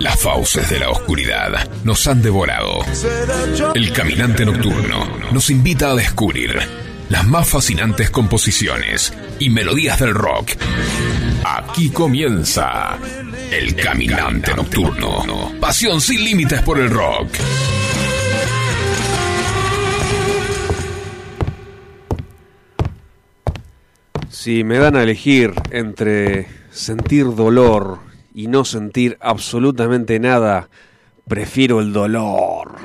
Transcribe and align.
Las 0.00 0.20
fauces 0.20 0.68
de 0.70 0.78
la 0.78 0.90
oscuridad 0.90 1.68
nos 1.84 2.06
han 2.06 2.22
devorado. 2.22 2.80
El 3.74 3.92
caminante 3.92 4.44
nocturno 4.44 5.06
nos 5.32 5.50
invita 5.50 5.90
a 5.90 5.94
descubrir 5.94 6.58
las 7.08 7.26
más 7.26 7.48
fascinantes 7.48 8.10
composiciones 8.10 9.12
y 9.38 9.50
melodías 9.50 9.98
del 9.98 10.14
rock. 10.14 10.50
Aquí 11.44 11.90
comienza 11.90 12.98
El 13.50 13.74
Caminante 13.74 14.54
Nocturno. 14.54 15.52
Pasión 15.60 16.00
sin 16.00 16.22
límites 16.24 16.60
por 16.62 16.78
el 16.78 16.90
rock. 16.90 17.28
Si 24.28 24.62
me 24.64 24.78
dan 24.78 24.96
a 24.96 25.02
elegir 25.02 25.52
entre 25.70 26.46
sentir 26.70 27.34
dolor 27.34 28.07
y 28.38 28.46
no 28.46 28.64
sentir 28.64 29.18
absolutamente 29.20 30.20
nada, 30.20 30.68
prefiero 31.26 31.80
el 31.80 31.92
dolor. 31.92 32.76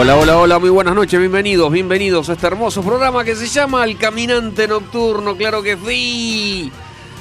Hola, 0.00 0.16
hola, 0.16 0.36
hola, 0.38 0.58
muy 0.60 0.70
buenas 0.70 0.94
noches, 0.94 1.18
bienvenidos, 1.18 1.72
bienvenidos 1.72 2.28
a 2.28 2.34
este 2.34 2.46
hermoso 2.46 2.82
programa 2.82 3.24
que 3.24 3.34
se 3.34 3.48
llama 3.48 3.84
El 3.84 3.96
Caminante 3.96 4.68
Nocturno, 4.68 5.36
claro 5.36 5.60
que 5.60 5.76
sí. 5.76 6.70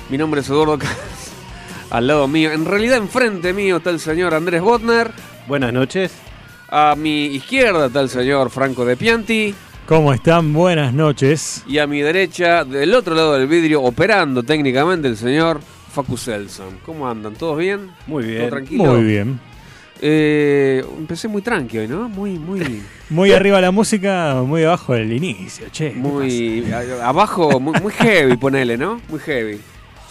Mi 0.10 0.18
nombre 0.18 0.42
es 0.42 0.50
Eduardo 0.50 0.78
Cas, 0.78 0.96
al 1.90 2.06
lado 2.06 2.28
mío, 2.28 2.52
en 2.52 2.66
realidad 2.66 2.98
enfrente 2.98 3.52
mío 3.52 3.78
está 3.78 3.90
el 3.90 4.00
señor 4.00 4.36
Andrés 4.36 4.62
Botner, 4.62 5.12
Buenas 5.48 5.74
noches. 5.74 6.12
a 6.70 6.94
mi 6.96 7.26
izquierda 7.26 7.88
está 7.88 8.02
el 8.02 8.10
señor 8.10 8.52
Franco 8.52 8.86
de 8.86 8.96
Pianti 8.96 9.56
¿Cómo 9.88 10.14
están? 10.14 10.54
Buenas 10.54 10.94
noches. 10.94 11.64
y 11.68 11.80
a 11.80 11.88
mi 11.88 12.02
derecha, 12.02 12.64
del 12.64 12.94
otro 12.94 13.16
lado 13.16 13.34
del 13.34 13.48
vidrio, 13.48 13.82
operando 13.82 14.44
técnicamente 14.44 15.08
el 15.08 15.16
señor 15.18 15.62
Facu 15.94 16.18
Selson. 16.18 16.80
¿Cómo 16.86 17.10
andan? 17.10 17.34
¿Todos 17.36 17.58
bien? 17.58 17.92
Muy 18.06 18.24
¿Todo 18.24 18.32
bien. 18.34 18.50
tranquilo? 18.50 18.84
Muy 18.84 19.04
bien. 19.04 19.40
Eh, 20.02 20.84
empecé 20.98 21.28
muy 21.28 21.42
tranqui 21.42 21.78
hoy, 21.80 21.88
¿no? 21.88 22.08
Muy, 22.10 22.38
muy... 22.38 22.84
Muy 23.10 23.32
arriba 23.32 23.62
la 23.62 23.72
música, 23.72 24.42
muy 24.46 24.64
abajo 24.66 24.94
el 24.94 25.14
inicio, 25.14 25.68
che. 25.72 25.94
¿qué 25.94 25.98
Muy 25.98 26.66
a- 26.74 27.08
abajo, 27.08 27.58
muy, 27.58 27.80
muy 27.82 27.94
heavy, 27.94 28.36
ponele, 28.36 28.78
¿no? 28.78 29.00
Muy 29.08 29.20
heavy. 29.22 29.62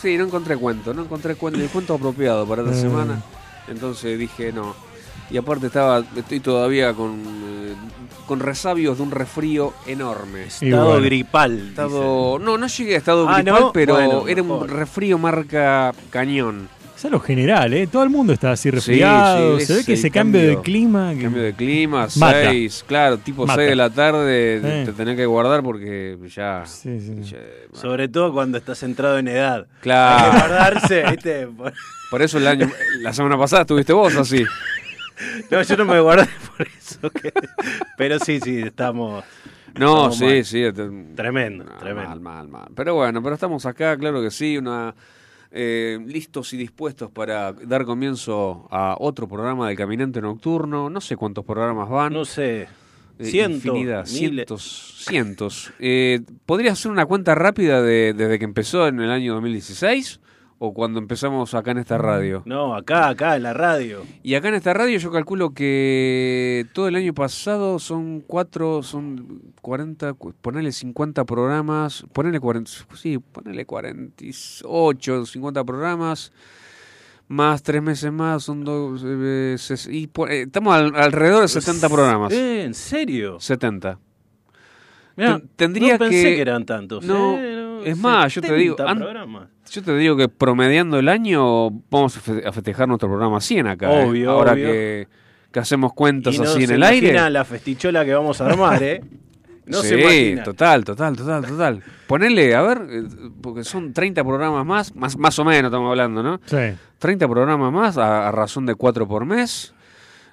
Sí, 0.00 0.16
no 0.16 0.24
encontré 0.24 0.56
cuento, 0.56 0.94
no 0.94 1.02
encontré 1.02 1.34
cuento, 1.34 1.60
el 1.60 1.68
cuento 1.68 1.92
apropiado 1.94 2.46
para 2.46 2.62
esta 2.62 2.74
Eh. 2.74 2.80
semana. 2.80 3.22
Entonces 3.68 4.18
dije 4.18 4.50
no. 4.52 4.74
Y 5.30 5.36
aparte 5.36 5.66
estaba, 5.66 6.04
estoy 6.16 6.40
todavía 6.40 6.94
con, 6.94 7.16
eh, 7.20 7.74
con 8.26 8.38
resabios 8.40 8.96
de 8.96 9.02
un 9.02 9.10
resfrío 9.10 9.74
enorme. 9.86 10.44
Estado 10.44 10.86
bueno. 10.86 11.02
gripal. 11.02 11.68
Estado, 11.70 12.38
no, 12.38 12.56
no 12.56 12.66
llegué 12.68 12.94
a 12.94 12.98
estado 12.98 13.28
Ah, 13.28 13.40
gripal, 13.42 13.60
¿no? 13.60 13.72
pero 13.72 13.94
Bueno, 13.94 14.28
era 14.28 14.42
un 14.42 14.68
resfrío 14.68 15.18
marca 15.18 15.92
cañón. 16.10 16.68
Es 16.96 17.04
a 17.04 17.10
lo 17.10 17.20
general, 17.20 17.74
¿eh? 17.74 17.86
Todo 17.86 18.04
el 18.04 18.08
mundo 18.10 18.32
está 18.32 18.52
así 18.52 18.70
resfriado. 18.70 19.60
sí, 19.60 19.66
se 19.66 19.74
ve 19.74 19.84
que 19.84 19.92
ese 19.92 20.10
cambio, 20.10 20.40
cambio. 20.40 20.56
de 20.56 20.62
clima. 20.62 21.12
que- 21.14 21.22
Cambio 21.24 21.42
de 21.42 21.52
clima, 21.52 22.08
Mata. 22.16 22.50
6, 22.50 22.84
claro, 22.88 23.18
tipo 23.18 23.46
Mata. 23.46 23.60
6 23.60 23.68
de 23.68 23.76
la 23.76 23.90
tarde, 23.90 24.56
Eh. 24.64 24.82
te 24.86 24.92
tenés 24.92 25.14
que 25.16 25.26
guardar 25.26 25.62
porque 25.62 26.16
ya... 26.34 26.64
Sí, 26.64 26.98
sí. 27.00 27.22
ya- 27.22 27.38
Sobre 27.78 28.08
todo 28.08 28.32
cuando 28.32 28.56
estás 28.56 28.82
entrado 28.82 29.18
en 29.18 29.28
edad. 29.28 29.58
Hay 29.60 29.74
que 29.74 29.80
Claro. 29.82 30.32
guardarse, 30.38 31.04
¿viste? 31.10 31.48
Por 32.10 32.22
eso 32.22 32.38
el 32.38 32.46
año, 32.46 32.70
la 33.00 33.12
semana 33.12 33.36
pasada 33.36 33.62
estuviste 33.62 33.92
vos 33.92 34.16
así. 34.16 34.42
No, 35.50 35.62
yo 35.62 35.76
no 35.78 35.86
me 35.86 35.98
guardé 35.98 36.28
por 36.58 36.66
eso. 36.66 37.08
que- 37.10 37.32
Pero 37.96 38.18
sí, 38.18 38.38
sí, 38.38 38.58
estamos. 38.60 39.24
No, 39.78 40.10
Estamos 40.10 40.18
sí, 40.18 40.24
mal. 40.24 40.44
sí. 40.44 40.62
te- 40.74 41.14
Tremendo, 41.14 41.64
no, 41.64 41.72
tremendo. 41.78 42.10
Mal, 42.10 42.20
mal, 42.20 42.48
mal. 42.48 42.68
Pero 42.74 42.94
bueno, 42.96 43.22
pero 43.22 43.34
estamos 43.34 43.64
acá, 43.64 43.96
claro 43.96 44.20
que 44.22 44.30
sí, 44.30 44.58
una 44.58 44.94
eh, 45.56 45.98
listos 46.06 46.52
y 46.52 46.56
dispuestos 46.58 47.10
para 47.10 47.52
dar 47.52 47.84
comienzo 47.86 48.68
a 48.70 48.96
otro 48.98 49.26
programa 49.26 49.68
de 49.68 49.76
Caminante 49.76 50.20
Nocturno. 50.20 50.90
No 50.90 51.00
sé 51.00 51.16
cuántos 51.16 51.44
programas 51.44 51.88
van. 51.88 52.12
No 52.12 52.24
sé. 52.24 52.68
eh, 53.18 53.24
Cientos, 53.24 53.64
infinidad, 53.64 54.04
cientos, 54.06 54.94
cientos. 55.08 55.72
Eh, 55.78 56.20
¿Podrías 56.44 56.74
hacer 56.78 56.90
una 56.92 57.06
cuenta 57.06 57.34
rápida 57.34 57.80
de, 57.80 58.12
desde 58.12 58.38
que 58.38 58.44
empezó 58.44 58.86
en 58.86 59.00
el 59.00 59.10
año 59.10 59.32
2016 59.34 60.20
o 60.58 60.72
cuando 60.72 60.98
empezamos 60.98 61.52
acá 61.54 61.72
en 61.72 61.78
esta 61.78 61.98
radio? 61.98 62.42
No, 62.46 62.74
acá, 62.74 63.08
acá, 63.08 63.36
en 63.36 63.42
la 63.42 63.52
radio. 63.52 64.02
Y 64.22 64.34
acá 64.34 64.48
en 64.48 64.54
esta 64.54 64.72
radio 64.72 64.98
yo 64.98 65.10
calculo 65.12 65.50
que 65.50 66.66
todo 66.72 66.88
el 66.88 66.96
año 66.96 67.12
pasado 67.12 67.78
son 67.78 68.20
cuatro, 68.26 68.82
son 68.82 69.52
40, 69.60 70.14
cu- 70.14 70.32
ponele 70.40 70.72
50 70.72 71.24
programas, 71.24 72.04
ponele 72.12 72.40
40, 72.40 72.70
sí, 72.94 73.18
ponele 73.18 73.66
48, 73.66 75.26
50 75.26 75.64
programas, 75.64 76.32
más 77.28 77.62
tres 77.62 77.82
meses 77.82 78.12
más, 78.12 78.44
son 78.44 78.64
dos, 78.64 79.02
eh, 79.04 79.56
ses- 79.58 79.88
y 79.92 80.04
eh, 80.30 80.42
estamos 80.42 80.74
al- 80.74 80.94
alrededor 80.96 81.42
de 81.42 81.48
70 81.48 81.88
programas. 81.88 82.32
Eh, 82.32 82.62
¿En 82.64 82.74
serio? 82.74 83.38
70. 83.40 83.98
Mirá, 85.16 85.38
Ten- 85.38 85.48
tendría 85.56 85.94
no 85.94 85.98
pensé 85.98 86.22
que- 86.22 86.34
que, 86.36 86.40
eran 86.42 86.66
tantos. 86.66 87.02
No, 87.04 87.38
eh, 87.38 87.55
es 87.90 87.98
más, 87.98 88.34
yo 88.34 88.40
te 88.42 88.54
digo, 88.54 88.76
70 88.76 88.90
an- 88.92 88.98
programas. 88.98 89.48
Yo 89.70 89.82
te 89.82 89.96
digo 89.96 90.16
que 90.16 90.28
promediando 90.28 90.98
el 90.98 91.08
año 91.08 91.70
vamos 91.90 92.16
a 92.16 92.20
fe- 92.20 92.42
a 92.46 92.52
festejar 92.52 92.86
nuestro 92.88 93.08
programa 93.08 93.40
100 93.40 93.66
acá. 93.66 93.92
¿eh? 94.00 94.06
Obvio, 94.06 94.30
Ahora 94.30 94.52
obvio. 94.52 94.66
Que, 94.66 95.08
que 95.52 95.58
hacemos 95.60 95.92
cuentas 95.92 96.34
Y 96.34 96.38
no 96.38 96.44
así 96.44 96.62
en 96.62 96.68
se 96.68 96.74
el 96.74 96.82
aire. 96.82 97.30
la 97.30 97.44
festichola 97.44 98.04
que 98.04 98.14
vamos 98.14 98.40
a 98.40 98.46
armar, 98.46 98.82
¿eh? 98.82 99.00
No 99.66 99.82
sí, 99.82 99.88
se 99.88 100.00
imagina. 100.00 100.44
total, 100.44 100.84
total, 100.84 101.16
total, 101.16 101.44
total. 101.44 101.82
Ponele, 102.06 102.54
a 102.54 102.62
ver, 102.62 102.86
eh, 102.88 103.02
porque 103.42 103.64
son 103.64 103.92
30 103.92 104.22
programas 104.22 104.64
más, 104.64 104.94
más, 104.94 105.16
más 105.18 105.36
o 105.40 105.44
menos 105.44 105.70
estamos 105.70 105.90
hablando, 105.90 106.22
¿no? 106.22 106.40
Sí. 106.46 106.56
30 107.00 107.26
programas 107.26 107.72
más 107.72 107.98
a, 107.98 108.28
a 108.28 108.30
razón 108.30 108.64
de 108.66 108.76
4 108.76 109.08
por 109.08 109.24
mes. 109.24 109.74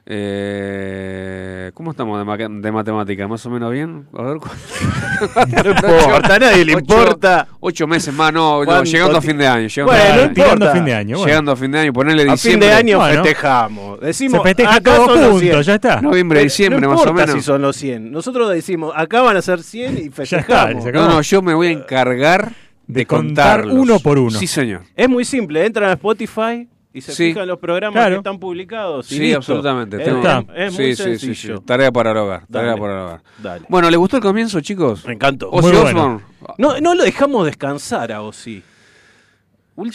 Eh, 0.05 1.71
¿Cómo 1.73 1.91
estamos 1.91 2.19
de, 2.19 2.25
ma- 2.25 2.37
de 2.37 2.71
matemática? 2.71 3.27
¿Más 3.27 3.45
o 3.45 3.49
menos 3.49 3.71
bien? 3.71 4.05
A 4.17 4.21
ver, 4.23 4.37
No 5.63 5.69
importa, 5.71 6.35
a 6.35 6.39
nadie 6.39 6.65
le 6.65 6.75
Ocho- 6.75 6.79
importa. 6.79 7.47
Ocho 7.61 7.87
meses 7.87 8.13
más, 8.13 8.33
no, 8.33 8.59
no, 8.59 8.65
¿Cuánto 8.65 8.83
llegando 8.83 9.17
a 9.17 9.21
fin 9.21 9.37
de 9.37 9.47
año. 9.47 9.67
Llegando, 9.67 9.91
Bueno, 9.93 10.13
a, 10.13 10.15
no 10.17 10.23
importa. 10.23 10.71
fin 10.73 10.85
de 10.85 10.93
año. 10.93 11.15
bueno. 11.17 11.27
llegando 11.27 11.51
a 11.51 11.55
fin 11.55 11.71
de 11.71 11.79
año, 11.79 11.93
ponerle 11.93 12.23
A 12.23 12.25
fin 12.25 12.33
diciembre. 12.33 12.67
de 12.67 12.73
año 12.73 12.97
Bueno. 12.99 13.23
festejamos. 13.23 13.99
Decimos, 14.01 14.41
Se 14.41 14.47
festeja 14.49 14.75
acá 14.75 14.95
todo 14.95 15.05
son 15.05 15.21
los 15.21 15.39
100. 15.39 15.51
junto, 15.53 15.61
ya 15.61 15.75
está. 15.75 16.01
Noviembre, 16.01 16.43
diciembre, 16.43 16.81
no 16.81 16.89
más 16.95 17.05
o 17.05 17.13
menos. 17.13 17.31
si 17.35 17.41
son 17.41 17.61
los 17.61 17.75
100. 17.77 18.11
Nosotros 18.11 18.49
decimos, 18.51 18.91
acá 18.95 19.21
van 19.21 19.37
a 19.37 19.41
ser 19.41 19.63
100 19.63 19.97
y 19.99 20.09
festejamos. 20.11 20.85
No, 20.85 21.07
no, 21.07 21.21
yo 21.21 21.41
me 21.41 21.53
voy 21.53 21.67
a 21.67 21.71
encargar 21.71 22.49
de, 22.87 22.99
De 22.99 23.05
contar 23.05 23.61
contarlos. 23.61 23.77
uno 23.81 23.99
por 23.99 24.19
uno. 24.19 24.37
Sí, 24.37 24.47
señor. 24.47 24.81
Es 24.95 25.07
muy 25.07 25.23
simple, 25.23 25.65
entran 25.65 25.89
a 25.89 25.93
Spotify 25.93 26.67
y 26.93 27.01
se 27.01 27.11
Sí. 27.13 27.29
fijan 27.29 27.47
los 27.47 27.57
programas 27.59 27.95
Claro. 27.99 28.15
que 28.15 28.17
están 28.19 28.39
publicados. 28.39 29.11
y 29.11 29.15
Sí, 29.15 29.19
listo. 29.21 29.37
absolutamente. 29.37 29.97
Es, 29.97 30.03
Tengo- 30.05 30.17
está. 30.19 30.43
es 30.55 30.73
sí, 30.75 30.81
muy 30.81 30.95
sí, 30.95 31.03
sí, 31.03 31.03
sencillo. 31.19 31.57
sí. 31.57 31.63
Tarea 31.65 31.91
para 31.91 32.11
el 32.11 32.17
hogar. 32.17 32.45
Tarea 32.51 32.69
Dale. 32.69 32.81
para 32.81 32.93
el 32.93 32.99
hogar. 32.99 33.21
Dale. 33.39 33.65
Bueno, 33.69 33.89
¿le 33.89 33.97
gustó 33.97 34.17
el 34.17 34.23
comienzo, 34.23 34.61
chicos? 34.61 35.05
Me 35.07 35.13
encantó. 35.13 35.49
Ozzy 35.49 35.67
Muy 35.71 35.77
bueno. 35.81 36.21
No, 36.57 36.79
no 36.79 36.93
lo 36.95 37.03
dejamos 37.03 37.45
descansar 37.45 38.11
a 38.11 38.21
Ozzy. 38.21 38.61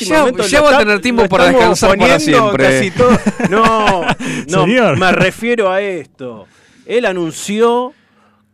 Ya- 0.00 0.27
lo 0.27 0.45
ya 0.45 0.61
va 0.61 0.75
a 0.75 0.79
tener 0.79 1.00
tiempo 1.00 1.29
para 1.29 1.45
descansar 1.47 1.97
para 1.97 2.19
siempre. 2.19 2.65
casi 2.65 2.91
todo- 2.91 3.11
No, 3.50 4.03
no, 4.49 4.65
Señor. 4.65 4.99
me 4.99 5.12
refiero 5.12 5.71
a 5.71 5.81
esto. 5.81 6.47
Él 6.85 7.06
anunció 7.06 7.93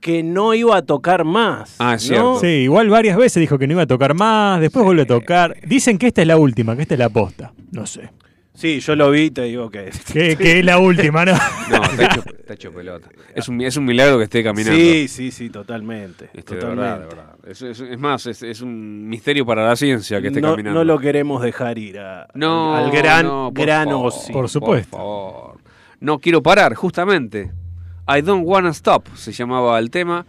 que 0.00 0.22
no 0.22 0.52
iba 0.52 0.76
a 0.76 0.82
tocar 0.82 1.24
más. 1.24 1.76
Ah, 1.78 1.94
es 1.94 2.02
¿no? 2.02 2.08
cierto. 2.08 2.40
Sí, 2.40 2.46
igual 2.64 2.90
varias 2.90 3.16
veces 3.16 3.40
dijo 3.40 3.58
que 3.58 3.66
no 3.66 3.72
iba 3.72 3.82
a 3.82 3.86
tocar 3.86 4.12
más, 4.12 4.60
después 4.60 4.84
vuelve 4.84 5.02
a 5.02 5.06
tocar. 5.06 5.56
Dicen 5.66 5.96
que 5.96 6.08
esta 6.08 6.20
es 6.20 6.26
la 6.28 6.36
última, 6.36 6.76
que 6.76 6.82
esta 6.82 6.92
es 6.92 6.98
la 7.00 7.08
posta. 7.08 7.52
No 7.72 7.86
sé. 7.86 8.10
Sí, 8.54 8.78
yo 8.78 8.94
lo 8.94 9.10
vi 9.10 9.22
y 9.22 9.30
te 9.32 9.42
digo 9.42 9.68
que. 9.68 9.90
Que, 10.12 10.36
que 10.36 10.60
es 10.60 10.64
la 10.64 10.78
última, 10.78 11.24
¿no? 11.24 11.32
No, 11.70 11.82
está 11.84 12.04
hecho, 12.04 12.22
está 12.38 12.54
hecho 12.54 12.72
pelota. 12.72 13.08
Es 13.34 13.48
un, 13.48 13.60
es 13.60 13.76
un 13.76 13.84
milagro 13.84 14.16
que 14.18 14.24
esté 14.24 14.44
caminando. 14.44 14.78
Sí, 14.78 15.08
sí, 15.08 15.32
sí, 15.32 15.50
totalmente. 15.50 16.30
Este, 16.32 16.54
de 16.56 16.64
verdad, 16.64 17.00
de 17.00 17.06
verdad. 17.06 17.34
Es, 17.46 17.62
es- 17.62 17.80
es 17.80 17.98
más, 17.98 18.26
es, 18.26 18.42
es 18.44 18.60
un 18.60 19.08
misterio 19.08 19.44
para 19.44 19.66
la 19.66 19.74
ciencia 19.74 20.20
que 20.20 20.28
esté 20.28 20.40
no, 20.40 20.52
caminando. 20.52 20.78
no 20.78 20.84
lo 20.84 20.98
queremos 21.00 21.42
dejar 21.42 21.78
ir 21.78 21.98
a- 21.98 22.28
No, 22.34 22.76
al 22.76 22.90
gran, 22.92 23.26
no, 23.26 23.50
por 23.52 23.64
gran 23.64 23.88
favor, 23.88 24.06
Ozzy. 24.06 24.32
Por 24.32 24.48
supuesto. 24.48 24.96
favor. 24.96 25.58
No 26.00 26.20
quiero 26.20 26.40
parar, 26.42 26.74
justamente. 26.74 27.50
I 28.06 28.20
don't 28.20 28.44
wanna 28.46 28.70
stop 28.70 29.08
se 29.16 29.32
llamaba 29.32 29.78
el 29.80 29.90
tema. 29.90 30.24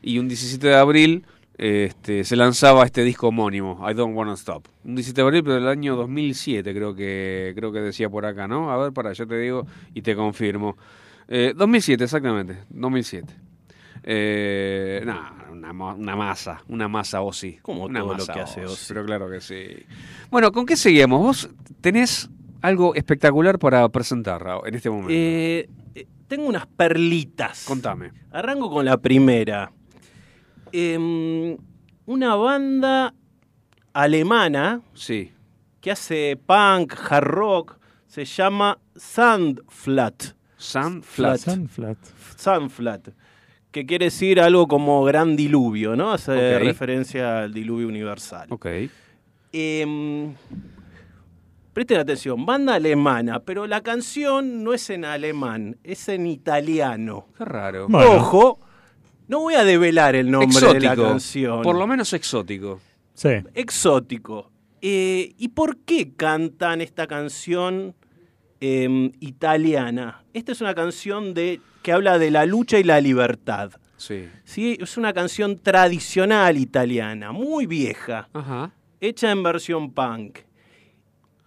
Y 0.00 0.18
un 0.18 0.28
17 0.28 0.66
de 0.68 0.74
abril 0.76 1.24
este, 1.58 2.24
se 2.24 2.36
lanzaba 2.36 2.84
este 2.84 3.02
disco 3.02 3.28
homónimo, 3.28 3.84
I 3.90 3.94
don't 3.94 4.16
wanna 4.16 4.34
stop. 4.34 4.66
Un 4.84 4.94
17 4.94 5.20
de 5.20 5.26
abril, 5.26 5.42
pero 5.42 5.54
del 5.56 5.68
año 5.68 5.96
2007, 5.96 6.74
creo 6.74 6.94
que, 6.94 7.52
creo 7.56 7.72
que 7.72 7.80
decía 7.80 8.08
por 8.10 8.26
acá, 8.26 8.46
¿no? 8.46 8.70
A 8.70 8.76
ver, 8.76 8.92
para, 8.92 9.12
yo 9.12 9.26
te 9.26 9.38
digo 9.38 9.66
y 9.94 10.02
te 10.02 10.14
confirmo. 10.14 10.76
Eh, 11.28 11.54
2007, 11.56 12.04
exactamente, 12.04 12.58
2007. 12.70 13.34
Eh, 14.08 15.02
nah, 15.04 15.50
una, 15.50 15.72
ma- 15.72 15.94
una 15.94 16.14
masa, 16.14 16.62
una 16.68 16.86
masa 16.88 17.22
Ozzy. 17.22 17.58
Como 17.62 17.84
una 17.86 18.00
todo 18.00 18.14
lo 18.14 18.26
que 18.26 18.40
hace 18.40 18.64
Ozzy. 18.64 18.84
Pero 18.88 19.04
claro 19.04 19.28
que 19.30 19.40
sí. 19.40 19.64
Bueno, 20.30 20.52
¿con 20.52 20.64
qué 20.66 20.76
seguimos? 20.76 21.20
Vos 21.20 21.50
tenés 21.80 22.28
algo 22.62 22.94
espectacular 22.94 23.58
para 23.58 23.88
presentar 23.88 24.44
en 24.64 24.74
este 24.74 24.90
momento. 24.90 25.12
Eh, 25.12 25.68
eh, 25.94 26.06
tengo 26.28 26.46
unas 26.46 26.66
perlitas. 26.66 27.64
Contame. 27.66 28.12
Arranco 28.30 28.70
con 28.70 28.84
la 28.84 28.96
primera. 28.98 29.72
Em, 30.72 31.56
una 32.06 32.34
banda 32.36 33.14
alemana 33.92 34.80
Sí. 34.94 35.32
que 35.80 35.90
hace 35.90 36.36
punk, 36.46 36.94
hard 37.10 37.24
rock, 37.26 37.78
se 38.06 38.24
llama 38.24 38.78
Sandflat. 38.96 40.34
Sunflat. 40.56 41.38
Sunflat. 41.38 41.98
Sandflat. 42.36 43.08
Que 43.70 43.84
quiere 43.84 44.06
decir 44.06 44.40
algo 44.40 44.66
como 44.66 45.04
gran 45.04 45.36
diluvio, 45.36 45.96
¿no? 45.96 46.12
Hace 46.12 46.58
referencia 46.58 47.40
al 47.42 47.52
diluvio 47.52 47.88
universal. 47.88 48.46
Ok. 48.50 48.66
Em, 49.52 50.32
presten 51.74 51.98
atención, 51.98 52.46
banda 52.46 52.74
alemana, 52.74 53.40
pero 53.40 53.66
la 53.66 53.82
canción 53.82 54.64
no 54.64 54.72
es 54.72 54.88
en 54.88 55.04
alemán, 55.04 55.76
es 55.84 56.08
en 56.08 56.26
italiano. 56.26 57.26
Qué 57.36 57.44
raro. 57.44 57.86
Bueno. 57.88 58.12
Ojo, 58.12 58.60
no 59.28 59.40
voy 59.40 59.54
a 59.54 59.64
develar 59.64 60.14
el 60.14 60.30
nombre 60.30 60.58
exótico. 60.58 60.74
de 60.74 60.80
la 60.80 60.96
canción. 60.96 61.62
Por 61.62 61.76
lo 61.76 61.86
menos 61.86 62.12
exótico. 62.12 62.80
Sí. 63.14 63.30
Exótico. 63.54 64.50
Eh, 64.80 65.34
¿Y 65.38 65.48
por 65.48 65.78
qué 65.78 66.12
cantan 66.14 66.80
esta 66.80 67.06
canción 67.06 67.94
em, 68.60 69.12
italiana? 69.20 70.24
Esta 70.32 70.52
es 70.52 70.60
una 70.60 70.74
canción 70.74 71.34
de, 71.34 71.60
que 71.82 71.92
habla 71.92 72.18
de 72.18 72.30
la 72.30 72.46
lucha 72.46 72.78
y 72.78 72.84
la 72.84 73.00
libertad. 73.00 73.72
Sí. 73.96 74.28
¿sí? 74.44 74.76
Es 74.80 74.96
una 74.96 75.12
canción 75.12 75.58
tradicional 75.58 76.58
italiana, 76.58 77.32
muy 77.32 77.66
vieja. 77.66 78.28
Ajá. 78.32 78.72
hecha 79.00 79.30
en 79.30 79.42
versión 79.42 79.92
punk. 79.92 80.38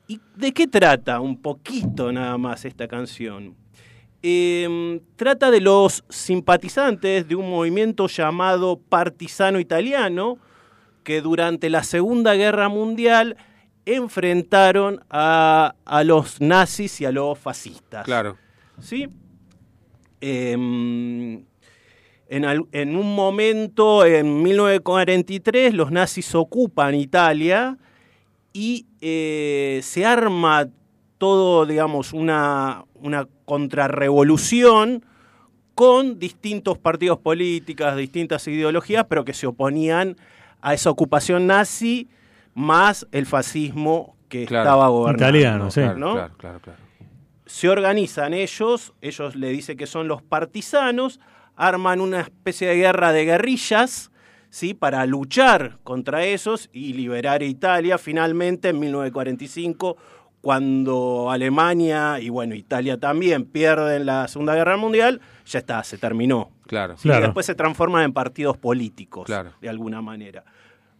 ¿Y 0.08 0.20
de 0.36 0.52
qué 0.54 0.68
trata 0.68 1.20
un 1.20 1.40
poquito 1.40 2.12
nada 2.12 2.36
más 2.38 2.66
esta 2.66 2.88
canción? 2.88 3.56
Eh, 4.22 5.00
trata 5.16 5.50
de 5.50 5.62
los 5.62 6.04
simpatizantes 6.10 7.28
de 7.28 7.36
un 7.36 7.50
movimiento 7.50 8.08
llamado 8.08 8.78
Partisano 8.78 9.60
Italiano, 9.60 10.38
que 11.04 11.22
durante 11.22 11.70
la 11.70 11.84
Segunda 11.84 12.34
Guerra 12.36 12.68
Mundial 12.70 13.38
enfrentaron 13.86 15.04
a, 15.10 15.74
a 15.86 16.04
los 16.04 16.42
nazis 16.42 17.00
y 17.02 17.06
a 17.06 17.12
los 17.12 17.40
fascistas. 17.40 18.04
Claro. 18.06 18.38
¿sí? 18.82 19.08
Em, 20.22 21.44
en, 22.28 22.46
al- 22.46 22.66
en 22.72 22.96
un 22.96 23.16
momento, 23.16 24.06
en 24.06 24.44
1943, 24.44 25.74
los 25.74 25.92
nazis 25.92 26.36
ocupan 26.36 26.94
Italia 26.96 27.78
y 28.54 28.86
eh, 29.02 29.80
se 29.84 30.06
arma 30.06 30.68
todo, 31.18 31.66
digamos, 31.66 32.14
una, 32.14 32.84
una 32.96 33.28
contrarrevolución 33.50 35.04
con 35.76 36.20
distintos 36.20 36.78
partidos 36.78 37.20
políticos, 37.20 37.96
distintas 37.96 38.48
ideologías, 38.48 39.06
pero 39.10 39.24
que 39.26 39.34
se 39.34 39.48
oponían 39.48 40.18
a 40.62 40.74
esa 40.74 40.90
ocupación 40.90 41.48
nazi 41.48 42.10
más 42.54 43.08
el 43.12 43.26
fascismo 43.26 44.16
que 44.28 44.46
Claro. 44.46 44.64
estaba 44.70 44.88
gobernando. 44.90 45.24
Italiano, 45.24 45.72
sí. 45.72 45.82
Claro, 45.82 45.98
¿no? 45.98 46.14
claro, 46.14 46.34
claro, 46.38 46.60
claro. 46.60 46.80
se 47.46 47.70
organizan 47.70 48.34
ellos, 48.34 48.94
ellos 49.02 49.36
le 49.36 49.50
dicen 49.50 49.78
que 49.78 49.88
son 49.88 50.08
los 50.08 50.22
partisanos, 50.22 51.20
arman 51.56 52.00
una 52.02 52.20
especie 52.22 52.68
de 52.68 52.76
guerra 52.76 53.12
de 53.12 53.26
guerrillas, 53.26 54.12
¿sí? 54.50 54.74
Para 54.74 55.06
luchar 55.06 55.80
contra 55.84 56.26
esos 56.26 56.70
y 56.74 56.94
liberar 56.94 57.42
a 57.42 57.46
Italia. 57.46 57.98
Finalmente, 57.98 58.70
en 58.70 58.80
1945, 58.80 59.98
cuando 60.42 61.30
Alemania 61.32 62.20
y 62.20 62.30
bueno, 62.30 62.56
Italia 62.56 62.98
también 63.00 63.46
pierden 63.46 64.06
la 64.06 64.28
Segunda 64.28 64.56
Guerra 64.56 64.78
Mundial, 64.78 65.22
ya 65.46 65.60
está, 65.60 65.84
se 65.84 65.98
terminó. 65.98 66.50
Claro. 66.68 66.96
¿sí? 66.98 67.04
Claro. 67.04 67.20
Y 67.20 67.24
después 67.28 67.46
se 67.46 67.56
transforman 67.56 68.04
en 68.04 68.14
partidos 68.14 68.58
políticos, 68.58 69.26
Claro. 69.26 69.52
de 69.62 69.70
alguna 69.70 70.02
manera. 70.02 70.44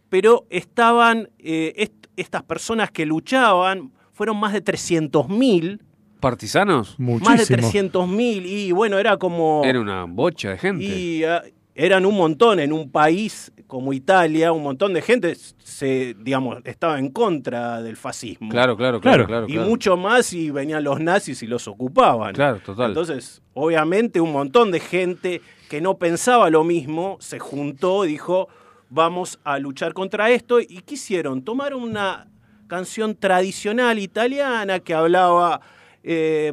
Pero 0.08 0.46
estaban, 0.50 1.28
eh, 1.38 1.72
est- 1.76 2.06
estas 2.16 2.42
personas 2.42 2.90
que 2.90 3.06
luchaban, 3.06 3.92
fueron 4.12 4.38
más 4.38 4.52
de 4.52 4.60
300.000 4.60 5.80
¿Partisanos? 6.20 6.96
Muchísimo. 6.98 7.30
Más 7.34 7.48
de 7.48 7.56
300.000 7.56 8.44
y 8.44 8.72
bueno, 8.72 8.98
era 8.98 9.16
como... 9.16 9.62
Era 9.64 9.80
una 9.80 10.04
bocha 10.04 10.50
de 10.50 10.58
gente. 10.58 10.84
Y 10.84 11.24
ah, 11.24 11.42
eran 11.82 12.04
un 12.04 12.14
montón 12.14 12.60
en 12.60 12.74
un 12.74 12.90
país 12.90 13.50
como 13.66 13.94
Italia, 13.94 14.52
un 14.52 14.62
montón 14.62 14.92
de 14.92 15.00
gente 15.00 15.34
se, 15.34 16.14
digamos, 16.20 16.58
estaba 16.64 16.98
en 16.98 17.08
contra 17.10 17.80
del 17.80 17.96
fascismo. 17.96 18.50
Claro, 18.50 18.76
claro, 18.76 19.00
claro, 19.00 19.26
Claro. 19.26 19.46
y 19.48 19.54
claro. 19.54 19.66
mucho 19.66 19.96
más 19.96 20.34
y 20.34 20.50
venían 20.50 20.84
los 20.84 21.00
nazis 21.00 21.42
y 21.42 21.46
los 21.46 21.66
ocupaban. 21.68 22.34
Claro, 22.34 22.58
total. 22.58 22.88
Entonces, 22.90 23.40
obviamente, 23.54 24.20
un 24.20 24.30
montón 24.30 24.70
de 24.72 24.80
gente 24.80 25.40
que 25.70 25.80
no 25.80 25.96
pensaba 25.96 26.50
lo 26.50 26.64
mismo 26.64 27.16
se 27.18 27.38
juntó 27.38 28.04
y 28.04 28.08
dijo, 28.08 28.48
vamos 28.90 29.40
a 29.42 29.58
luchar 29.58 29.94
contra 29.94 30.28
esto. 30.30 30.60
¿Y 30.60 30.82
qué 30.84 30.94
hicieron? 30.96 31.42
Tomaron 31.42 31.82
una 31.82 32.26
canción 32.66 33.14
tradicional 33.16 33.98
italiana 33.98 34.80
que 34.80 34.92
hablaba 34.92 35.62
eh, 36.02 36.52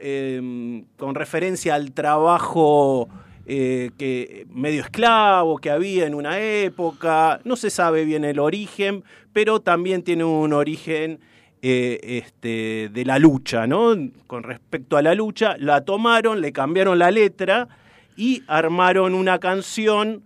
eh, 0.00 0.82
con 0.96 1.14
referencia 1.14 1.76
al 1.76 1.92
trabajo 1.92 3.08
eh, 3.44 3.90
que 3.98 4.46
medio 4.50 4.82
esclavo 4.82 5.58
que 5.58 5.70
había 5.70 6.06
en 6.06 6.14
una 6.14 6.38
época. 6.38 7.40
No 7.44 7.56
se 7.56 7.70
sabe 7.70 8.04
bien 8.04 8.24
el 8.24 8.38
origen, 8.38 9.04
pero 9.32 9.60
también 9.60 10.02
tiene 10.02 10.24
un 10.24 10.52
origen 10.52 11.18
eh, 11.60 11.98
este, 12.02 12.90
de 12.92 13.04
la 13.04 13.18
lucha, 13.18 13.66
¿no? 13.66 13.94
Con 14.26 14.42
respecto 14.42 14.96
a 14.96 15.02
la 15.02 15.14
lucha, 15.14 15.56
la 15.58 15.84
tomaron, 15.84 16.40
le 16.40 16.52
cambiaron 16.52 16.98
la 16.98 17.10
letra 17.10 17.68
y 18.16 18.42
armaron 18.46 19.14
una 19.14 19.38
canción 19.38 20.22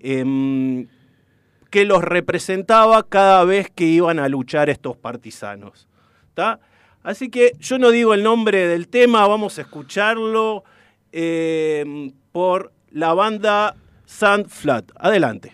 em, 0.00 0.88
que 1.70 1.84
los 1.84 2.02
representaba 2.02 3.02
cada 3.08 3.44
vez 3.44 3.70
que 3.70 3.84
iban 3.84 4.18
a 4.18 4.28
luchar 4.28 4.70
estos 4.70 4.96
partisanos. 4.96 5.88
Así 7.02 7.30
que 7.30 7.52
yo 7.60 7.78
no 7.78 7.90
digo 7.90 8.14
el 8.14 8.22
nombre 8.22 8.66
del 8.66 8.88
tema, 8.88 9.26
vamos 9.26 9.58
a 9.58 9.62
escucharlo 9.62 10.64
em, 11.12 12.12
por 12.32 12.72
la 12.90 13.14
banda 13.14 13.74
Sand 14.04 14.48
Flat. 14.48 14.90
Adelante. 14.96 15.52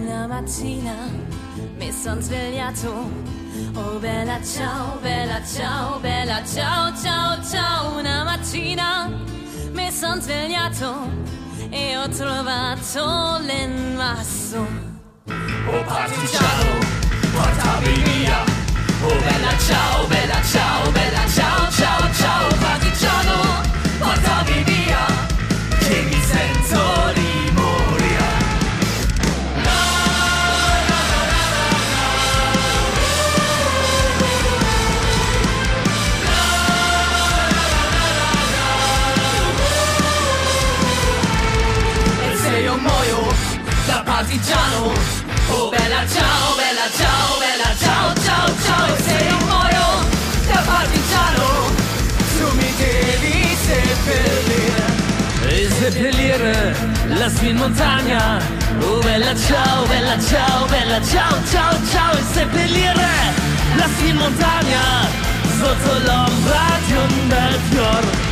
Una 0.00 0.28
mattina 0.28 1.08
mi 1.78 1.92
son 1.92 2.22
svegliato. 2.22 3.41
Oh 3.74 3.98
bella 3.98 4.38
ciao, 4.42 4.98
bella 5.00 5.40
ciao, 5.44 5.98
bella 6.00 6.42
ciao, 6.44 6.92
ciao, 6.94 7.42
ciao. 7.42 7.98
Una 7.98 8.22
mattina 8.22 9.08
mi 9.72 9.90
son 9.90 10.20
svegliato 10.20 11.08
e 11.70 11.96
ho 11.96 12.06
trovato 12.08 13.38
l'invaso. 13.40 14.66
Oh 15.26 15.84
partigiano, 15.84 16.78
portami 17.32 17.94
via. 18.02 18.44
Oh 19.04 19.18
bella 19.20 19.58
ciao, 19.66 20.06
bella 20.06 20.42
ciao, 20.42 20.90
bella 20.90 21.26
ciao, 21.28 21.70
ciao, 21.70 22.12
ciao. 22.12 22.48
Partigiano, 22.58 23.60
portami 23.98 24.62
via. 24.64 25.06
Che 25.78 26.02
mi 26.02 26.20
sento 26.20 27.12
di 27.14 27.21
partigiano. 44.42 44.92
Oh 45.50 45.68
bella 45.68 46.04
ciao, 46.06 46.54
bella 46.56 46.88
ciao, 46.96 47.38
bella 47.38 47.74
ciao, 47.78 48.14
ciao, 48.24 48.54
ciao. 48.64 48.94
E 48.94 49.02
se 49.02 49.24
io 49.24 49.38
muoio 49.46 49.86
da 50.46 50.62
partigiano 50.66 51.46
Tu 52.36 52.56
mi 52.56 52.74
devi 52.76 53.56
seppellire. 53.66 55.00
E 55.46 55.68
seppellire 55.78 56.76
lassù 57.08 57.44
in 57.44 57.56
montagna 57.56 58.40
Oh 58.80 58.98
bella 59.00 59.34
ciao, 59.34 59.86
bella 59.86 60.18
ciao, 60.18 60.66
bella 60.66 61.00
ciao, 61.02 61.38
ciao, 61.50 61.78
ciao. 61.90 62.12
E 62.12 62.22
seppellire 62.32 63.08
lassù 63.76 64.04
in 64.06 64.16
montagna 64.16 64.80
Sotto 65.58 65.92
l'ombra 66.04 66.78
di 66.86 66.92
un 66.92 67.28
bel 67.28 67.58
fior 67.70 68.31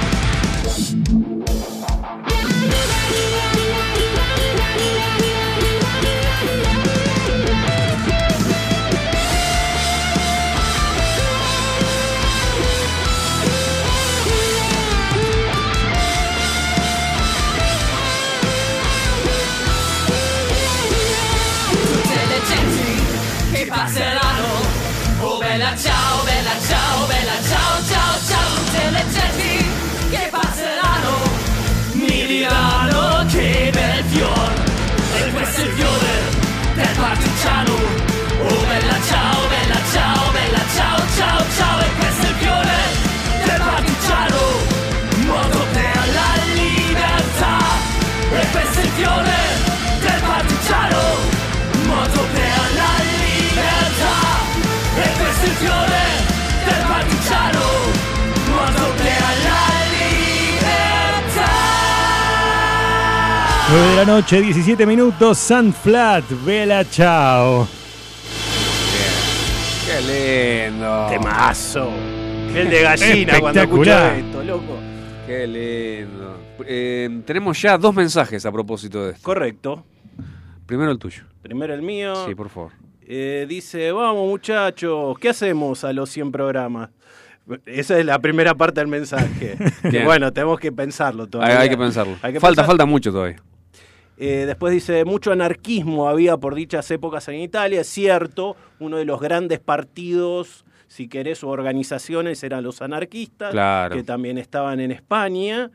partigiano. 37.00 37.74
Oh 38.42 38.64
bella 38.68 38.98
ciao, 39.08 39.40
bella 39.48 39.80
ciao, 39.92 40.30
bella 40.32 40.62
ciao, 40.76 40.98
ciao, 41.16 41.44
ciao, 41.56 41.80
e 41.80 41.88
questo 41.98 42.26
è 42.26 42.28
il 42.28 42.36
fiore 42.36 42.78
del 43.44 43.60
partigiano. 43.70 44.40
Moto 45.30 45.66
per 45.72 46.00
la 46.18 46.30
libertà, 46.54 47.56
e 48.32 48.46
questo 48.50 48.80
è 48.80 48.84
il 48.84 48.90
fiore 48.90 49.38
del 50.00 50.20
partigiano. 50.30 51.02
Moto 51.86 52.22
per 52.32 52.60
la 52.80 52.94
libertà, 53.24 54.16
e 55.02 55.10
questo 55.18 55.44
è 55.44 55.48
il 55.48 55.56
fiore 55.56 56.09
9 63.70 63.88
de 63.90 63.96
la 63.96 64.04
noche, 64.04 64.40
17 64.40 64.84
minutos, 64.86 65.38
Sand 65.38 65.72
Flat, 65.74 66.24
Vela 66.44 66.84
Chao. 66.88 67.68
Qué 69.86 70.68
lindo. 70.70 71.06
Temazo. 71.08 71.88
El 72.54 72.68
de 72.70 72.82
gallina 72.82 73.38
cuando 73.40 73.60
Espectacular. 73.60 74.14
esto, 74.16 74.42
loco. 74.42 74.78
Qué 75.26 75.46
lindo. 75.46 76.36
Eh, 76.66 77.22
tenemos 77.24 77.60
ya 77.62 77.78
dos 77.78 77.94
mensajes 77.94 78.44
a 78.44 78.50
propósito 78.52 79.04
de 79.04 79.12
esto. 79.12 79.22
Correcto. 79.22 79.84
Primero 80.66 80.90
el 80.90 80.98
tuyo. 80.98 81.22
Primero 81.42 81.72
el 81.74 81.82
mío. 81.82 82.26
Sí, 82.26 82.34
por 82.34 82.48
favor. 82.48 82.72
Eh, 83.06 83.46
dice, 83.48 83.92
vamos 83.92 84.28
muchachos, 84.28 85.16
¿qué 85.18 85.28
hacemos 85.30 85.84
a 85.84 85.92
los 85.92 86.10
100 86.10 86.30
programas? 86.32 86.90
Esa 87.66 87.98
es 87.98 88.04
la 88.06 88.18
primera 88.20 88.54
parte 88.54 88.80
del 88.80 88.88
mensaje. 88.88 89.56
Bueno, 90.04 90.32
tenemos 90.32 90.58
que 90.60 90.70
pensarlo 90.72 91.24
Hay, 91.24 91.28
todavía. 91.30 91.60
hay 91.60 91.68
que 91.68 91.76
pensarlo. 91.78 92.16
Hay 92.22 92.32
que 92.32 92.40
falta, 92.40 92.62
pensar- 92.62 92.66
falta 92.66 92.84
mucho 92.86 93.10
todavía. 93.12 93.36
Eh, 94.22 94.44
después 94.46 94.72
dice, 94.72 95.04
mucho 95.06 95.32
anarquismo 95.32 96.08
había 96.08 96.36
por 96.36 96.54
dichas 96.54 96.90
épocas 96.90 97.26
en 97.28 97.36
Italia. 97.36 97.80
Es 97.80 97.86
cierto, 97.88 98.54
uno 98.78 98.98
de 98.98 99.04
los 99.06 99.20
grandes 99.20 99.60
partidos, 99.60 100.64
si 100.88 101.08
querés, 101.08 101.42
o 101.42 101.48
organizaciones 101.48 102.42
eran 102.44 102.62
los 102.64 102.82
anarquistas, 102.82 103.50
Claro. 103.52 103.96
que 103.96 104.02
también 104.02 104.36
estaban 104.38 104.78
en 104.80 104.90
España. 104.90 105.70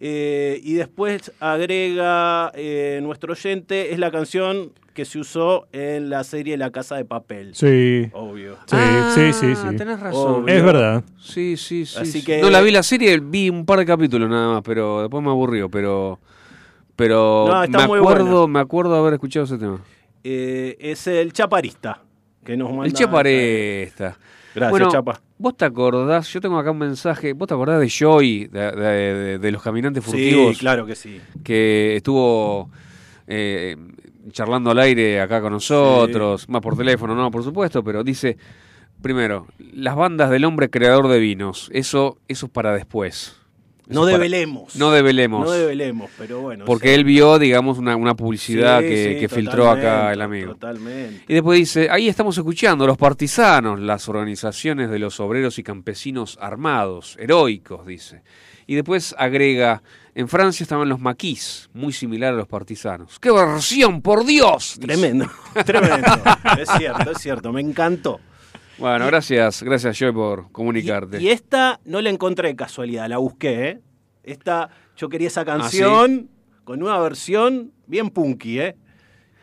Eh, 0.00 0.60
y 0.64 0.74
después 0.74 1.30
agrega 1.40 2.50
eh, 2.54 3.00
nuestro 3.02 3.32
oyente, 3.32 3.92
es 3.92 3.98
la 3.98 4.10
canción 4.10 4.72
que 4.92 5.04
se 5.04 5.18
usó 5.18 5.66
en 5.72 6.08
la 6.08 6.22
serie 6.24 6.56
La 6.56 6.70
Casa 6.70 6.96
de 6.96 7.04
Papel. 7.04 7.54
Sí, 7.54 8.08
Obvio. 8.12 8.56
sí, 8.66 8.76
sí, 9.14 9.32
sí, 9.32 9.54
sí. 9.56 9.62
Ah, 9.66 9.72
Tenés 9.76 9.98
razón. 10.00 10.42
Obvio. 10.44 10.54
Es 10.54 10.64
verdad. 10.64 11.04
Sí, 11.20 11.56
sí, 11.56 11.84
sí. 11.84 11.98
Así 11.98 12.20
sí. 12.20 12.24
que- 12.24 12.40
No 12.40 12.50
la 12.50 12.60
vi 12.60 12.70
la 12.70 12.82
serie, 12.82 13.18
vi 13.20 13.50
un 13.50 13.66
par 13.66 13.78
de 13.80 13.86
capítulos 13.86 14.28
nada 14.30 14.54
más, 14.54 14.62
pero 14.62 15.02
después 15.02 15.22
me 15.22 15.30
aburrió, 15.30 15.68
pero 15.68 16.20
pero 16.96 17.46
No, 17.68 17.78
me 17.78 17.82
acuerdo, 17.82 18.48
me 18.48 18.60
acuerdo 18.60 18.96
haber 18.96 19.14
escuchado 19.14 19.44
ese 19.44 19.58
tema. 19.58 19.80
Eh, 20.22 20.76
es 20.80 21.06
el 21.06 21.32
chaparista 21.32 22.00
que 22.44 22.56
nos 22.56 22.70
manda. 22.70 22.86
El 22.86 22.92
Chaparesta. 22.92 24.18
Gracias, 24.54 24.70
bueno, 24.70 24.88
Chapa. 24.90 25.20
¿Vos 25.36 25.56
te 25.56 25.64
acordás? 25.64 26.28
Yo 26.32 26.40
tengo 26.40 26.56
acá 26.58 26.70
un 26.70 26.78
mensaje. 26.78 27.32
¿Vos 27.32 27.48
te 27.48 27.54
acordás 27.54 27.80
de 27.80 27.88
Joy, 27.88 28.46
de, 28.46 28.70
de- 28.70 29.14
de- 29.14 29.38
de 29.38 29.52
los 29.52 29.60
caminantes 29.62 30.04
furtivos? 30.04 30.54
Sí, 30.54 30.60
claro 30.60 30.86
que 30.86 30.94
sí. 30.94 31.20
Que 31.42 31.96
estuvo 31.96 32.70
eh, 33.26 33.76
charlando 34.30 34.70
al 34.70 34.78
aire 34.78 35.20
acá 35.20 35.40
con 35.40 35.52
nosotros, 35.52 36.48
más 36.48 36.62
por 36.62 36.76
teléfono, 36.76 37.14
no, 37.16 37.30
por 37.32 37.42
supuesto, 37.42 37.82
pero 37.82 38.04
dice: 38.04 38.36
primero, 39.02 39.48
las 39.58 39.96
bandas 39.96 40.30
del 40.30 40.44
hombre 40.44 40.70
creador 40.70 41.08
de 41.08 41.18
vinos, 41.18 41.68
eso, 41.72 42.18
eso 42.28 42.46
es 42.46 42.52
para 42.52 42.72
después. 42.72 43.36
No 43.86 44.06
develemos. 44.06 44.76
No 44.76 44.90
develemos. 44.90 45.44
No 45.44 45.52
develemos, 45.52 46.10
pero 46.16 46.40
bueno. 46.40 46.64
porque 46.64 46.94
él 46.94 47.04
vio, 47.04 47.38
digamos, 47.38 47.78
una, 47.78 47.96
una 47.96 48.14
publicidad 48.14 48.80
Sí, 48.80 48.88
que, 48.88 49.14
sí, 49.14 49.20
que 49.20 49.28
filtró 49.28 49.68
acá 49.70 50.12
el 50.12 50.22
amigo. 50.22 50.52
Totalmente. 50.52 51.24
Y 51.28 51.34
después 51.34 51.58
dice, 51.58 51.88
ahí 51.90 52.08
estamos 52.08 52.36
escuchando 52.38 52.86
los 52.86 52.96
partisanos, 52.96 53.78
las 53.80 54.08
organizaciones 54.08 54.90
de 54.90 54.98
los 54.98 55.20
obreros 55.20 55.58
y 55.58 55.62
campesinos 55.62 56.38
armados, 56.40 57.16
heroicos, 57.20 57.86
dice. 57.86 58.22
Y 58.66 58.74
después 58.74 59.14
agrega, 59.18 59.82
en 60.14 60.28
Francia 60.28 60.64
estaban 60.64 60.88
los 60.88 61.00
maquis, 61.00 61.68
muy 61.74 61.92
similar 61.92 62.32
a 62.32 62.36
los 62.36 62.48
partisanos. 62.48 63.18
¡Qué 63.18 63.30
versión, 63.30 64.00
por 64.00 64.24
Dios! 64.24 64.78
Tremendo, 64.80 65.30
tremendo. 65.66 66.06
es 66.58 66.68
cierto, 66.78 67.10
es 67.10 67.18
cierto, 67.18 67.52
me 67.52 67.60
encantó. 67.60 68.20
Bueno, 68.78 69.06
gracias, 69.06 69.62
gracias 69.62 69.98
Joy 69.98 70.12
por 70.12 70.50
comunicarte. 70.52 71.20
y 71.22 71.28
esta 71.28 71.80
no 71.84 72.00
la 72.00 72.10
encontré 72.10 72.48
de 72.48 72.56
casualidad, 72.56 73.08
la 73.08 73.18
busqué, 73.18 73.68
¿eh? 73.68 73.80
Esta, 74.22 74.70
yo 74.96 75.08
quería 75.08 75.28
Ah, 75.28 75.30
esa 75.30 75.44
canción 75.44 76.28
con 76.64 76.82
una 76.82 76.98
versión 76.98 77.72
bien 77.86 78.10
punky, 78.10 78.58
¿eh? 78.60 78.76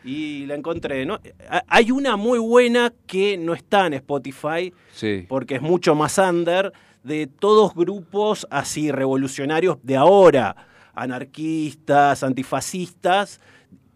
Y 0.04 0.46
la 0.46 0.56
encontré, 0.56 1.06
¿no? 1.06 1.20
Ha- 1.48 1.62
Hay 1.68 1.92
una 1.92 2.16
muy 2.16 2.38
buena 2.40 2.92
que 3.06 3.38
no 3.38 3.54
está 3.54 3.86
en 3.86 3.94
Spotify, 3.94 4.72
Sí. 4.92 5.24
porque 5.28 5.54
es 5.56 5.62
mucho 5.62 5.94
más 5.94 6.18
under, 6.18 6.72
de 7.04 7.26
todos 7.28 7.74
grupos 7.74 8.46
así 8.50 8.90
revolucionarios 8.90 9.78
de 9.82 9.96
ahora, 9.96 10.56
anarquistas, 10.94 12.22
antifascistas, 12.22 13.40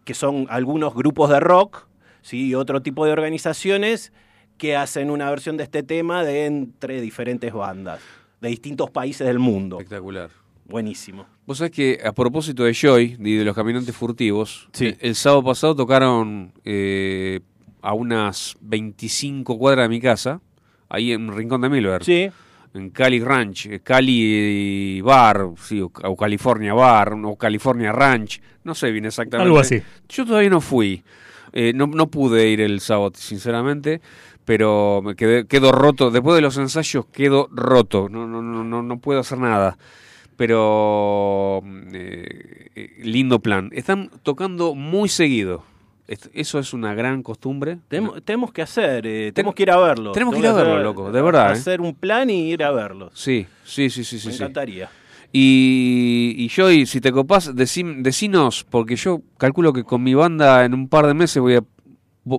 que 0.05 0.15
son 0.15 0.47
algunos 0.49 0.95
grupos 0.95 1.31
de 1.31 1.41
rock, 1.41 1.89
¿sí? 2.23 2.49
y 2.49 2.55
otro 2.55 2.81
tipo 2.83 3.05
de 3.05 3.13
organizaciones 3.13 4.13
que 4.59 4.77
hacen 4.77 5.11
una 5.11 5.29
versión 5.31 5.57
de 5.57 5.65
este 5.65 5.83
tema 5.83 6.25
de 6.25 6.47
entre 6.47 7.01
diferentes 7.01 7.53
bandas, 7.53 8.01
de 8.41 8.49
distintos 8.49 8.91
países 8.91 9.27
del 9.27 9.39
mundo. 9.39 9.77
Espectacular. 9.79 10.31
Buenísimo. 10.69 11.27
Vos 11.47 11.59
sabés 11.59 11.71
que 11.73 12.01
a 12.05 12.13
propósito 12.13 12.65
de 12.65 12.75
Joy 12.75 13.17
y 13.21 13.37
de 13.37 13.45
los 13.45 13.55
caminantes 13.55 13.95
furtivos, 13.95 14.69
Sí. 14.73 14.87
el, 14.87 14.97
el 15.01 15.15
sábado 15.15 15.45
pasado 15.45 15.77
tocaron 15.77 16.53
eh, 16.65 17.41
a 17.83 17.93
unas 17.95 18.57
25 18.63 19.57
cuadras 19.59 19.85
de 19.85 19.89
mi 19.91 20.01
casa, 20.01 20.41
ahí 20.89 21.13
en 21.13 21.33
Rincón 21.37 21.61
de 21.61 21.69
Miller, 21.69 22.03
Sí, 22.05 22.29
en 22.75 22.91
Cali 22.91 23.21
Ranch, 23.21 23.67
eh, 23.67 23.81
Cali 23.81 25.01
Bar, 25.03 25.51
sí, 25.63 25.81
o, 25.81 25.93
o 26.03 26.17
California 26.17 26.75
Bar, 26.75 27.13
o 27.25 27.37
California 27.37 27.93
Ranch, 27.93 28.41
no 28.65 28.75
sé 28.75 28.91
bien 28.91 29.05
exactamente. 29.05 29.47
Algo 29.47 29.61
así. 29.61 29.81
Yo 30.09 30.27
todavía 30.27 30.51
no 30.51 30.61
fui, 30.61 31.05
eh, 31.53 31.73
no, 31.77 31.87
no 31.87 32.09
pude 32.11 32.49
ir 32.49 32.61
el 32.61 32.81
sábado, 32.81 33.13
sinceramente, 33.15 34.01
pero 34.47 35.03
me 35.05 35.15
quedé, 35.15 35.47
quedo 35.47 35.73
roto, 35.73 36.11
después 36.11 36.35
de 36.37 36.41
los 36.41 36.57
ensayos 36.57 37.05
quedo 37.13 37.49
roto, 37.53 38.09
no, 38.09 38.27
no, 38.27 38.41
no, 38.41 38.65
no, 38.65 38.83
no 38.83 38.99
puedo 38.99 39.21
hacer 39.21 39.37
nada. 39.39 39.77
Pero 40.37 41.63
eh, 41.93 42.69
eh, 42.75 42.91
lindo 43.03 43.41
plan. 43.41 43.71
Están 43.73 44.11
tocando 44.23 44.75
muy 44.75 45.09
seguido. 45.09 45.63
Es- 46.07 46.31
Eso 46.35 46.59
es 46.59 46.73
una 46.73 46.95
gran 46.95 47.23
costumbre. 47.23 47.79
tenemos, 47.89 48.23
tenemos 48.23 48.53
que 48.53 48.63
hacer, 48.63 49.07
eh, 49.07 49.33
tenemos 49.33 49.55
que 49.55 49.65
ir 49.65 49.71
a 49.73 49.79
verlo. 49.79 50.13
tenemos 50.13 50.35
que 50.35 50.41
ir 50.41 50.47
a 50.47 50.53
verlo, 50.53 50.73
hacer- 50.75 50.85
loco, 50.85 51.11
de 51.11 51.23
verdad, 51.23 51.49
¿eh? 51.49 51.53
Hacer 51.53 51.81
un 51.81 51.95
plan 51.95 52.31
y 52.31 52.51
ir 52.53 52.63
a 52.63 52.71
verlos. 52.71 53.11
Sí, 53.15 53.47
sí, 53.65 53.91
sí, 53.91 54.05
sí, 54.05 54.19
sí. 54.21 54.29
Me 54.29 54.33
sí. 54.35 54.43
encantaría. 54.43 54.89
Y, 55.33 56.35
y 56.39 56.49
Joy, 56.49 56.87
si 56.87 57.01
te 57.01 57.11
copás, 57.13 57.55
decim- 57.55 58.03
decinos, 58.03 58.65
porque 58.71 58.95
yo 58.97 59.23
calculo 59.39 59.73
que 59.73 59.83
con 59.85 60.03
mi 60.03 60.15
banda 60.15 60.65
en 60.65 60.75
un 60.75 60.89
par 60.89 61.07
de 61.07 61.15
meses 61.15 61.43
voy 61.43 61.57
a, 61.57 61.65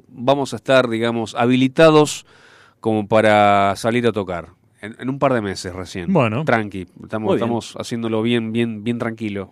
vamos 0.10 0.54
a 0.54 0.58
estar, 0.58 0.88
digamos, 0.89 1.34
habilitados 1.36 2.26
como 2.80 3.08
para 3.08 3.76
salir 3.76 4.06
a 4.08 4.12
tocar. 4.12 4.50
En, 4.82 4.95
en 5.00 5.10
un 5.10 5.17
par 5.17 5.34
de 5.34 5.41
meses 5.41 5.73
recién. 5.73 6.13
Bueno. 6.13 6.45
Tranqui, 6.45 6.88
estamos, 7.02 7.34
estamos 7.36 7.76
haciéndolo 7.80 8.21
bien, 8.21 8.52
bien, 8.52 8.84
bien 8.84 9.00
tranquilo. 9.00 9.50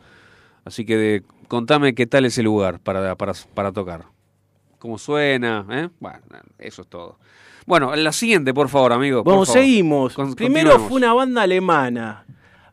Así 0.65 0.85
que 0.85 0.97
de- 0.97 1.23
contame 1.47 1.95
qué 1.95 2.05
tal 2.05 2.25
es 2.25 2.37
el 2.37 2.45
lugar 2.45 2.79
para, 2.79 3.15
para, 3.15 3.33
para 3.53 3.71
tocar. 3.71 4.05
¿Cómo 4.77 4.97
suena? 4.99 5.65
¿eh? 5.71 5.89
Bueno, 5.99 6.19
eso 6.59 6.83
es 6.83 6.87
todo. 6.87 7.17
Bueno, 7.65 7.95
la 7.95 8.11
siguiente, 8.11 8.53
por 8.53 8.69
favor, 8.69 8.93
amigo. 8.93 9.23
favor. 9.23 9.47
seguimos. 9.47 10.13
Con- 10.13 10.35
Primero 10.35 10.77
fue 10.79 10.97
una 10.97 11.13
banda 11.13 11.41
alemana. 11.41 12.23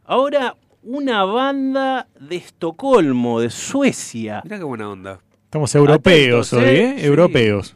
Ahora 0.04 0.56
una 0.82 1.24
banda 1.24 2.08
de 2.20 2.36
Estocolmo, 2.36 3.40
de 3.40 3.48
Suecia. 3.48 4.42
Mirá 4.44 4.58
qué 4.58 4.64
buena 4.64 4.90
onda. 4.90 5.20
Estamos 5.52 5.74
europeos 5.74 6.50
Atentos, 6.50 6.66
hoy, 6.66 6.76
¿eh? 6.76 6.90
¿eh? 6.92 6.94
Sí. 7.00 7.04
Europeos. 7.04 7.74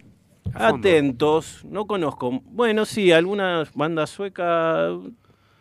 Atentos, 0.55 1.63
no 1.67 1.87
conozco. 1.87 2.41
Bueno, 2.47 2.87
sí, 2.87 3.13
algunas 3.13 3.71
bandas 3.75 4.09
suecas 4.09 4.93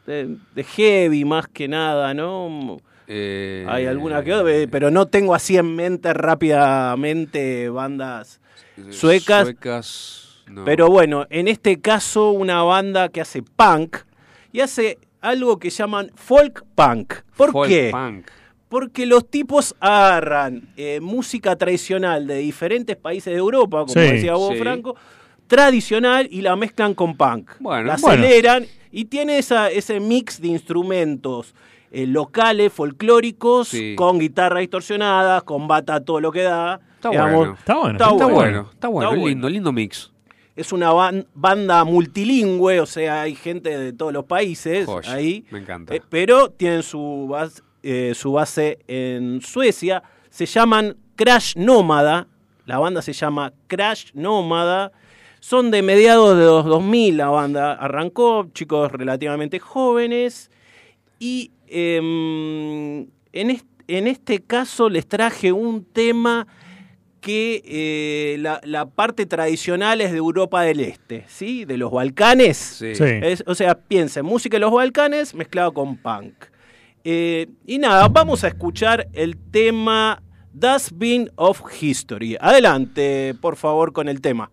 de, 0.08 0.38
de 0.56 0.64
heavy 0.64 1.26
más 1.26 1.50
que 1.50 1.68
nada, 1.68 2.14
¿no? 2.14 2.78
Eh, 3.08 3.66
Hay 3.68 3.86
alguna 3.86 4.24
que 4.24 4.34
otra, 4.34 4.50
eh, 4.50 4.70
pero 4.70 4.92
no 4.92 5.08
tengo 5.08 5.36
así 5.36 5.58
en 5.58 5.76
mente 5.76 6.14
rápidamente 6.14 7.68
bandas 7.68 8.40
suecas. 8.92 9.48
Suecas, 9.48 10.44
no. 10.48 10.64
Pero 10.64 10.90
bueno, 10.90 11.28
en 11.30 11.50
este 11.50 11.82
caso 11.82 12.32
una 12.32 12.64
banda 12.64 13.10
que 13.10 13.20
hace 13.20 13.44
punk 13.44 13.98
y 14.54 14.62
hace 14.62 15.00
algo 15.20 15.60
que 15.60 15.70
llaman 15.70 16.12
folk 16.16 16.64
punk. 16.76 17.14
¿Por 17.36 17.52
Folk 17.52 17.68
qué? 17.68 17.90
punk. 17.92 18.28
Porque 18.70 19.06
los 19.06 19.30
tipos 19.30 19.76
agarran 19.80 20.70
eh, 20.76 21.00
música 21.02 21.56
tradicional 21.56 22.26
de 22.28 22.38
diferentes 22.38 22.96
países 22.96 23.32
de 23.34 23.40
Europa, 23.40 23.80
como 23.82 23.94
Sí. 23.94 24.00
decía 24.00 24.34
vos, 24.34 24.54
Sí. 24.54 24.60
Franco, 24.60 24.96
tradicional 25.48 26.28
y 26.32 26.42
la 26.42 26.56
mezclan 26.56 26.94
con 26.96 27.16
punk. 27.16 27.52
Bueno, 27.60 27.84
la 27.84 27.98
bueno. 27.98 28.24
aceleran 28.24 28.66
y 28.92 29.06
tiene 29.06 29.38
esa, 29.38 29.70
ese 29.70 30.00
mix 30.00 30.42
de 30.42 30.48
instrumentos 30.50 31.54
eh, 31.92 32.06
locales, 32.08 32.74
folclóricos, 32.74 33.70
Sí. 33.70 33.96
con 33.96 34.20
guitarras 34.20 34.60
distorsionadas, 34.62 35.44
con 35.44 35.66
bata 35.68 36.04
todo 36.04 36.20
lo 36.20 36.30
que 36.32 36.42
da. 36.42 36.82
Está 36.96 37.10
bueno. 37.10 37.56
Está 37.58 37.76
bueno. 37.76 37.92
Está 37.92 38.06
Está 38.06 38.08
bueno. 38.26 38.30
bueno, 38.36 38.70
está 38.74 38.88
bueno, 38.90 39.10
Está 39.10 39.16
bueno. 39.16 39.28
lindo, 39.30 39.50
lindo 39.50 39.72
mix. 39.72 40.12
Es 40.58 40.74
una 40.74 40.92
ban- 40.92 41.26
banda 41.34 41.84
multilingüe, 41.86 42.80
o 42.82 42.86
sea, 42.86 43.22
hay 43.22 43.36
gente 43.36 43.78
de 43.78 43.94
todos 43.94 44.12
los 44.12 44.26
países 44.26 44.88
ahí. 45.08 45.46
me 45.52 45.60
encanta. 45.60 45.96
Eh, 45.96 46.02
pero 46.10 46.50
tienen 46.50 46.84
su 46.84 47.28
base, 47.30 47.62
eh, 47.86 48.14
su 48.16 48.32
base 48.34 48.80
en 48.88 49.40
Suecia. 49.42 50.04
Se 50.30 50.46
llaman 50.46 50.98
Crash 51.16 51.56
Nómada. 51.56 52.28
La 52.66 52.80
banda 52.80 53.02
se 53.02 53.14
llama 53.14 53.54
Crash 53.68 54.12
Nómada. 54.14 54.92
Son 55.40 55.70
de 55.70 55.82
mediados 55.84 56.38
de 56.38 56.46
los 56.46 56.66
2000 56.66 57.18
la 57.18 57.28
banda. 57.30 57.74
Arrancó, 57.74 58.48
chicos 58.54 58.92
relativamente 58.92 59.60
jóvenes. 59.60 60.50
Y 61.20 61.52
em, 61.68 63.02
en, 63.34 63.50
est- 63.52 63.66
en 63.88 64.08
este 64.08 64.40
caso 64.42 64.90
les 64.90 65.06
traje 65.08 65.52
un 65.52 65.84
tema 65.86 66.48
que 67.22 67.64
eh, 67.66 68.38
la, 68.40 68.62
la 68.64 68.86
parte 68.86 69.26
tradicional 69.26 70.00
es 70.02 70.12
de 70.12 70.18
Europa 70.20 70.62
del 70.62 70.80
Este, 70.80 71.24
¿sí? 71.28 71.66
De 71.66 71.78
los 71.78 71.92
Balcanes. 71.92 72.58
Sí. 72.58 72.94
Sí. 72.96 73.04
Es- 73.04 73.44
o 73.48 73.56
sea, 73.56 73.76
piensen, 73.76 74.26
música 74.26 74.56
de 74.56 74.62
los 74.62 74.72
Balcanes 74.72 75.34
mezclado 75.34 75.74
con 75.74 75.98
punk. 75.98 76.34
Eh, 77.08 77.52
y 77.68 77.78
nada, 77.78 78.08
vamos 78.08 78.44
a 78.44 78.48
escuchar 78.48 79.08
el 79.14 79.38
tema 79.52 80.24
Dustbin 80.52 81.30
of 81.36 81.62
History. 81.80 82.36
Adelante, 82.42 83.36
por 83.40 83.58
favor, 83.58 83.94
con 83.94 84.10
el 84.10 84.22
tema. 84.22 84.50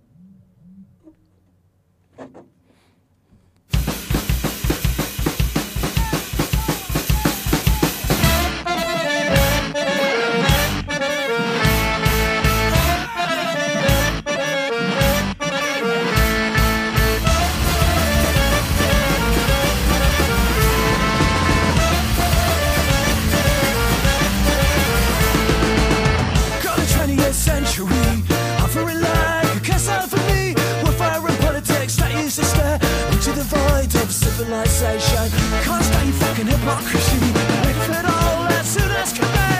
Civilization. 34.52 35.30
Can't 35.64 35.84
stand 35.84 36.14
fucking 36.14 36.46
hypocrisy. 36.46 37.18
Make 37.64 37.88
it 37.88 38.04
all 38.04 38.44
as 38.52 38.68
soon 38.68 38.90
as 38.90 39.12
can 39.12 39.28
be. 39.32 39.52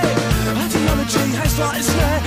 Ideology 0.65 1.19
hangs 1.37 1.59
like 1.59 1.81
a 1.81 1.83
snare, 1.83 2.22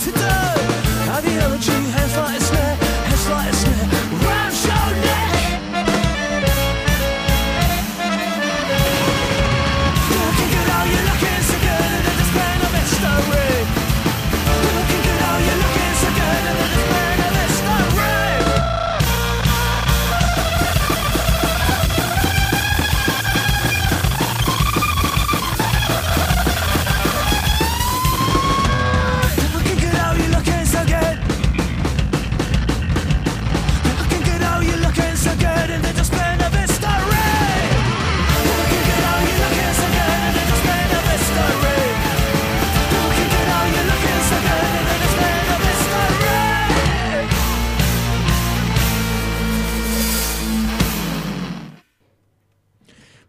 to 0.00 0.10
die. 0.10 0.53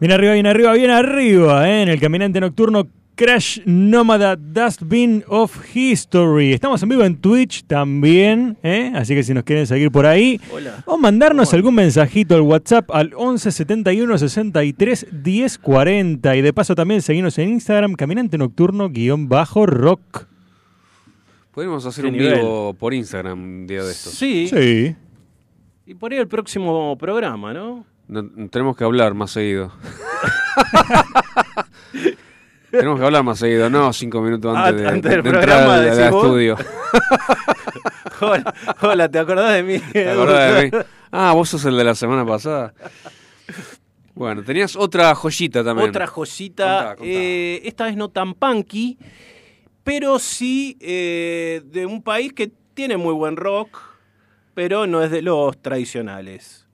Bien 0.05 0.13
arriba, 0.13 0.33
bien 0.33 0.45
arriba, 0.45 0.73
bien 0.73 0.91
arriba, 0.91 1.67
¿eh? 1.67 1.81
en 1.81 1.89
el 1.89 1.99
caminante 1.99 2.39
nocturno 2.39 2.87
Crash 3.15 3.61
Nómada 3.65 4.35
Dustbin 4.35 5.23
of 5.27 5.75
History. 5.75 6.53
Estamos 6.53 6.83
en 6.83 6.89
vivo 6.89 7.03
en 7.03 7.15
Twitch 7.15 7.63
también, 7.63 8.55
¿eh? 8.61 8.91
así 8.93 9.15
que 9.15 9.23
si 9.23 9.33
nos 9.33 9.43
quieren 9.43 9.65
seguir 9.65 9.89
por 9.89 10.05
ahí, 10.05 10.39
Hola. 10.53 10.83
o 10.85 10.99
mandarnos 10.99 11.51
algún 11.55 11.73
mensajito 11.73 12.35
al 12.35 12.41
WhatsApp 12.41 12.91
al 12.91 13.13
11 13.15 13.51
71 13.51 14.15
63 14.19 15.07
10 15.23 15.57
40. 15.57 16.35
Y 16.35 16.41
de 16.43 16.53
paso 16.53 16.75
también 16.75 17.01
seguirnos 17.01 17.39
en 17.39 17.49
Instagram, 17.49 17.95
caminante 17.95 18.37
nocturno 18.37 18.89
guion 18.91 19.27
bajo 19.27 19.65
rock. 19.65 20.27
Podríamos 21.51 21.83
hacer 21.83 22.03
Qué 22.03 22.11
un 22.11 22.17
nivel. 22.17 22.35
vivo 22.41 22.75
por 22.75 22.93
Instagram 22.93 23.41
un 23.41 23.65
día 23.65 23.83
de 23.83 23.91
estos. 23.91 24.13
Sí. 24.13 24.49
Sí. 24.49 24.95
Y 25.87 25.95
por 25.95 26.11
ahí 26.11 26.19
el 26.19 26.27
próximo 26.27 26.95
programa, 26.95 27.55
¿no? 27.55 27.87
No- 28.07 28.49
tenemos 28.49 28.75
que 28.77 28.83
hablar 28.83 29.13
más 29.13 29.31
seguido. 29.31 29.71
tenemos 32.71 32.99
que 32.99 33.05
hablar 33.05 33.23
más 33.23 33.39
seguido, 33.39 33.69
no 33.69 33.91
cinco 33.93 34.21
minutos 34.21 34.53
Ah, 34.55 34.67
antes, 34.67 34.81
de, 34.81 34.87
antes 34.89 35.11
del 35.11 35.23
de 35.23 35.29
entrar 35.29 35.45
programa, 35.45 35.75
al 35.75 35.99
estudio. 35.99 36.57
Hola, 38.21 38.53
hola, 38.81 39.09
¿te 39.09 39.19
acordás 39.19 39.53
de 39.55 39.63
mí? 39.63 39.79
¿Te 39.93 40.09
acordás 40.09 40.55
de 40.55 40.71
mí? 40.71 40.77
Ah, 41.11 41.33
vos 41.33 41.49
sos 41.49 41.65
el 41.65 41.75
de 41.75 41.83
la 41.83 41.95
semana 41.95 42.25
pasada. 42.25 42.73
Bueno, 44.13 44.43
tenías 44.43 44.75
otra 44.77 45.13
joyita 45.15 45.63
también. 45.63 45.89
Otra 45.89 46.07
joyita, 46.07 46.63
Contá, 46.65 46.95
contá. 46.95 47.03
eh, 47.11 47.61
esta 47.65 47.85
vez 47.85 47.97
no 47.97 48.09
tan 48.09 48.33
punky, 48.33 48.97
pero 49.83 50.19
sí 50.19 50.77
eh, 50.79 51.61
de 51.65 51.85
un 51.85 52.01
país 52.01 52.31
que 52.31 52.49
tiene 52.73 52.95
muy 52.95 53.13
buen 53.13 53.35
rock, 53.35 53.77
pero 54.53 54.87
no 54.87 55.03
es 55.03 55.11
de 55.11 55.21
los 55.21 55.61
tradicionales. 55.61 56.64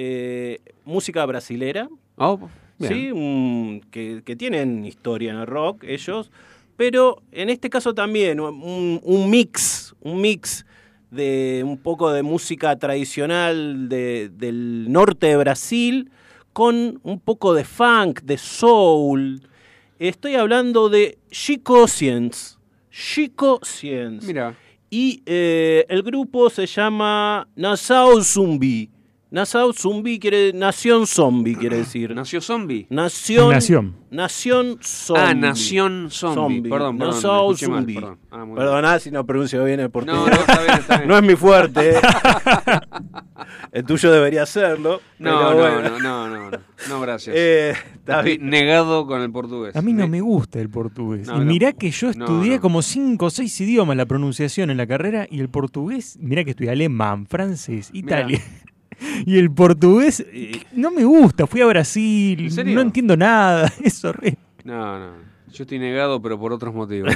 Eh, 0.00 0.58
música 0.84 1.26
brasilera, 1.26 1.88
Oh. 2.16 2.38
¿sí? 2.80 3.10
Que, 3.90 4.22
que 4.24 4.36
tienen 4.36 4.84
historia 4.84 5.32
en 5.32 5.38
el 5.38 5.46
rock 5.46 5.82
ellos, 5.84 6.30
pero 6.76 7.20
en 7.32 7.48
este 7.50 7.68
caso 7.68 7.94
también 7.94 8.38
un, 8.38 9.00
un 9.02 9.30
mix, 9.30 9.94
un 10.00 10.20
mix 10.20 10.64
de 11.10 11.62
un 11.66 11.78
poco 11.78 12.12
de 12.12 12.22
música 12.22 12.76
tradicional 12.78 13.88
de- 13.88 14.28
del 14.28 14.86
norte 14.92 15.26
de 15.26 15.36
Brasil 15.36 16.10
con 16.52 17.00
un 17.02 17.18
poco 17.18 17.54
de 17.54 17.64
funk, 17.64 18.20
de 18.22 18.38
soul. 18.38 19.40
Estoy 19.98 20.34
hablando 20.36 20.88
de 20.88 21.18
Chico 21.30 21.88
Science. 21.88 22.56
Chico 22.90 23.58
Science. 23.64 24.24
Mira, 24.26 24.54
Y 24.90 25.22
eh, 25.26 25.84
el 25.88 26.02
grupo 26.02 26.48
se 26.50 26.66
llama 26.66 27.48
Nassau 27.56 28.22
Zumbi. 28.22 28.88
Nassau 29.30 29.74
Zumbi 29.74 30.18
quiere 30.18 30.54
Nación 30.54 31.06
Zombie, 31.06 31.54
quiere 31.54 31.76
decir. 31.76 32.14
nació 32.14 32.40
zombie. 32.40 32.86
Nación. 32.88 33.50
Nación. 33.50 33.94
Nación 34.10 34.78
Zombie. 34.80 35.22
Ah, 35.22 35.34
Nación 35.34 36.08
Zombie. 36.10 36.62
Perdón, 36.70 36.96
perdón, 36.96 37.14
Nassau 37.14 37.50
escuché 37.52 37.68
mal, 37.70 37.80
Zumbi. 37.80 37.94
perdón. 37.94 38.18
Ah, 38.30 38.44
bien. 38.44 38.54
Perdoná 38.56 38.98
si 38.98 39.10
no 39.10 39.26
pronuncio 39.26 39.62
bien 39.64 39.80
el 39.80 39.90
portugués. 39.90 40.18
No, 40.18 40.26
no, 40.28 40.32
está 40.40 40.62
bien, 40.62 40.78
está 40.78 40.96
bien. 40.98 41.08
No 41.08 41.18
es 41.18 41.22
mi 41.24 41.36
fuerte. 41.36 41.90
eh. 41.90 42.00
el 43.72 43.84
tuyo 43.84 44.10
debería 44.12 44.46
serlo. 44.46 45.02
No, 45.18 45.50
no, 45.50 45.56
bueno. 45.56 45.82
no, 45.82 45.98
no, 46.00 46.28
no, 46.28 46.50
no, 46.50 46.58
no, 46.88 47.00
gracias. 47.02 47.36
Eh, 47.38 47.74
está 47.96 48.22
bien. 48.22 48.48
negado 48.48 49.06
con 49.06 49.20
el 49.20 49.30
portugués. 49.30 49.76
A 49.76 49.82
mí 49.82 49.92
no 49.92 50.08
me 50.08 50.22
gusta 50.22 50.58
el 50.58 50.70
portugués. 50.70 51.26
No, 51.26 51.36
y 51.36 51.38
no. 51.40 51.44
mirá 51.44 51.72
que 51.74 51.90
yo 51.90 52.06
No, 52.14 52.24
estudié 52.24 52.54
no. 52.56 52.60
como 52.62 52.80
cinco 52.80 53.26
o 53.26 53.30
seis 53.30 53.60
idiomas 53.60 53.94
la 53.94 54.06
pronunciación 54.06 54.70
en 54.70 54.78
la 54.78 54.86
carrera 54.86 55.26
y 55.30 55.40
el 55.40 55.50
portugués, 55.50 56.16
mirá 56.18 56.44
que 56.44 56.50
estudié 56.52 56.70
alemán, 56.70 57.26
francés, 57.26 57.90
italiano. 57.92 58.42
Y 59.26 59.38
el 59.38 59.50
portugués 59.50 60.20
Y- 60.32 60.62
no 60.72 60.90
me 60.90 61.04
gusta. 61.04 61.46
Fui 61.46 61.60
a 61.60 61.66
Brasil, 61.66 62.40
¿En 62.40 62.50
serio? 62.50 62.74
no 62.74 62.80
entiendo 62.82 63.16
nada. 63.16 63.72
Es 63.82 64.04
horrible. 64.04 64.38
No, 64.64 64.98
no. 64.98 65.12
Yo 65.52 65.62
estoy 65.64 65.78
negado, 65.78 66.20
pero 66.20 66.38
por 66.38 66.52
otros 66.52 66.74
motivos. 66.74 67.12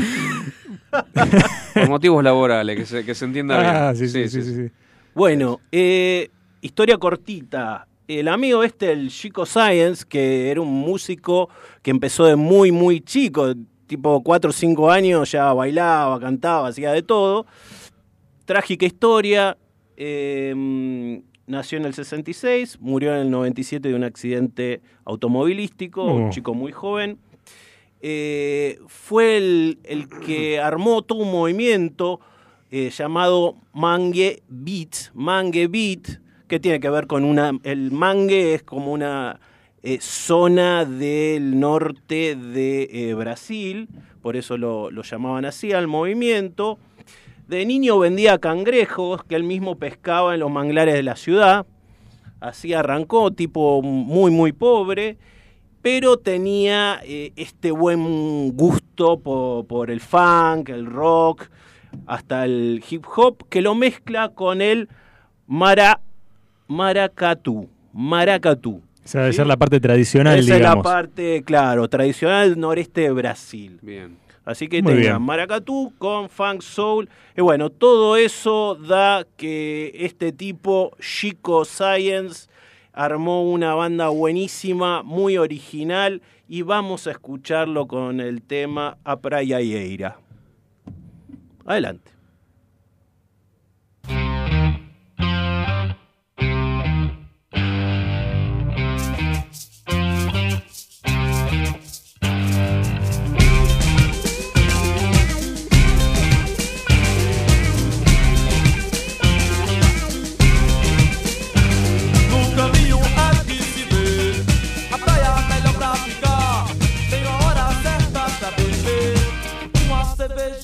por 1.75 1.89
motivos 1.89 2.25
laborales, 2.25 2.77
que 2.79 2.87
se, 2.87 3.05
que 3.05 3.15
se 3.15 3.25
entienda 3.27 3.59
bien. 3.61 3.71
Ah, 3.75 3.95
sí, 3.95 4.09
sí, 4.09 4.29
sí, 4.29 4.43
sí, 4.43 4.55
sí. 4.55 4.71
Bueno, 5.15 5.61
eh, 5.71 6.31
historia 6.61 6.97
cortita. 6.99 7.87
El 8.09 8.29
amigo 8.29 8.63
este, 8.65 8.93
el 8.93 9.11
Chico 9.11 9.47
Science, 9.47 10.05
que 10.09 10.51
era 10.51 10.61
un 10.61 10.73
músico 10.73 11.49
que 11.83 11.91
empezó 11.91 12.25
de 12.25 12.37
muy, 12.37 12.73
muy 12.73 13.01
chico, 13.01 13.55
tipo 13.87 14.23
4 14.23 14.51
o 14.51 14.53
5 14.53 14.91
años, 14.91 15.31
ya 15.31 15.53
bailaba, 15.53 16.19
cantaba, 16.19 16.69
hacía 16.69 16.93
de 16.93 17.03
todo. 17.03 17.47
Trágica 18.45 18.87
historia. 18.87 19.57
eh, 19.97 21.23
nació 21.47 21.79
en 21.79 21.85
el 21.85 21.95
66, 21.95 22.79
murió 22.81 23.15
en 23.15 23.21
el 23.21 23.31
97 23.31 23.89
de 23.89 23.95
un 23.95 24.05
accidente 24.05 24.81
automovilístico, 25.05 26.05
un 26.05 26.31
chico 26.31 26.55
muy 26.55 26.73
joven. 26.73 27.19
Eh, 28.01 28.81
fue 28.89 29.37
el, 29.37 29.79
el 29.85 30.09
que 30.09 30.59
armó 30.59 31.03
todo 31.03 31.21
un 31.21 31.31
movimiento 31.31 32.21
eh, 32.71 32.91
llamado 32.91 33.57
Mangue 33.73 34.43
Beat, 34.49 35.13
Mangue 35.15 35.69
Beat, 35.69 36.21
que 36.49 36.59
tiene 36.59 36.81
que 36.81 36.91
ver 36.91 37.07
con 37.07 37.25
una, 37.25 37.53
el 37.63 37.93
Mangue 37.93 38.55
es 38.55 38.63
como 38.63 38.93
una 38.93 39.39
eh, 39.83 39.99
zona 40.01 40.85
del 40.85 41.61
norte 41.61 42.35
de 42.35 43.15
Brasil, 43.17 43.89
por 44.21 44.37
eso 44.37 44.57
lo, 44.57 44.91
lo 44.91 45.03
llamaban 45.03 45.45
así 45.45 45.73
al 45.73 45.87
movimiento. 45.87 46.79
De 47.53 47.67
niño 47.67 47.99
vendía 47.99 48.39
cangrejos 48.39 49.25
que 49.25 49.35
él 49.35 49.45
mismo 49.45 49.77
pescaba 49.77 50.33
en 50.33 50.41
los 50.41 50.51
manglares 50.51 50.95
de 50.95 51.03
la 51.03 51.17
ciudad. 51.17 51.67
Así 52.41 52.73
arrancó, 52.73 53.31
tipo 53.31 53.83
muy, 53.83 54.31
muy 54.31 54.53
pobre, 54.53 55.19
pero 55.83 56.17
tenía 56.17 57.01
eh, 57.05 57.33
este 57.37 57.71
buen 57.71 58.57
gusto 58.57 59.21
po- 59.21 59.67
por, 59.69 59.91
el 59.91 60.01
funk, 60.01 60.71
el 60.71 60.87
rock, 60.87 61.51
hasta 62.07 62.47
el 62.47 62.83
hip 62.89 63.05
hop, 63.15 63.47
que 63.51 63.61
lo 63.61 63.75
mezcla 63.75 64.31
con 64.31 64.63
el 64.63 64.89
mara, 65.47 66.01
maracatú. 66.69 67.69
Maracatú. 67.93 68.81
Esa 69.05 69.19
debe 69.19 69.33
¿sí? 69.33 69.37
ser 69.37 69.47
la 69.47 69.59
parte 69.59 69.79
tradicional, 69.79 70.39
Esa 70.39 70.43
es 70.43 70.49
la 70.49 70.57
digamos. 70.57 70.85
parte, 70.85 71.43
claro, 71.45 71.87
tradicional 71.89 72.49
del 72.49 72.59
noreste 72.59 73.03
de 73.03 73.11
Brasil. 73.13 73.79
Bien. 73.83 74.17
Así 74.45 74.69
que 74.69 74.83
Muy 74.83 74.95
tenía 74.95 75.11
bien. 75.13 75.23
maracatú 75.23 75.93
con 75.99 76.29
funk 76.29 76.63
soul. 76.63 77.09
Y 77.37 77.41
bueno, 77.41 77.71
todo 77.71 78.17
eso 78.17 78.75
da 78.75 79.27
que 79.37 79.93
este 79.95 80.33
tipo, 80.33 80.97
Chico 81.01 81.65
Science, 81.65 82.49
armó 82.93 83.51
una 83.51 83.75
banda 83.75 84.09
buenísima, 84.09 85.03
muy 85.03 85.39
original. 85.39 86.23
Y 86.49 86.63
vamos 86.63 87.07
a 87.07 87.13
escucharlo 87.13 87.87
con 87.87 88.21
el 88.21 88.43
tema 88.43 88.99
A 89.05 89.21
Praia 89.21 89.61
Eira. 89.61 90.19
Adelante. 91.65 92.12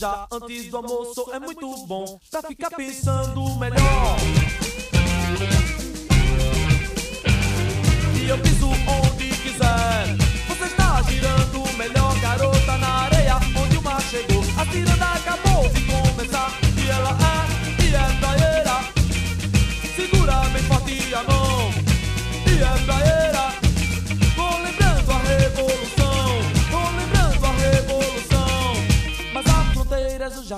Antes 0.02 0.70
do 0.70 0.76
almoço 0.76 1.30
é 1.32 1.38
muito 1.38 1.86
bom 1.86 2.20
Pra 2.30 2.42
ficar 2.42 2.70
pensando 2.70 3.56
melhor. 3.56 4.16
E 8.14 8.28
eu 8.28 8.38
piso 8.38 8.68
onde 8.68 9.28
quiser 9.36 10.16
Você 10.48 10.64
está 10.64 11.02
girando 11.02 11.76
melhor 11.76 12.17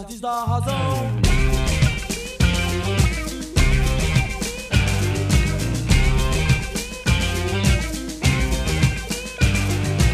artes 0.01 0.21
da 0.21 0.45
razão. 0.45 0.75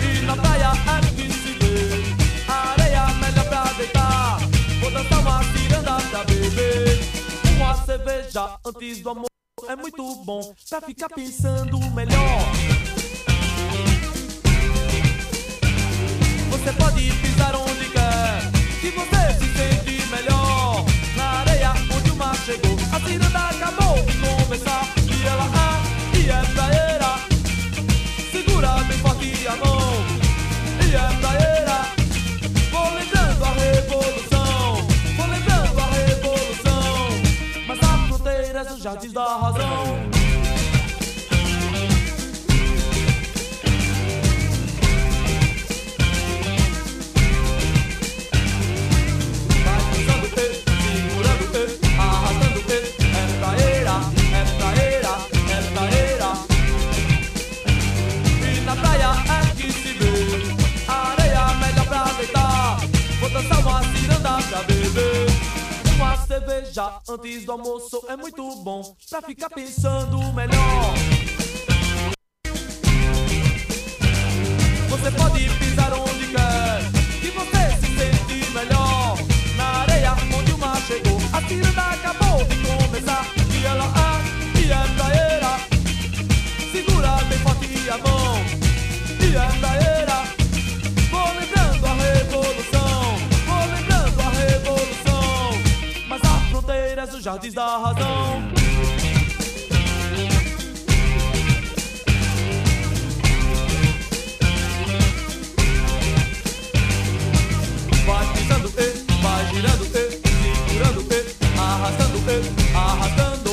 E 0.02 0.24
na 0.24 0.36
praia 0.36 0.72
é 0.96 1.00
difícil 1.00 1.54
ver 1.60 2.50
areia 2.50 3.06
melhor 3.14 3.44
pra 3.48 3.72
deitar. 3.74 4.38
Vou 4.80 4.90
dançar 4.90 5.20
uma 5.20 5.44
ciranda 5.44 5.96
pra 6.10 6.24
beber, 6.24 7.00
uma 7.56 7.74
cerveja 7.84 8.58
antes 8.66 9.00
do 9.02 9.10
amor. 9.10 9.26
É 9.68 9.76
muito 9.76 10.16
bom 10.24 10.54
pra 10.68 10.80
ficar 10.80 11.08
pensando 11.08 11.78
melhor. 11.90 12.40
Você 16.50 16.72
pode 16.72 17.12
pisar 17.12 17.54
onde 17.54 17.88
quer 17.90 18.55
e 18.86 18.90
você 18.90 19.34
se 19.40 19.52
sente 19.56 20.06
melhor. 20.10 20.84
Na 21.16 21.40
areia 21.40 21.72
onde 21.92 22.08
o 22.08 22.14
mar 22.14 22.36
chegou, 22.36 22.76
a 22.92 23.00
cidade 23.00 23.60
acabou 23.60 23.96
de 24.04 24.12
começar. 24.14 24.86
E 25.10 25.26
ela 25.26 25.50
ah, 25.56 26.16
e 26.16 26.30
é 26.30 26.40
praeira. 26.54 27.18
Segura 28.30 28.68
bem 28.84 28.98
forte 28.98 29.48
a 29.48 29.56
mão. 29.56 29.90
E 30.86 30.94
é 30.94 31.20
praeira. 31.20 31.78
Vou 32.70 32.94
lembrando 32.94 33.44
a 33.44 33.52
revolução. 33.54 34.76
Vou 35.16 35.26
lembrando 35.26 35.80
a 35.80 35.86
revolução. 36.06 37.08
Mas 37.66 37.78
há 37.82 38.06
fronteiras 38.06 38.66
é 38.68 38.70
nos 38.70 38.82
jardins 38.84 39.12
da 39.12 39.36
razão. 39.36 40.15
Dançar 63.36 63.60
uma 63.60 63.82
ciranda 63.82 64.42
pra 64.48 64.62
beber. 64.62 65.26
Uma 65.94 66.16
cerveja 66.26 67.00
antes 67.08 67.44
do 67.44 67.52
almoço 67.52 68.02
é 68.08 68.16
muito 68.16 68.56
bom 68.56 68.96
pra 69.10 69.22
ficar 69.22 69.50
pensando 69.50 70.18
melhor. 70.32 70.94
Você 74.88 75.10
pode 75.10 75.50
pisar 75.58 75.92
onde 75.92 76.05
jardins 97.26 97.54
da 97.54 97.78
razão. 97.78 98.40
Vai 108.06 108.32
pisando, 108.32 108.72
e, 108.78 109.22
vai 109.22 109.46
girando, 109.52 109.84
e, 109.86 109.90
segurando, 110.68 111.02
e, 111.12 111.58
arrastando, 111.58 112.18
e, 112.30 112.76
arrastando, 112.76 113.45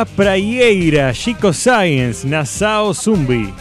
A 0.00 0.06
Praieira, 0.06 1.12
Chico 1.12 1.52
Science, 1.52 2.26
Nassau 2.26 2.94
Zumbi. 2.94 3.52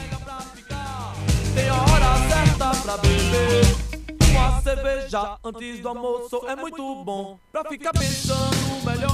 Pensando 7.92 8.40
melhor. 8.86 9.12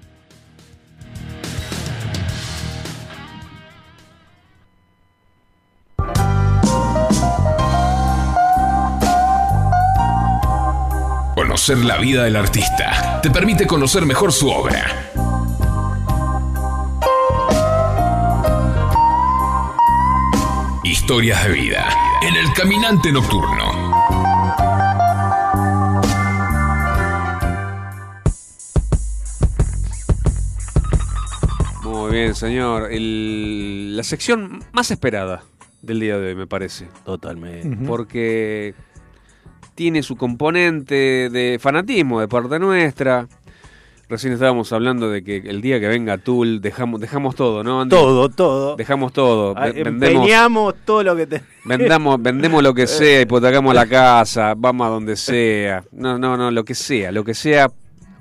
Conocer 11.36 11.86
la 11.86 11.98
vida 11.98 12.24
del 12.24 12.36
artista 12.36 13.21
te 13.21 13.30
permite 13.30 13.67
conocer 13.67 14.04
mejor 14.06 14.32
su 14.32 14.50
obra. 14.50 15.13
Historias 21.08 21.44
de 21.44 21.52
vida 21.54 21.88
en 22.24 22.36
el 22.36 22.52
caminante 22.54 23.12
nocturno. 23.12 23.94
Muy 31.84 32.12
bien, 32.12 32.36
señor. 32.36 32.91
El- 32.91 33.96
la 33.96 34.04
sección 34.04 34.63
más 34.74 34.91
esperada 34.91 35.44
del 35.82 36.00
día 36.00 36.18
de 36.18 36.30
hoy, 36.30 36.36
me 36.36 36.48
parece. 36.48 36.88
Totalmente. 37.06 37.78
Porque 37.86 38.74
tiene 39.76 40.02
su 40.04 40.15
componente 40.15 41.30
de 41.30 41.58
fanatismo 41.62 42.20
de 42.20 42.28
parte 42.28 42.60
nuestra. 42.60 43.28
Recién 44.08 44.34
estábamos 44.34 44.72
hablando 44.72 45.10
de 45.10 45.24
que 45.24 45.38
el 45.38 45.62
día 45.62 45.80
que 45.80 45.88
venga 45.88 46.20
Tool 46.20 46.62
dejamos, 46.62 47.02
dejamos 47.02 47.36
todo, 47.36 47.63
¿no? 47.63 47.82
Andy? 47.82 47.96
Todo, 47.96 48.30
todo. 48.30 48.76
Dejamos 48.76 49.12
todo. 49.13 49.56
Ah, 49.58 49.65
Ve- 49.72 49.84
vendemos, 49.84 50.76
todo 50.86 51.04
lo 51.04 51.15
que 51.15 51.26
te... 51.26 51.41
vendamos, 51.63 52.22
vendemos 52.22 52.62
lo 52.62 52.74
que 52.76 52.86
sea, 52.88 53.22
hipotecamos 53.22 53.74
la 53.74 53.88
casa, 53.88 54.54
vamos 54.56 54.86
a 54.86 54.89
donde 54.91 55.15
sea. 55.15 55.84
No, 55.91 56.20
no, 56.20 56.38
no, 56.38 56.52
lo 56.52 56.63
que 56.63 56.76
sea, 56.76 57.12
lo 57.12 57.24
que 57.24 57.34
sea 57.34 57.68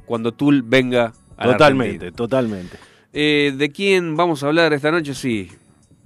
cuando 0.06 0.32
Tool 0.32 0.62
venga 0.62 1.12
a 1.36 1.46
la 1.46 1.52
Totalmente, 1.52 1.92
Argentina. 2.06 2.16
totalmente. 2.16 2.76
Eh, 3.12 3.52
¿De 3.54 3.70
quién 3.70 4.16
vamos 4.16 4.42
a 4.42 4.46
hablar 4.46 4.72
esta 4.72 4.90
noche? 4.90 5.14
Sí, 5.14 5.50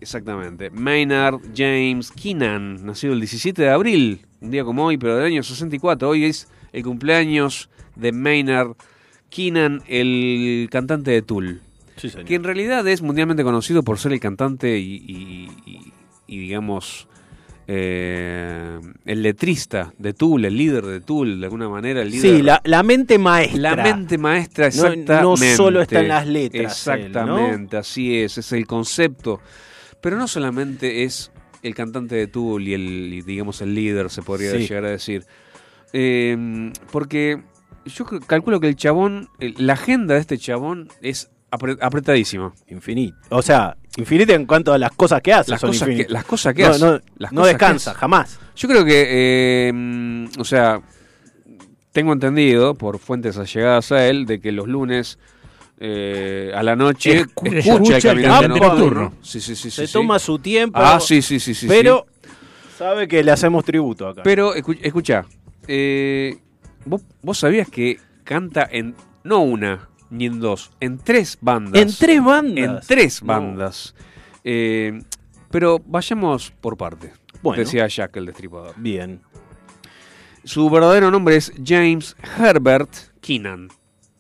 exactamente. 0.00 0.70
Maynard 0.70 1.38
James 1.56 2.10
Keenan, 2.10 2.84
nacido 2.84 3.12
el 3.12 3.20
17 3.20 3.62
de 3.62 3.70
abril, 3.70 4.26
un 4.40 4.50
día 4.50 4.64
como 4.64 4.84
hoy, 4.86 4.98
pero 4.98 5.16
del 5.16 5.26
año 5.26 5.42
64. 5.44 6.08
Hoy 6.08 6.24
es 6.24 6.48
el 6.72 6.82
cumpleaños 6.82 7.70
de 7.96 8.10
Maynard 8.12 8.72
Keenan, 9.30 9.82
el 9.88 10.68
cantante 10.70 11.10
de 11.10 11.22
Tool. 11.22 11.60
Sí, 11.96 12.10
señor. 12.10 12.26
Que 12.26 12.34
en 12.36 12.44
realidad 12.44 12.86
es 12.88 13.02
mundialmente 13.02 13.42
conocido 13.42 13.82
por 13.82 13.98
ser 13.98 14.12
el 14.12 14.20
cantante 14.20 14.78
y, 14.78 14.94
y- 15.06 15.50
y- 15.66 15.92
y, 16.26 16.38
digamos, 16.38 17.08
eh, 17.66 18.78
el 19.04 19.22
letrista 19.22 19.92
de 19.98 20.14
Tool, 20.14 20.44
el 20.44 20.56
líder 20.56 20.84
de 20.86 21.00
Tool, 21.00 21.40
de 21.40 21.46
alguna 21.46 21.68
manera. 21.68 22.02
El 22.02 22.10
líder 22.10 22.36
Sí, 22.36 22.42
la, 22.42 22.60
la 22.64 22.82
mente 22.82 23.18
maestra. 23.18 23.76
la 23.76 23.82
mente 23.82 24.16
maestra, 24.18 24.64
No- 24.64 24.68
exactamente. 24.68 25.22
no 25.22 25.36
solo 25.56 25.82
está 25.82 26.00
en 26.00 26.08
las 26.08 26.26
letras, 26.26 26.86
él, 26.88 26.94
¿no? 26.94 27.02
Exactamente, 27.04 27.76
así 27.76 28.16
es, 28.18 28.38
es 28.38 28.52
el 28.52 28.66
concepto. 28.66 29.40
Pero 30.00 30.16
no 30.16 30.28
solamente 30.28 31.02
es 31.04 31.30
el 31.62 31.74
cantante 31.74 32.14
de 32.14 32.26
Tool 32.26 32.66
y 32.68 32.74
el, 32.74 33.12
y, 33.14 33.22
digamos, 33.22 33.60
el 33.60 33.74
líder, 33.74 34.10
se 34.10 34.22
podría 34.22 34.52
Sí. 34.52 34.58
llegar 34.58 34.84
a 34.84 34.90
decir. 34.90 35.24
Eh, 35.92 36.70
porque 36.92 37.42
yo 37.86 38.04
calculo 38.26 38.60
que 38.60 38.68
el 38.68 38.76
chabón, 38.76 39.28
el- 39.40 39.54
la 39.58 39.74
agenda 39.74 40.14
de 40.14 40.20
este 40.20 40.38
chabón 40.38 40.88
es 41.02 41.30
apre- 41.50 41.78
apretadísima. 41.80 42.52
Infinito. 42.68 43.16
O 43.30 43.42
sea, 43.42 43.76
infinito 43.96 44.32
en 44.34 44.46
cuanto 44.46 44.72
a 44.72 44.78
las 44.78 44.92
cosas 44.92 45.20
que 45.22 45.32
hace. 45.32 45.50
Las 45.52 45.60
son 45.60 45.70
cosas 45.70 45.88
que, 45.88 46.06
las 46.08 46.24
cosas 46.24 46.54
que 46.54 46.62
no, 46.62 46.68
hace. 46.70 46.84
no, 46.84 47.00
las 47.16 47.32
no 47.32 47.40
cosas 47.42 47.52
descansa, 47.54 47.94
jamás. 47.94 48.38
Yo 48.56 48.68
creo 48.68 48.84
que, 48.84 49.06
eh, 49.08 50.28
o 50.38 50.44
sea, 50.44 50.80
tengo 51.92 52.12
entendido 52.12 52.74
por 52.74 52.98
fuentes 52.98 53.38
allegadas 53.38 53.90
a 53.92 54.06
él 54.06 54.26
de 54.26 54.40
que 54.40 54.52
los 54.52 54.68
lunes 54.68 55.18
eh, 55.80 56.50
a 56.56 56.62
la 56.64 56.74
noche 56.74 57.20
Escucha- 57.20 57.58
escucha, 57.58 57.96
el 57.96 58.02
caminante 58.02 58.48
nocturno. 58.48 59.14
Sí, 59.22 59.40
sí, 59.40 59.54
sí, 59.54 59.70
Se 59.70 59.86
sí, 59.86 59.92
toma 59.92 60.18
su 60.18 60.38
tiempo. 60.40 60.76
Ah, 60.82 60.98
sí, 61.00 61.22
sí, 61.22 61.38
sí, 61.38 61.54
sí. 61.54 61.66
pero 61.68 62.04
sí. 62.20 62.28
sabe 62.78 63.06
que 63.06 63.22
le 63.22 63.30
hacemos 63.30 63.64
tributo 63.64 64.08
acá. 64.08 64.22
Pero 64.24 64.54
escu- 64.56 64.78
escucha, 64.82 65.24
eh, 65.68 66.36
¿vos, 66.88 67.02
vos 67.22 67.38
sabías 67.38 67.68
que 67.68 67.98
canta 68.24 68.68
en 68.70 68.94
no 69.24 69.40
una 69.40 69.88
ni 70.10 70.26
en 70.26 70.40
dos, 70.40 70.70
en 70.80 70.98
tres 70.98 71.38
bandas. 71.40 71.80
en 71.82 71.94
tres 71.94 72.22
bandas. 72.24 72.64
En 72.64 72.80
tres 72.86 73.22
No. 73.22 73.26
bandas. 73.28 73.94
Eh, 74.44 75.00
pero 75.50 75.78
vayamos 75.84 76.50
por 76.60 76.76
parte. 76.76 77.12
Bueno. 77.42 77.62
Decía 77.62 77.86
Jack 77.86 78.16
el 78.16 78.26
destripador. 78.26 78.74
Bien. 78.76 79.20
Su 80.44 80.70
verdadero 80.70 81.10
nombre 81.10 81.36
es 81.36 81.52
James 81.64 82.16
Herbert 82.38 82.90
Keenan. 83.20 83.68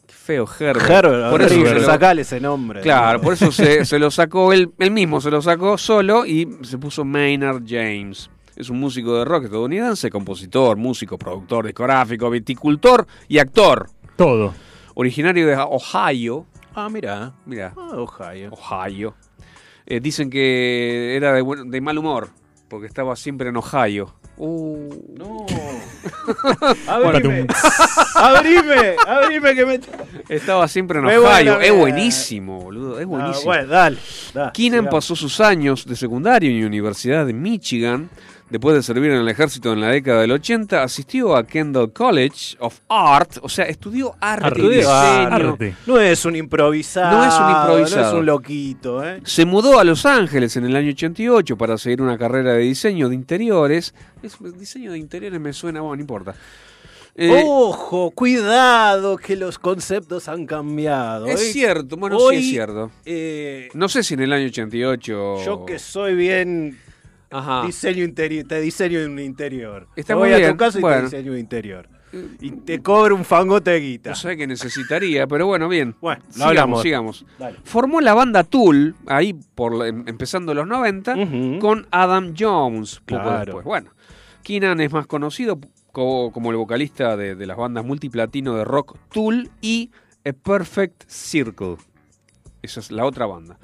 Qué 0.06 0.12
feo, 0.14 0.46
Herbert. 0.60 0.90
Herbert, 0.90 1.30
por 1.30 1.40
eso 1.42 1.54
horrible, 1.54 1.80
lo- 1.80 1.86
sacale 1.86 2.22
ese 2.22 2.38
nombre. 2.40 2.80
Claro, 2.82 3.20
por 3.20 3.32
eso 3.32 3.50
se, 3.50 3.84
se 3.86 3.98
lo 3.98 4.10
sacó 4.10 4.52
él, 4.52 4.70
él 4.78 4.90
mismo, 4.90 5.20
se 5.22 5.30
lo 5.30 5.40
sacó 5.40 5.78
solo 5.78 6.26
y 6.26 6.46
se 6.62 6.76
puso 6.76 7.04
Maynard 7.04 7.62
James. 7.66 8.28
Es 8.58 8.70
un 8.70 8.80
músico 8.80 9.16
de 9.18 9.24
rock 9.24 9.44
estadounidense, 9.44 10.10
compositor, 10.10 10.76
músico, 10.76 11.16
productor 11.16 11.66
discográfico, 11.66 12.28
viticultor 12.28 13.06
y 13.28 13.38
actor. 13.38 13.88
Todo. 14.16 14.52
Originario 14.94 15.46
de 15.46 15.54
Ohio, 15.56 16.44
Ah, 16.74 16.88
mira. 16.90 17.32
Mira, 17.46 17.72
Ah, 17.76 17.90
Ohio. 17.96 18.50
Ohio. 18.52 19.14
Eh, 19.86 20.00
dicen 20.00 20.28
que 20.28 21.14
era 21.16 21.32
de, 21.32 21.40
buen- 21.42 21.70
de 21.70 21.80
mal 21.80 21.96
humor, 21.98 22.30
porque 22.68 22.86
estaba 22.88 23.14
siempre 23.16 23.48
en 23.48 23.56
Ohio. 23.56 24.14
Uh. 24.36 24.88
No. 25.16 25.46
abrime. 26.86 27.46
abrime. 28.14 28.96
Abrime 29.06 29.54
que 29.54 29.66
me. 29.66 29.80
Estaba 30.28 30.68
siempre 30.68 30.98
en 30.98 31.06
Ohio. 31.06 31.22
buena, 31.22 31.64
es 31.64 31.74
buenísimo, 31.76 32.60
boludo. 32.60 32.98
Es 32.98 33.04
Ah, 33.04 33.08
buenísimo. 33.08 33.44
bueno, 33.46 33.66
dale. 33.68 33.98
dale, 34.34 34.52
Keenan 34.52 34.80
sigamos. 34.80 34.90
pasó 34.94 35.16
sus 35.16 35.40
años 35.40 35.84
de 35.86 35.96
secundario 35.96 36.50
en 36.50 36.60
la 36.60 36.66
Universidad 36.66 37.26
de 37.26 37.32
Michigan. 37.32 38.10
Después 38.50 38.74
de 38.76 38.82
servir 38.82 39.10
en 39.10 39.18
el 39.18 39.28
ejército 39.28 39.74
en 39.74 39.80
la 39.82 39.88
década 39.88 40.22
del 40.22 40.32
80, 40.32 40.82
asistió 40.82 41.36
a 41.36 41.46
Kendall 41.46 41.92
College 41.92 42.56
of 42.60 42.80
Art, 42.88 43.32
o 43.42 43.48
sea, 43.48 43.66
estudió 43.66 44.14
arte, 44.20 44.46
Arte. 44.46 44.60
y 44.62 44.68
diseño. 44.68 44.88
Arte. 44.90 45.74
No 45.86 46.00
es 46.00 46.24
un 46.24 46.34
improvisado. 46.34 47.18
No 47.18 47.24
es 47.26 47.34
un 47.34 47.50
improvisado. 47.50 48.02
No 48.04 48.08
es 48.08 48.14
un 48.20 48.26
loquito, 48.26 49.04
¿eh? 49.06 49.20
Se 49.24 49.44
mudó 49.44 49.78
a 49.78 49.84
Los 49.84 50.06
Ángeles 50.06 50.56
en 50.56 50.64
el 50.64 50.74
año 50.76 50.90
88 50.92 51.58
para 51.58 51.76
seguir 51.76 52.00
una 52.00 52.16
carrera 52.16 52.54
de 52.54 52.60
diseño 52.60 53.10
de 53.10 53.14
interiores. 53.16 53.94
Es, 54.22 54.36
diseño 54.58 54.92
de 54.92 54.98
interiores 54.98 55.38
me 55.38 55.52
suena, 55.52 55.80
bueno, 55.82 55.96
no 55.96 56.00
importa. 56.00 56.34
Eh, 57.20 57.42
Ojo, 57.44 58.12
cuidado 58.12 59.16
que 59.18 59.36
los 59.36 59.58
conceptos 59.58 60.28
han 60.28 60.46
cambiado. 60.46 61.26
es 61.26 61.40
Hoy- 61.40 61.46
cierto, 61.52 61.96
bueno, 61.96 62.16
hoy, 62.16 62.36
sí 62.36 62.42
es 62.44 62.50
cierto. 62.50 62.90
eh, 63.04 63.68
No 63.74 63.88
sé 63.88 64.02
si 64.04 64.14
en 64.14 64.20
el 64.20 64.32
año 64.32 64.46
88... 64.46 65.44
Yo 65.44 65.66
que 65.66 65.78
soy 65.80 66.14
bien 66.14 66.78
Ajá. 67.30 67.66
diseño 67.66 68.04
interior, 68.04 68.46
te 68.46 68.60
diseño 68.60 69.04
un 69.04 69.18
interior. 69.18 69.86
Está 69.96 70.14
Te 70.14 70.18
voy 70.18 70.30
muy 70.30 70.42
a 70.42 70.50
tu 70.50 70.56
casa 70.56 70.78
y 70.78 70.80
bueno. 70.82 70.96
te 71.08 71.16
diseño 71.16 71.32
un 71.32 71.38
interior. 71.38 71.88
Y 72.40 72.52
te 72.52 72.80
cobro 72.80 73.14
un 73.14 73.24
fangote 73.24 73.70
de 73.72 73.80
guita. 73.80 74.10
No 74.10 74.16
sé 74.16 74.34
qué 74.38 74.46
necesitaría, 74.46 75.26
pero 75.26 75.46
bueno, 75.46 75.68
bien. 75.68 75.94
Bueno, 76.00 76.22
lo 76.26 76.32
sigamos, 76.32 76.48
hablamos. 76.48 76.82
sigamos. 76.82 77.26
Dale. 77.38 77.58
Formó 77.64 78.00
la 78.00 78.14
banda 78.14 78.44
Tool, 78.44 78.94
ahí 79.06 79.34
por 79.54 79.84
em- 79.86 80.04
empezando 80.08 80.54
los 80.54 80.66
90, 80.66 81.14
Ujú. 81.14 81.58
con 81.58 81.86
Adam 81.90 82.32
Jones, 82.38 83.00
poco 83.04 83.22
Claro. 83.24 83.44
después. 83.44 83.64
Bueno, 83.66 83.90
Keenan 84.42 84.80
es 84.80 84.90
más 84.90 85.06
conocido 85.06 85.60
co- 85.92 86.30
como 86.32 86.50
el 86.50 86.56
vocalista 86.56 87.14
de, 87.18 87.34
de 87.34 87.46
las 87.46 87.58
bandas 87.58 87.84
multiplatino 87.84 88.54
de 88.56 88.64
rock 88.64 88.96
Tool 89.12 89.50
y 89.60 89.90
A 90.24 90.32
Perfect 90.32 91.04
Circle. 91.08 91.76
Esa 92.62 92.80
es 92.80 92.90
la 92.90 93.04
otra 93.04 93.26
banda, 93.26 93.58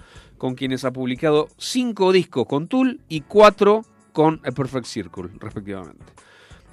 con 0.44 0.56
quienes 0.56 0.84
ha 0.84 0.92
publicado 0.92 1.48
cinco 1.56 2.12
discos 2.12 2.44
con 2.46 2.68
Tool 2.68 3.00
y 3.08 3.22
cuatro 3.22 3.80
con 4.12 4.42
A 4.44 4.50
Perfect 4.50 4.84
Circle, 4.84 5.30
respectivamente. 5.40 6.04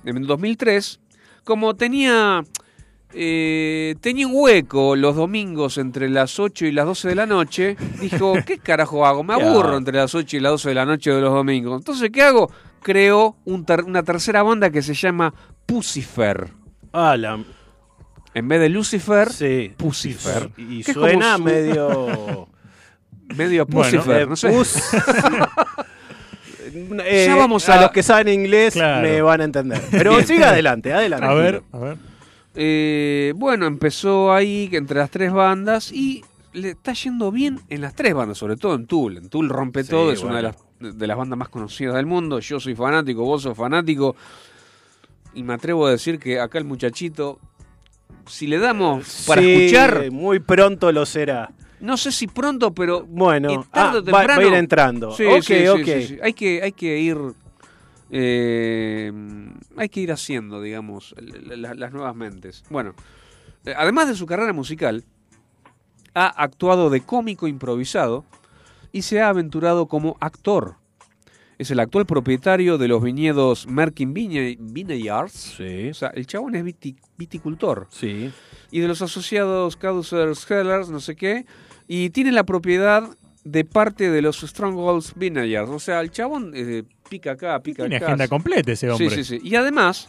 En 0.04 0.28
2003, 0.28 1.00
como 1.46 1.74
tenía 1.78 2.44
eh, 3.14 3.96
tenía 4.02 4.28
un 4.28 4.34
hueco 4.36 4.98
los 4.98 5.16
domingos 5.16 5.78
entre 5.78 6.10
las 6.10 6.38
8 6.38 6.66
y 6.66 6.74
las 6.74 6.86
12 6.86 7.08
de 7.08 7.16
la 7.16 7.26
noche. 7.26 7.78
Dijo, 8.02 8.34
¿qué 8.46 8.58
carajo 8.58 9.06
hago? 9.06 9.24
Me 9.24 9.38
¿Qué 9.38 9.42
aburro 9.42 9.78
entre 9.78 9.96
las 9.96 10.14
8 10.16 10.36
y 10.36 10.40
las 10.42 10.52
12 10.52 10.68
de 10.68 10.76
la 10.76 10.86
noche 10.86 11.12
de 11.12 11.22
los 11.22 11.34
domingos. 11.34 11.80
Entonces, 11.80 12.10
¿qué 12.12 12.24
hago? 12.24 12.52
Creó 12.84 13.38
un 13.46 13.64
ter- 13.64 13.86
una 13.86 14.04
tercera 14.04 14.44
banda 14.44 14.70
que 14.70 14.82
se 14.82 14.94
llama 14.96 15.34
Pucifer. 15.66 16.52
La- 16.92 17.40
En 18.34 18.48
vez 18.50 18.60
de 18.60 18.68
Lucifer, 18.68 19.32
sí. 19.32 19.72
Pucifer. 19.78 20.52
Y 20.58 20.84
suena 20.84 21.38
su- 21.38 21.44
medio. 21.44 22.48
medio 23.36 23.65
Bueno, 23.65 23.89
Pucifer, 24.00 24.22
eh, 24.22 24.26
no 24.28 24.36
sé. 24.36 24.50
pus- 24.50 24.76
Eh, 27.04 27.26
Ya 27.28 27.36
vamos 27.36 27.67
a... 27.70 27.80
a- 27.80 27.82
los 27.82 27.91
que 27.91 28.04
saben 28.04 28.28
inglés 28.30 28.74
Claro. 28.74 29.02
me 29.08 29.22
van 29.22 29.41
a 29.41 29.44
entender. 29.44 29.82
Pero 29.91 30.12
Bien. 30.12 30.26
siga 30.28 30.50
adelante, 30.50 30.94
adelante. 30.94 31.26
A 31.26 31.34
ver, 31.34 31.63
a 31.72 31.78
ver. 31.80 31.98
Eh, 32.56 33.34
bueno, 33.36 33.65
empezó 33.65 34.32
ahí 34.34 34.70
entre 34.74 35.00
las 35.00 35.10
tres 35.10 35.32
bandas 35.34 35.91
y 35.91 36.24
le 36.54 36.70
está 36.72 36.94
yendo 36.94 37.32
bien 37.32 37.60
en 37.70 37.82
las 37.82 37.94
tres 37.96 38.13
bandas, 38.13 38.38
sobre 38.38 38.56
todo 38.58 38.76
en 38.76 38.86
Tool. 38.88 39.17
En 39.17 39.30
Tool 39.30 39.50
rompe 39.50 39.84
Sí, 39.84 39.89
todo, 39.89 40.12
es 40.12 40.22
una 40.22 40.38
de 40.38 40.41
bueno. 40.44 40.58
las, 40.80 40.98
de 40.98 41.08
las 41.08 41.17
bandas 41.17 41.38
más 41.39 41.50
conocidas 41.50 41.96
del 41.96 42.06
mundo. 42.06 42.39
Yo 42.39 42.60
soy 42.60 42.76
fanático, 42.76 43.24
vos 43.24 43.41
sos 43.41 43.58
fanático. 43.58 44.15
Y 45.34 45.44
me 45.44 45.54
atrevo 45.54 45.88
a 45.88 45.91
decir 45.91 46.20
que 46.20 46.39
acá 46.39 46.58
el 46.58 46.65
muchachito, 46.65 47.39
si 48.28 48.48
le 48.48 48.60
damos 48.60 49.24
para 49.28 49.41
Sí, 49.41 49.52
escuchar, 49.52 50.12
Muy 50.12 50.39
pronto 50.39 50.91
lo 50.91 51.06
será. 51.06 51.50
No 51.82 51.98
sé 51.98 52.12
si 52.12 52.28
pronto, 52.28 52.74
pero 52.74 53.04
Bueno, 53.06 53.65
tarde 53.72 53.98
ah, 53.98 54.02
o 54.02 54.12
va, 54.13 54.20
temprano. 54.22 54.41
va 54.41 54.48
a 54.48 54.48
ir 54.48 54.54
entrando. 54.54 55.12
Sí, 55.12 55.26
ok, 55.26 55.41
sí, 55.41 55.54
sí, 55.56 55.67
ok. 55.67 55.84
sí, 55.86 56.04
sí. 56.04 56.17
Hay 56.22 56.34
que, 56.34 56.62
hay 56.63 56.72
que 56.72 57.00
ir. 57.00 57.17
eh, 58.13 59.12
hay 59.78 59.89
que 59.89 60.02
ir 60.02 60.12
haciendo, 60.12 60.62
digamos, 60.62 61.15
la- 61.17 61.56
la- 61.56 61.74
las 61.74 61.94
nuevas 61.94 62.15
mentes. 62.15 62.63
Bueno, 62.70 62.94
eh, 63.65 63.74
además 63.76 64.08
de 64.10 64.15
su 64.15 64.26
carrera 64.26 64.54
musical, 64.54 65.04
ha 66.13 66.28
actuado 66.28 66.89
de 66.89 67.02
cómico 67.02 67.48
improvisado 67.48 68.26
y 68.91 69.04
se 69.04 69.22
ha 69.22 69.30
aventurado 69.30 69.88
como 69.88 70.18
actor. 70.20 70.76
Es 71.58 71.72
el 71.72 71.80
actual 71.80 72.06
propietario 72.06 72.78
de 72.78 72.88
los 72.89 73.01
viñedos 73.03 73.68
Merkin 73.68 74.14
Vine- 74.14 74.58
Vineyards. 74.60 75.53
Sí, 75.58 75.89
O 75.89 75.93
sea, 75.93 76.10
el 76.10 76.26
chabón 76.26 76.56
es 76.56 76.66
viti- 76.66 76.97
viticultor 77.18 77.88
sí. 77.91 78.32
y 78.72 78.80
de 78.80 78.88
los 78.88 79.01
asociados 79.01 79.78
Caducers 79.78 80.49
Hellers, 80.49 80.89
no 80.89 80.99
sé 80.99 81.16
qué, 81.16 81.45
y 81.94 82.10
tiene 82.12 82.32
la 82.32 82.46
propiedad 82.46 83.04
de 83.44 83.66
parte 83.66 84.10
de 84.10 84.22
los 84.22 84.39
Strongholds 84.39 85.12
Vineyards. 85.14 85.70
O 85.70 85.78
sea, 85.78 86.00
el 86.00 86.10
chabón 86.10 86.54
eh, 86.56 86.84
pica 87.10 87.32
acá, 87.32 87.62
pica 87.62 87.84
Tiene 87.84 87.98
acá. 87.98 88.06
agenda 88.06 88.30
completa 88.30 88.72
ese 88.72 88.89
hombre. 88.89 89.10
Sí, 89.10 89.26
sí, 89.26 89.39
sí. 89.39 89.46
Y 89.46 89.56
además, 89.56 90.08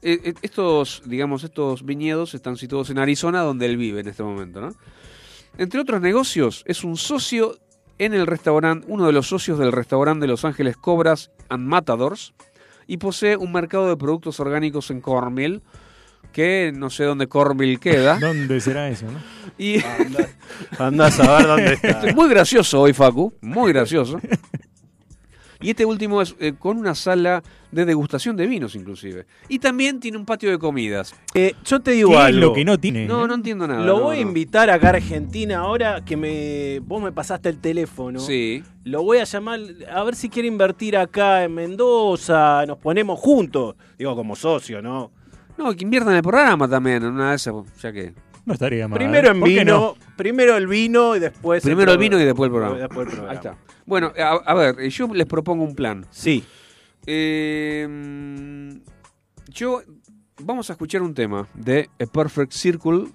eh, 0.00 0.18
eh, 0.24 0.34
estos, 0.40 1.02
digamos, 1.04 1.44
estos 1.44 1.84
viñedos 1.84 2.32
están 2.32 2.56
situados 2.56 2.88
en 2.88 2.96
Arizona, 2.96 3.42
donde 3.42 3.66
él 3.66 3.76
vive 3.76 4.00
en 4.00 4.08
este 4.08 4.22
momento, 4.22 4.62
¿no? 4.62 4.70
Entre 5.58 5.78
otros 5.78 6.00
negocios, 6.00 6.62
es 6.64 6.84
un 6.84 6.96
socio 6.96 7.58
en 7.98 8.14
el 8.14 8.26
restaurante, 8.26 8.86
uno 8.88 9.04
de 9.04 9.12
los 9.12 9.28
socios 9.28 9.58
del 9.58 9.72
restaurante 9.72 10.22
de 10.22 10.28
Los 10.28 10.46
Ángeles 10.46 10.78
Cobras 10.78 11.32
and 11.50 11.66
Matadors, 11.66 12.32
y 12.86 12.96
posee 12.96 13.36
un 13.36 13.52
mercado 13.52 13.90
de 13.90 13.96
productos 13.98 14.40
orgánicos 14.40 14.90
en 14.90 15.02
Cornville, 15.02 15.60
que 16.30 16.72
no 16.74 16.90
sé 16.90 17.04
dónde 17.04 17.26
Cornville 17.26 17.78
queda. 17.78 18.18
¿Dónde 18.20 18.60
será 18.60 18.88
eso, 18.88 19.06
no? 19.06 19.18
Y 19.58 19.76
Anda 20.78 21.06
a 21.06 21.10
saber 21.10 21.46
dónde 21.46 21.72
está. 21.82 22.12
muy 22.14 22.28
gracioso 22.28 22.80
hoy, 22.80 22.92
Facu, 22.92 23.32
muy 23.40 23.72
gracioso. 23.72 24.18
Y 25.62 25.68
este 25.70 25.84
último 25.84 26.22
es 26.22 26.34
eh, 26.40 26.54
con 26.58 26.78
una 26.78 26.94
sala 26.94 27.42
de 27.70 27.84
degustación 27.84 28.34
de 28.34 28.46
vinos, 28.46 28.74
inclusive. 28.74 29.26
Y 29.46 29.58
también 29.58 30.00
tiene 30.00 30.16
un 30.16 30.24
patio 30.24 30.50
de 30.50 30.58
comidas. 30.58 31.14
Eh, 31.34 31.54
yo 31.66 31.80
te 31.80 31.90
digo 31.90 32.08
¿Qué 32.10 32.14
es 32.16 32.20
algo. 32.22 32.40
lo 32.40 32.52
que 32.54 32.64
no 32.64 32.78
tiene? 32.80 33.04
No, 33.06 33.26
no 33.26 33.34
entiendo 33.34 33.68
nada. 33.68 33.84
Lo 33.84 33.98
no, 33.98 34.04
voy 34.04 34.16
a 34.16 34.20
invitar 34.20 34.70
acá 34.70 34.86
a 34.86 34.90
Argentina 34.92 35.58
ahora 35.58 36.02
que 36.02 36.16
me 36.16 36.80
vos 36.80 37.02
me 37.02 37.12
pasaste 37.12 37.50
el 37.50 37.58
teléfono. 37.58 38.20
Sí. 38.20 38.64
Lo 38.84 39.02
voy 39.02 39.18
a 39.18 39.24
llamar 39.24 39.60
a 39.92 40.02
ver 40.02 40.16
si 40.16 40.30
quiere 40.30 40.48
invertir 40.48 40.96
acá 40.96 41.44
en 41.44 41.54
Mendoza, 41.54 42.64
nos 42.66 42.78
ponemos 42.78 43.20
juntos. 43.20 43.76
Digo, 43.98 44.16
como 44.16 44.36
socio, 44.36 44.80
¿no? 44.80 45.10
No, 45.60 45.76
que 45.76 45.84
inviertan 45.84 46.12
en 46.12 46.16
el 46.16 46.22
programa 46.22 46.66
también, 46.66 47.02
en 47.04 47.12
una 47.12 47.30
de 47.30 47.36
esas, 47.36 47.54
ya 47.82 47.92
que... 47.92 48.14
No 48.46 48.54
estaría 48.54 48.88
mal. 48.88 48.98
Primero 48.98 49.30
en 49.30 49.40
¿Por 49.40 49.48
qué 49.50 49.58
vino, 49.58 49.94
primero 50.16 50.56
el 50.56 50.66
vino 50.66 51.14
y 51.14 51.18
después 51.18 51.62
Primero 51.62 51.92
el 51.92 51.98
vino 51.98 52.18
y 52.18 52.24
después 52.24 52.46
el 52.46 52.52
programa. 52.52 52.78
Después 52.78 53.06
el 53.06 53.12
programa. 53.12 53.30
Ahí 53.30 53.36
está. 53.36 53.58
Bueno, 53.84 54.10
a, 54.18 54.30
a 54.30 54.54
ver, 54.54 54.88
yo 54.88 55.06
les 55.12 55.26
propongo 55.26 55.62
un 55.62 55.74
plan. 55.74 56.06
Sí. 56.10 56.42
Eh, 57.06 57.86
mm, 57.86 58.70
yo 59.48 59.82
vamos 60.42 60.70
a 60.70 60.72
escuchar 60.72 61.02
un 61.02 61.12
tema 61.12 61.46
de 61.52 61.90
A 62.00 62.06
Perfect 62.06 62.52
Circle 62.52 63.08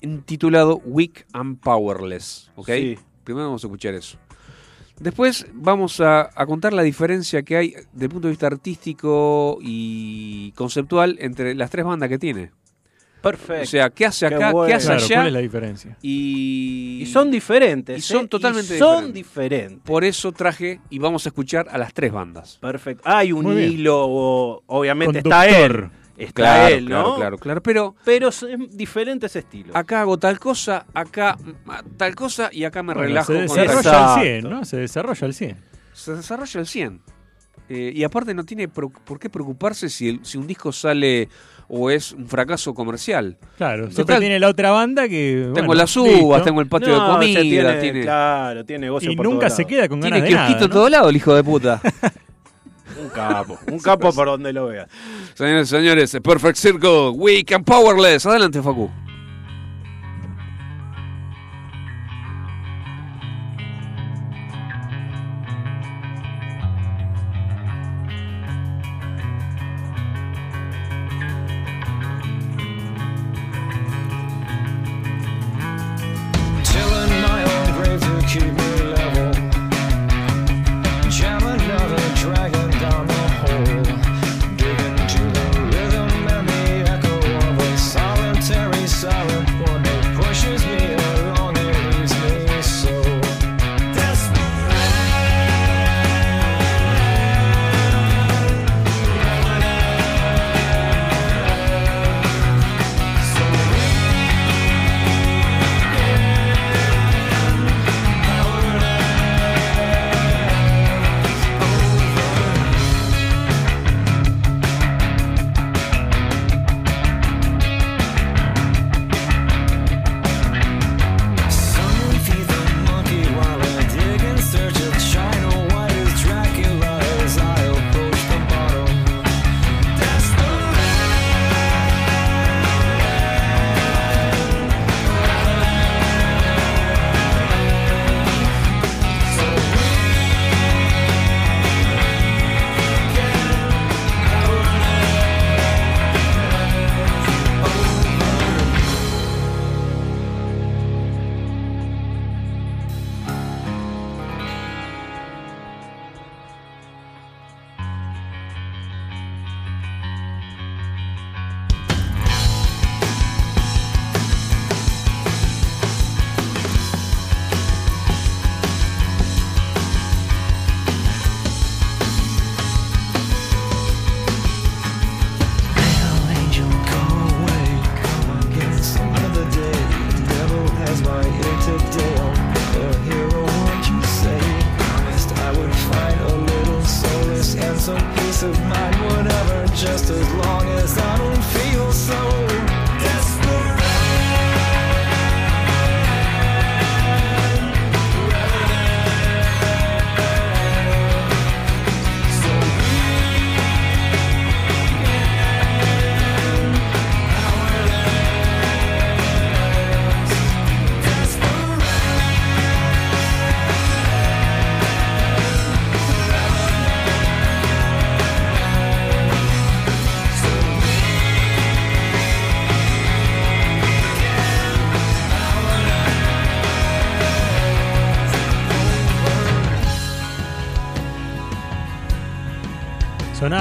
intitulado 0.00 0.76
Weak 0.84 1.26
and 1.32 1.58
Powerless, 1.58 2.52
¿ok? 2.54 2.68
Sí. 2.68 2.98
Primero 3.24 3.46
vamos 3.46 3.64
a 3.64 3.66
escuchar 3.66 3.94
eso. 3.94 4.16
Después 5.00 5.46
vamos 5.54 6.00
a, 6.00 6.30
a 6.34 6.46
contar 6.46 6.72
la 6.74 6.82
diferencia 6.82 7.42
que 7.42 7.56
hay 7.56 7.70
desde 7.92 8.04
el 8.04 8.10
punto 8.10 8.28
de 8.28 8.32
vista 8.32 8.46
artístico 8.46 9.58
y 9.62 10.52
conceptual 10.52 11.16
entre 11.20 11.54
las 11.54 11.70
tres 11.70 11.84
bandas 11.84 12.08
que 12.08 12.18
tiene. 12.18 12.50
Perfecto. 13.22 13.62
O 13.62 13.66
sea, 13.66 13.90
¿qué 13.90 14.06
hace 14.06 14.28
Qué 14.28 14.34
acá? 14.34 14.50
bueno. 14.52 14.66
¿Qué 14.68 14.74
hace 14.74 14.86
Claro, 14.86 15.04
allá? 15.04 15.14
¿cuál 15.16 15.26
es 15.26 15.32
la 15.34 15.38
diferencia? 15.40 15.96
Y, 16.00 17.00
y 17.02 17.06
son 17.06 17.30
diferentes. 17.30 17.98
y 17.98 18.00
son 18.00 18.24
¿eh? 18.24 18.28
totalmente 18.28 18.76
Y 18.76 18.78
son 18.78 19.12
diferentes. 19.12 19.14
diferentes. 19.14 19.78
Por 19.84 20.04
eso 20.04 20.32
traje 20.32 20.80
y 20.88 20.98
vamos 20.98 21.26
a 21.26 21.28
escuchar 21.28 21.66
a 21.70 21.76
las 21.76 21.92
tres 21.92 22.12
bandas. 22.12 22.56
Perfecto. 22.62 23.02
Hay 23.06 23.32
un 23.32 23.58
hilo, 23.58 24.06
o- 24.06 24.62
obviamente 24.66 25.22
Conductor. 25.22 25.48
está 25.48 25.64
él. 25.64 25.90
Está 26.20 26.32
Claro, 26.42 26.74
él, 26.74 26.84
¿no? 26.84 26.88
claro, 27.02 27.16
claro, 27.16 27.38
claro. 27.38 27.62
Pero 27.62 27.94
Pero 28.04 28.30
son 28.32 28.68
diferentes 28.72 29.34
estilos. 29.36 29.74
acá 29.74 30.02
hago 30.02 30.18
tal 30.18 30.38
cosa, 30.38 30.86
acá 30.94 31.36
tal 31.96 32.14
cosa 32.14 32.50
y 32.52 32.64
acá 32.64 32.82
me 32.82 32.92
Bueno, 32.94 33.08
relajo 33.08 33.32
se 33.32 33.46
con 33.46 33.56
desarrolla 33.56 34.14
al 34.14 34.22
100, 34.22 34.50
¿no? 34.50 34.64
Se 34.64 34.76
desarrolla 34.76 35.26
al 35.26 35.34
100. 35.34 35.56
se 35.92 36.14
desarrolla 36.14 36.60
el 36.60 36.66
100. 36.66 37.00
Eh, 37.68 37.92
y 37.94 38.02
aparte 38.02 38.34
no 38.34 38.44
tiene 38.44 38.66
pro- 38.68 38.90
por 38.90 39.18
qué 39.20 39.30
preocuparse 39.30 39.88
si, 39.88 40.08
el- 40.08 40.24
si 40.24 40.36
un 40.38 40.46
disco 40.46 40.72
sale 40.72 41.28
o 41.68 41.88
es 41.88 42.10
un 42.12 42.26
fracaso 42.26 42.74
comercial. 42.74 43.38
Claro, 43.56 43.84
siempre 43.84 44.02
Total. 44.06 44.18
tiene 44.20 44.40
la 44.40 44.48
otra 44.48 44.72
banda 44.72 45.08
que. 45.08 45.50
tengo 45.54 45.68
bueno, 45.68 45.74
las 45.74 45.96
uvas, 45.96 46.10
listo. 46.18 46.42
tengo 46.42 46.60
el 46.62 46.66
patio 46.66 46.88
No, 46.88 47.06
de 47.06 47.12
comida, 47.12 47.40
tiene, 47.42 47.74
tiene, 47.80 48.00
Claro, 48.02 48.64
tiene 48.64 48.86
negocio 48.86 49.12
Y 49.12 49.14
por 49.16 49.24
nunca 49.26 49.48
se 49.50 49.64
queda 49.66 49.88
con 49.88 50.00
tiene 50.00 50.16
ganas 50.16 50.28
de 50.30 50.34
kiosquito 50.34 50.54
nada. 50.54 50.64
en 50.64 50.70
¿no? 50.70 50.74
todo 50.74 50.88
lado 50.88 51.08
el 51.10 51.16
hijo 51.16 51.32
de 51.34 51.44
puta. 51.44 51.80
Un 53.10 53.14
capo. 53.14 53.58
Un 53.70 53.78
capo 53.80 54.12
por 54.12 54.26
donde 54.26 54.52
lo 54.52 54.66
veas. 54.66 54.88
señores, 55.34 55.68
señores, 55.68 56.16
Perfect 56.22 56.56
Circle, 56.56 57.10
Weak 57.10 57.52
and 57.52 57.64
Powerless. 57.64 58.26
Adelante, 58.26 58.62
Facu. 58.62 58.90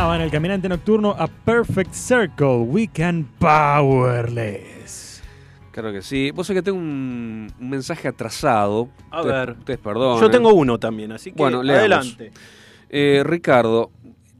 Sonaban 0.09 0.25
el 0.25 0.31
caminante 0.31 0.67
nocturno 0.67 1.11
a 1.11 1.27
Perfect 1.27 1.93
Circle, 1.93 2.61
Weekend 2.61 3.27
Powerless. 3.37 5.21
Claro 5.69 5.91
que 5.91 6.01
sí. 6.01 6.31
Vos 6.31 6.47
sabés 6.47 6.63
que 6.63 6.65
tengo 6.65 6.79
un, 6.79 7.47
un 7.59 7.69
mensaje 7.69 8.07
atrasado. 8.07 8.89
A 9.11 9.21
Ustedes- 9.21 9.35
ver. 9.45 9.51
Ustedes 9.59 9.79
perdonen. 9.79 10.19
Yo 10.19 10.31
tengo 10.31 10.51
uno 10.55 10.79
también, 10.79 11.11
así 11.11 11.31
que 11.31 11.37
Bueno, 11.37 11.59
adelante. 11.59 12.31
Eh, 12.89 13.21
Ricardo, 13.23 13.91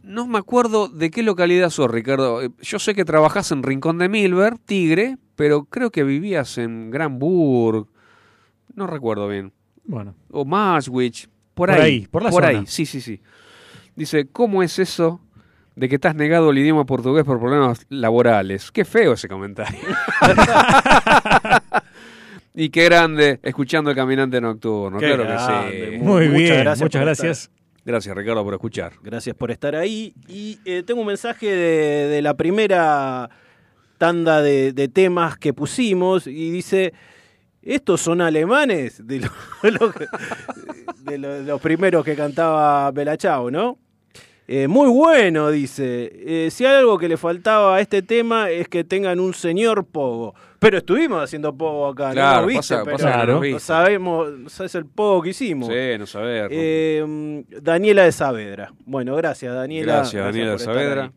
no 0.02 0.26
me 0.26 0.40
acuerdo 0.40 0.88
de 0.88 1.12
qué 1.12 1.22
localidad 1.22 1.70
sos, 1.70 1.92
Ricardo. 1.92 2.42
Eh, 2.42 2.50
Yo 2.64 2.80
sé 2.80 2.96
que 2.96 3.06
trabajás 3.06 3.52
en 3.52 3.62
Rincón 3.62 4.00
de 4.00 4.10
Milver, 4.10 4.58
Tigre, 4.58 5.18
pero 5.36 5.66
creo 5.66 5.92
que 5.92 6.04
vivías 6.04 6.58
en 6.58 6.90
Granburg. 6.90 7.86
No 8.74 8.88
recuerdo 8.88 9.28
bien. 9.28 9.54
Bueno, 9.84 10.16
O 10.32 10.46
Maswich. 10.46 11.28
Por, 11.54 11.70
Por 11.70 11.72
ahí. 11.72 11.82
ahí, 11.82 12.08
por 12.08 12.24
la 12.24 12.32
Por 12.32 12.44
zona. 12.44 12.58
ahí, 12.60 12.66
sí, 12.66 12.88
sí, 12.88 13.02
sí. 13.02 13.22
Dice, 13.96 14.28
¿cómo 14.32 14.64
es 14.64 14.80
eso 14.80 15.20
de 15.80 15.88
que 15.88 15.96
estás 15.96 16.14
negado 16.14 16.50
el 16.50 16.58
idioma 16.58 16.86
portugués 16.86 17.24
por 17.24 17.40
problemas 17.40 17.86
laborales? 17.90 18.70
Qué 18.72 18.84
feo 18.84 19.14
ese 19.14 19.30
comentario. 19.30 19.80
y 22.54 22.70
qué 22.70 22.86
grande, 22.86 23.40
escuchando 23.44 23.90
el 23.90 23.96
caminante 23.96 24.42
nocturno. 24.42 25.00
Qué 25.00 25.06
claro 25.08 25.24
grande, 25.24 25.72
que 25.72 25.92
sí. 25.92 25.98
Mu- 26.00 26.14
muy 26.16 26.26
muchas 26.28 26.34
bien, 26.40 26.60
gracias 26.60 26.82
muchas 26.82 27.02
gracias. 27.02 27.52
Gracias, 27.86 28.16
Ricardo, 28.16 28.44
por 28.44 28.54
escuchar. 28.54 28.94
Gracias 29.02 29.36
por 29.36 29.52
estar 29.52 29.76
ahí. 29.76 30.14
Y 30.28 30.60
eh, 30.66 30.84
tengo 30.86 31.02
un 31.02 31.08
mensaje 31.08 31.48
de, 31.48 32.08
de 32.10 32.22
la 32.22 32.34
primera 32.36 33.30
tanda 33.98 34.42
de, 34.42 34.74
de 34.74 34.88
temas 34.90 35.38
que 35.38 35.54
pusimos 35.54 36.28
y 36.28 36.52
dice, 36.52 36.94
¿estos 37.62 38.02
son 38.02 38.22
alemanes? 38.22 39.06
De, 39.08 39.22
lo- 39.22 39.30
de 39.64 39.72
lo 39.72 39.92
que- 39.92 40.06
de 41.04 41.18
lo- 41.18 41.34
de 41.36 41.44
los 41.44 41.62
primeros 41.62 42.04
que 42.04 42.16
cantaba 42.16 42.92
Bella 42.92 43.16
Ciao, 43.18 43.50
¿no? 43.50 43.78
Eh, 44.52 44.68
muy 44.68 44.90
bueno, 44.90 45.52
dice. 45.52 46.12
Eh, 46.46 46.50
si 46.50 46.66
hay 46.66 46.78
algo 46.78 46.98
que 46.98 47.08
le 47.08 47.18
faltaba 47.18 47.76
a 47.76 47.82
este 47.82 48.02
tema 48.02 48.50
es 48.50 48.68
que 48.68 48.84
tengan 48.84 49.20
un 49.20 49.36
señor 49.36 49.86
pogo. 49.86 50.34
Pero 50.58 50.80
estuvimos 50.80 51.24
haciendo 51.24 51.56
pogo 51.56 51.88
acá, 51.88 52.14
Claro, 52.14 52.42
¿no? 52.42 52.48
¿Viste? 52.48 52.58
pasa- 52.76 52.84
Pero 52.84 52.98
pasa 52.98 53.26
no 53.28 53.34
no 53.34 53.40
viste. 53.42 53.60
sabemos, 53.60 54.28
¿sabes 54.52 54.74
el 54.74 54.86
pogo 54.88 55.22
que 55.22 55.30
hicimos? 55.30 55.70
Sí, 55.70 55.98
no 56.00 56.08
saber. 56.08 56.50
Eh, 56.52 57.44
Daniela 57.62 58.06
de 58.06 58.12
Saavedra. 58.12 58.74
Bueno, 58.88 59.16
gracias, 59.16 59.54
Daniela. 59.54 59.98
Gracias, 59.98 60.24
Daniela 60.26 60.52
de 60.54 60.60
Saavedra. 60.60 61.12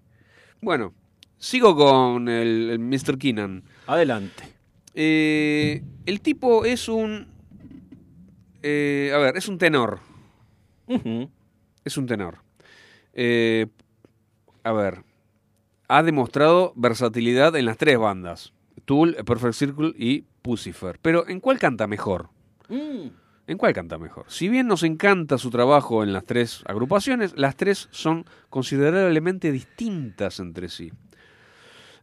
Bueno, 0.61 0.93
sigo 1.39 1.75
con 1.75 2.29
el, 2.29 2.69
el 2.69 2.79
Mr. 2.81 3.17
Keenan. 3.17 3.63
Adelante. 3.87 4.45
Eh, 4.95 5.83
el 6.05 6.21
tipo 6.21 6.67
es 6.67 6.87
un... 6.87 7.27
a 8.63 9.19
ver, 9.19 9.37
es 9.37 9.49
un 9.49 9.57
tenor. 9.57 10.01
Es 11.83 11.97
un 11.97 12.07
tenor. 12.07 12.42
Eh, 13.13 13.67
a 14.65 14.73
ver, 14.73 15.05
ha 15.89 16.03
demostrado 16.03 16.73
versatilidad 16.77 17.55
en 17.57 17.67
las 17.67 17.77
tres 17.77 17.99
bandas. 17.99 18.53
Tool, 18.85 19.15
Perfect 19.25 19.55
Circle 19.55 19.93
y 19.97 20.23
Pucifer. 20.43 20.99
Pero 21.03 21.29
¿en 21.29 21.41
cuál 21.41 21.59
canta 21.59 21.87
mejor? 21.87 22.31
Mm. 22.69 23.09
¿En 23.47 23.59
cuál 23.59 23.73
canta 23.73 23.99
mejor? 23.99 24.25
Si 24.29 24.49
bien 24.49 24.67
nos 24.67 24.83
encanta 24.83 25.37
su 25.37 25.51
trabajo 25.51 26.03
en 26.03 26.13
las 26.13 26.25
tres 26.25 26.63
agrupaciones, 26.67 27.35
las 27.37 27.57
tres 27.57 27.89
son 27.91 28.25
considerablemente 28.49 29.51
distintas 29.53 30.41
entre 30.41 30.69
sí. 30.69 30.93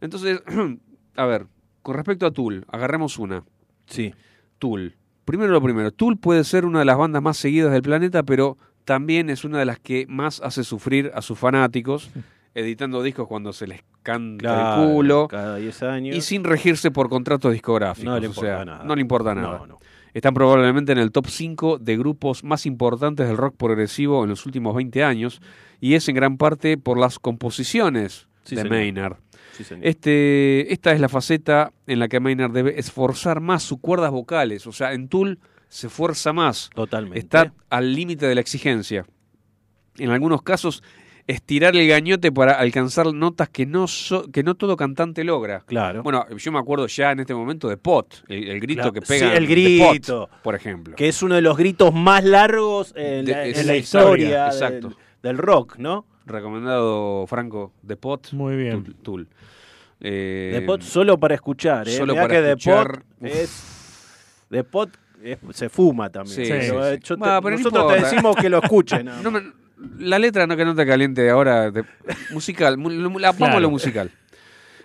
Entonces, 0.01 0.41
a 1.15 1.25
ver, 1.25 1.47
con 1.81 1.95
respecto 1.95 2.25
a 2.25 2.31
Tool, 2.31 2.65
agarremos 2.67 3.17
una. 3.17 3.43
Sí. 3.87 4.13
Tool. 4.59 4.95
Primero 5.25 5.51
lo 5.51 5.61
primero, 5.61 5.91
Tool 5.91 6.17
puede 6.17 6.43
ser 6.43 6.65
una 6.65 6.79
de 6.79 6.85
las 6.85 6.97
bandas 6.97 7.21
más 7.21 7.37
seguidas 7.37 7.71
del 7.71 7.81
planeta, 7.81 8.23
pero 8.23 8.57
también 8.89 9.29
es 9.29 9.43
una 9.45 9.59
de 9.59 9.65
las 9.65 9.77
que 9.77 10.07
más 10.09 10.41
hace 10.41 10.63
sufrir 10.63 11.11
a 11.13 11.21
sus 11.21 11.37
fanáticos, 11.37 12.09
editando 12.55 13.03
discos 13.03 13.27
cuando 13.27 13.53
se 13.53 13.67
les 13.67 13.83
canta 14.01 14.39
Claro, 14.41 14.83
el 14.89 14.93
culo 14.95 15.27
Cada 15.27 15.57
10 15.57 15.83
años. 15.83 16.15
y 16.17 16.21
sin 16.21 16.43
regirse 16.43 16.89
por 16.89 17.07
contratos 17.07 17.51
discográficos. 17.53 18.05
No 18.05 18.19
le 18.19 18.25
o 18.25 18.29
importa 18.31 18.55
sea, 18.55 18.65
nada. 18.65 18.83
No 18.83 18.95
le 18.95 19.01
importa 19.01 19.35
nada. 19.35 19.59
No, 19.59 19.67
no. 19.67 19.79
Están 20.11 20.33
probablemente 20.33 20.91
en 20.91 20.97
el 20.97 21.11
top 21.11 21.27
5 21.27 21.77
de 21.77 21.97
grupos 21.97 22.43
más 22.43 22.65
importantes 22.65 23.27
del 23.27 23.37
rock 23.37 23.55
progresivo 23.57 24.23
en 24.23 24.31
los 24.31 24.47
últimos 24.47 24.73
20 24.75 25.03
años 25.03 25.39
y 25.79 25.93
es 25.93 26.09
en 26.09 26.15
gran 26.15 26.37
parte 26.37 26.77
por 26.79 26.97
las 26.97 27.19
composiciones 27.19 28.27
Sí, 28.43 28.55
de 28.55 28.63
señor. 28.63 28.75
Maynard. 28.75 29.17
Sí, 29.51 29.63
señor. 29.63 29.85
Este, 29.85 30.73
esta 30.73 30.93
es 30.93 30.99
la 30.99 31.09
faceta 31.09 31.71
en 31.85 31.99
la 31.99 32.07
que 32.07 32.19
Maynard 32.19 32.53
debe 32.53 32.79
esforzar 32.79 33.39
más 33.39 33.61
sus 33.61 33.79
cuerdas 33.79 34.09
vocales, 34.09 34.65
o 34.65 34.71
sea, 34.71 34.93
en 34.93 35.09
Tool 35.09 35.37
se 35.69 35.87
esfuerza 35.87 36.33
más, 36.33 36.69
Totalmente. 36.75 37.19
está 37.19 37.53
al 37.69 37.93
límite 37.95 38.25
de 38.27 38.35
la 38.35 38.41
exigencia. 38.41 39.05
En 39.97 40.09
algunos 40.09 40.41
casos, 40.41 40.83
estirar 41.27 41.75
el 41.75 41.87
gañote 41.87 42.31
para 42.31 42.53
alcanzar 42.53 43.13
notas 43.13 43.49
que 43.49 43.65
no, 43.67 43.87
so- 43.87 44.31
que 44.31 44.41
no 44.43 44.55
todo 44.55 44.75
cantante 44.75 45.23
logra. 45.23 45.59
Claro. 45.67 46.01
Bueno, 46.03 46.25
yo 46.37 46.51
me 46.51 46.57
acuerdo 46.59 46.87
ya 46.87 47.11
en 47.11 47.19
este 47.19 47.35
momento 47.35 47.69
de 47.69 47.77
Pot, 47.77 48.23
el, 48.27 48.47
el 48.49 48.59
grito 48.59 48.81
Claro, 48.81 48.93
que 48.93 49.01
sí, 49.01 49.05
pega. 49.07 49.35
el 49.37 49.45
de 49.47 49.77
Pot, 49.79 49.89
grito. 49.91 50.29
por 50.41 50.55
ejemplo. 50.55 50.95
que 50.95 51.07
es 51.07 51.21
uno 51.21 51.35
de 51.35 51.41
los 51.41 51.55
gritos 51.55 51.93
más 51.93 52.23
largos 52.23 52.93
en, 52.95 53.25
De- 53.25 53.31
la, 53.31 53.43
en 53.45 53.49
historia, 53.51 53.75
historia, 53.77 54.43
del, 54.45 54.53
exacto. 54.53 54.97
del 55.21 55.37
rock, 55.37 55.77
¿no? 55.77 56.05
Recomendado 56.25 57.27
Franco 57.27 57.73
de 57.83 57.95
Pot. 57.95 58.31
Muy 58.33 58.55
bien. 58.55 58.83
Tool. 58.83 58.95
Tool. 59.03 59.27
Eh, 59.99 60.51
De 60.53 60.61
Pot 60.61 60.81
solo 60.81 61.19
para 61.19 61.35
escuchar, 61.35 61.87
¿eh? 61.89 61.91
solo 61.97 62.13
Mirá 62.13 62.23
para 62.23 62.33
que 62.35 62.41
de 62.41 62.49
escuchar, 62.51 63.03
Pot 63.19 63.29
es... 63.29 64.45
De 64.49 64.63
Pot 64.63 64.89
es- 65.23 65.37
se 65.53 65.69
fuma 65.69 66.09
también. 66.09 66.35
Sí, 66.35 66.43
pero, 66.47 66.61
sí, 66.83 66.89
eh, 66.93 66.97
sí. 67.01 67.03
yo 67.03 67.15
te- 67.15 67.19
Bah, 67.21 67.39
pero 67.41 67.57
no 67.57 67.63
nosotros 67.63 67.93
te 67.93 68.01
decimos 68.01 68.35
que 68.35 68.49
lo 68.49 68.61
escuchen. 68.63 69.09
No 69.23 69.31
la 69.97 70.19
letra 70.19 70.45
no 70.45 70.57
que 70.57 70.65
no 70.65 70.75
te 70.75 70.85
caliente 70.85 71.29
ahora. 71.29 71.71
de- 71.71 71.85
musical, 72.31 72.77
la, 72.77 72.83
vamos 72.83 73.23
a 73.23 73.33
Claro. 73.37 73.59
lo 73.61 73.69
musical. 73.69 74.11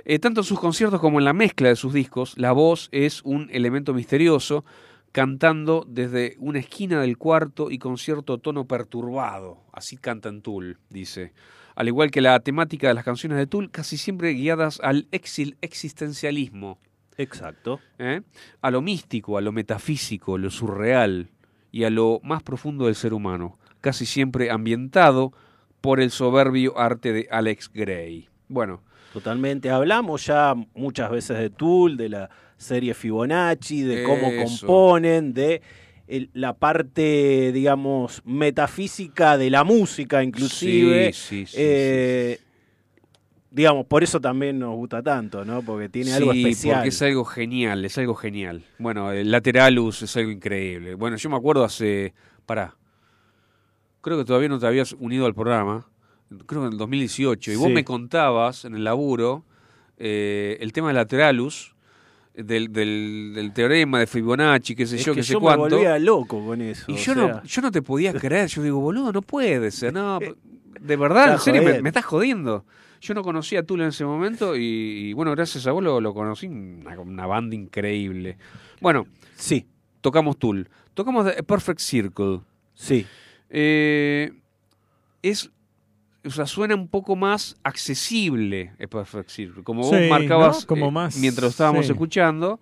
Eh, 0.05 0.19
tanto 0.19 0.43
en 0.43 0.45
sus 0.45 0.61
conciertos 0.61 1.01
como 1.01 1.19
en 1.19 1.25
la 1.25 1.33
mezcla 1.33 1.69
de 1.69 1.77
sus 1.77 1.93
discos, 1.93 2.35
la 2.37 2.53
voz 2.53 2.89
es 2.93 3.23
un 3.25 3.49
elemento 3.51 3.93
misterioso, 3.95 4.65
cantando 5.13 5.85
desde 5.89 6.37
una 6.39 6.59
esquina 6.59 7.01
del 7.01 7.17
cuarto 7.19 7.71
y 7.71 7.79
con 7.79 7.99
cierto 7.99 8.39
tono 8.39 8.67
perturbado. 8.67 9.63
Así 9.73 9.97
cantan 9.97 10.43
Tool, 10.43 10.79
dice. 10.91 11.33
Al 11.75 11.89
igual 11.89 12.11
que 12.11 12.21
la 12.21 12.39
temática 12.41 12.87
de 12.89 12.95
las 12.95 13.05
canciones 13.05 13.39
de 13.39 13.47
Tool, 13.47 13.71
casi 13.71 13.97
siempre 13.97 14.31
guiadas 14.33 14.79
al 14.83 15.09
exil- 15.11 15.57
existencialismo. 15.61 16.79
Exacto. 17.17 17.81
¿eh? 17.99 18.23
a 18.61 18.71
lo 18.71 18.83
místico, 18.83 19.39
a 19.39 19.41
lo 19.41 19.53
metafísico, 19.53 20.37
lo 20.39 20.51
surreal 20.51 21.31
y 21.71 21.85
a 21.85 21.91
lo 21.91 22.21
más 22.23 22.43
profundo 22.43 22.87
del 22.87 22.95
ser 22.95 23.13
humano, 23.15 23.59
casi 23.81 24.07
siempre 24.07 24.51
ambientado 24.51 25.33
por 25.81 26.01
el 26.01 26.11
soberbio 26.11 26.79
arte 26.79 27.13
de 27.13 27.29
Alex 27.31 27.71
Gray. 27.73 28.29
Bueno, 28.49 28.83
Totalmente. 29.13 29.71
Hablamos 29.71 30.27
ya 30.27 30.55
muchas 30.75 31.09
veces 31.09 31.39
de 31.39 31.49
Tool, 31.49 31.97
de 31.97 32.09
la 32.09 32.31
serie 32.57 32.95
Fibonacci, 32.95 33.83
de 33.83 34.03
cómo 34.03 34.33
componen, 34.43 35.33
de 35.33 35.63
el- 36.09 36.31
la 36.33 36.55
parte, 36.55 37.53
digamos, 37.53 38.23
metafísica 38.25 39.39
de 39.39 39.51
la 39.51 39.63
música, 39.63 40.23
inclusive. 40.25 41.13
Sí, 41.13 41.45
sí, 41.45 41.47
sí, 41.47 41.57
Eh, 41.61 42.41
Digamos, 43.55 43.87
por 43.87 44.03
eso 44.03 44.21
también 44.21 44.59
nos 44.59 44.75
gusta 44.75 45.01
tanto, 45.01 45.45
¿no? 45.45 45.63
Porque 45.63 45.89
tiene 45.89 46.13
algo 46.13 46.33
Sí, 46.33 46.41
especial. 46.43 46.75
porque 46.79 46.89
es 46.89 47.03
algo 47.03 47.25
genial, 47.25 47.85
es 47.85 47.97
algo 47.99 48.15
genial. 48.17 48.65
Bueno, 48.81 49.13
el 49.13 49.31
Lateralus 49.31 50.03
es 50.03 50.17
algo 50.17 50.33
increíble. 50.33 50.95
Bueno, 50.97 51.17
yo 51.17 51.31
me 51.31 51.37
acuerdo 51.37 51.63
hace, 51.63 52.15
pará, 52.47 52.77
creo 54.01 54.19
que 54.19 54.25
todavía 54.25 54.49
no 54.49 54.59
te 54.59 54.67
habías 54.67 54.93
unido 54.95 55.27
al 55.27 55.35
programa, 55.35 55.87
creo 56.47 56.63
que 56.63 56.67
en 56.67 56.73
el 56.73 56.79
2018, 56.79 57.53
y 57.53 57.57
vos 57.57 57.71
me 57.71 57.85
contabas 57.85 58.65
en 58.65 58.75
el 58.75 58.83
laburo 58.83 59.45
eh, 59.99 60.57
el 60.61 60.73
tema 60.73 60.89
de 60.89 60.95
Lateralus, 60.95 61.77
del, 62.35 62.73
del, 62.73 63.33
del 63.37 63.53
teorema 63.53 64.01
de 64.01 64.09
Fibonacci, 64.09 64.75
qué 64.75 64.85
sé 64.87 64.97
Es 64.97 65.05
yo, 65.05 65.13
que 65.13 65.21
qué 65.21 65.23
sé 65.25 65.35
yo 65.35 65.39
me 65.39 65.45
cuánto. 65.45 65.77
volvía 65.77 65.97
loco 66.01 66.45
con 66.45 66.61
eso. 66.61 66.87
Y 66.89 66.97
yo 66.97 67.15
sea, 67.15 67.15
no, 67.15 67.43
yo 67.45 67.63
no 67.63 67.71
te 67.71 67.83
podía 67.83 68.13
creer, 68.13 68.49
yo 68.49 68.63
digo, 68.65 68.81
boludo, 68.81 69.13
no 69.13 69.23
puede 69.23 69.71
ser, 69.71 69.95
no, 69.95 70.19
de 70.87 70.97
verdad, 70.97 71.33
en 71.35 71.39
serio, 71.41 71.63
me, 71.83 71.89
estás 71.89 72.05
jodiendo. 72.05 72.65
Yo 73.01 73.15
no 73.15 73.23
conocía 73.23 73.61
a 73.61 73.63
Tula 73.65 73.85
en 73.85 73.89
ese 73.91 74.05
momento 74.05 74.57
y, 74.57 74.63
y, 74.63 75.13
bueno, 75.13 75.31
gracias 75.33 75.67
a 75.67 75.73
vos 75.73 75.83
lo, 75.83 76.01
lo 76.01 76.15
conocí, 76.15 76.47
una, 76.47 76.99
una 77.01 77.27
banda 77.27 77.55
increíble. 77.55 78.37
Bueno, 78.81 79.07
Sí, 79.37 79.67
tocamos 80.01 80.39
Tool, 80.39 80.69
tocamos 80.95 81.27
The 81.35 81.43
Perfect 81.43 81.81
Circle. 81.81 82.41
sí. 82.75 83.07
Eh, 83.57 84.33
es, 85.23 85.51
o 86.25 86.31
sea, 86.31 86.47
suena 86.47 86.75
un 86.75 86.89
poco 86.89 87.15
más 87.15 87.57
accesible 87.63 88.73
A 88.83 88.87
Perfect 88.87 89.29
Circle, 89.31 89.63
como 89.63 89.83
vos 89.83 89.97
marcabas 90.11 90.63
¿no? 90.63 90.67
Como 90.67 90.89
eh, 90.89 90.91
más- 90.91 91.17
mientras 91.19 91.43
lo 91.45 91.49
estábamos 91.51 91.87
sí. 91.87 91.93
escuchando. 91.93 92.61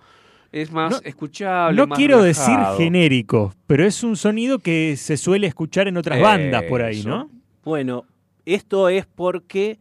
Es 0.51 0.71
más 0.71 0.91
No- 0.93 1.01
escuchable. 1.05 1.77
No 1.77 1.87
más 1.87 1.97
quiero 1.99 2.23
decir 2.23 2.55
genérico, 2.77 3.55
pero 3.67 3.87
es 3.87 4.03
un 4.05 4.17
sonido 4.17 4.59
que 4.59 4.97
se 4.99 5.17
suele 5.17 5.47
escuchar 5.47 5.89
en 5.89 5.97
otras 5.97 6.21
bandas 6.21 6.65
por 6.65 6.83
ahí, 6.83 7.01
Eso. 7.01 7.09
¿no? 7.09 7.31
Bueno, 7.65 8.05
esto 8.47 8.89
es 8.89 9.07
porque 9.07 9.79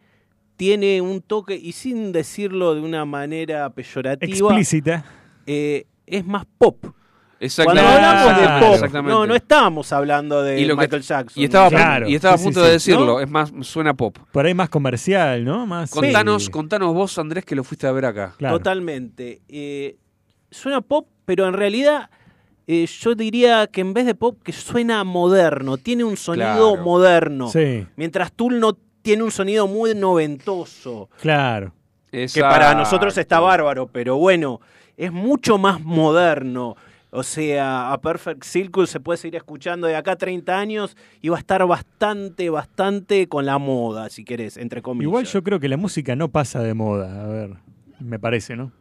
tiene 0.56 1.02
un 1.02 1.22
toque, 1.22 1.56
y 1.56 1.72
sin 1.72 2.12
decirlo 2.12 2.76
de 2.76 2.82
una 2.82 3.04
manera 3.06 3.70
peyorativa, 3.72 4.50
Explícita. 4.50 5.04
eh, 5.48 5.86
es 6.06 6.26
más 6.26 6.46
pop. 6.58 6.86
Exactamente. 7.40 7.90
Cuando 7.90 8.08
hablamos 8.08 8.82
de 8.82 8.90
pop, 8.92 9.04
no, 9.04 9.26
no 9.26 9.36
estábamos 9.36 9.92
hablando 9.92 10.44
de 10.44 10.62
Y 10.62 10.66
lo 10.66 10.76
que- 10.76 10.82
Michael 10.84 11.02
Jackson. 11.02 11.42
Y 11.42 11.46
estaba, 11.46 11.66
a 11.66 11.70
punto- 11.70 11.84
Claro, 11.84 12.08
y 12.08 12.14
estaba 12.16 12.36
a 12.36 12.38
punto 12.38 12.60
sí, 12.64 12.72
de 12.72 12.80
sí. 12.80 12.92
decirlo, 12.92 13.14
¿No? 13.14 13.20
es 13.20 13.30
más, 13.32 13.52
suena 13.62 13.96
pop. 13.96 14.16
Por 14.32 14.46
ahí 14.46 14.54
más 14.54 14.70
comercial, 14.70 15.44
¿no? 15.44 15.66
Más. 15.66 15.90
Contanos, 15.90 16.46
sí. 16.46 16.52
contanos 16.52 16.94
vos, 16.94 17.18
Andrés, 17.18 17.44
que 17.44 17.56
lo 17.56 17.64
fuiste 17.64 17.88
a 17.88 17.92
ver 17.92 18.06
acá. 18.06 18.36
Claro. 18.38 18.58
Totalmente. 18.60 19.42
Eh, 19.48 19.98
suena 20.52 20.82
pop, 20.82 21.08
pero 21.26 21.48
en 21.48 21.54
realidad 21.54 22.12
eh, 22.74 22.86
yo 22.86 23.16
diría 23.16 23.68
que 23.68 23.82
en 23.82 23.94
vez 23.94 24.06
de 24.06 24.16
pop, 24.16 24.38
que 24.44 24.52
suena 24.54 25.04
moderno, 25.04 25.78
tiene 25.78 26.04
un 26.04 26.16
sonido 26.18 26.74
Claro. 26.74 26.78
moderno. 26.84 27.48
Sí, 27.50 27.86
Mientras 27.96 28.32
Tool 28.32 28.60
no 28.60 28.78
tiene 29.02 29.24
un 29.24 29.32
sonido 29.32 29.68
muy 29.68 29.94
noventoso, 29.96 31.10
claro. 31.20 31.74
que 32.12 32.28
para 32.42 32.74
nosotros 32.76 33.18
está 33.18 33.40
bárbaro, 33.40 33.88
pero 33.88 34.18
bueno, 34.18 34.60
es 34.98 35.12
mucho 35.12 35.58
más 35.58 35.82
moderno. 35.82 36.76
O 37.14 37.24
sea, 37.24 37.92
a 37.92 38.00
Perfect 38.00 38.44
Circle 38.46 38.88
se 38.88 39.00
puede 39.02 39.18
seguir 39.18 39.36
escuchando 39.36 39.86
de 39.88 39.96
acá 39.98 40.14
a 40.14 40.16
30 40.16 40.58
años 40.58 40.96
y 41.22 41.28
va 41.28 41.36
a 41.36 41.40
estar 41.40 41.66
bastante, 41.68 42.50
bastante 42.50 43.28
con 43.28 43.46
la 43.46 43.58
moda, 43.58 44.10
si 44.10 44.24
querés, 44.24 44.56
entre 44.56 44.82
comillas. 44.82 45.10
Igual 45.10 45.26
yo 45.26 45.44
creo 45.44 45.60
que 45.60 45.68
la 45.68 45.76
música 45.78 46.16
no 46.16 46.30
pasa 46.30 46.62
de 46.64 46.74
moda, 46.74 47.24
a 47.24 47.28
ver, 47.28 47.50
me 48.00 48.18
parece, 48.18 48.56
¿no? 48.56 48.72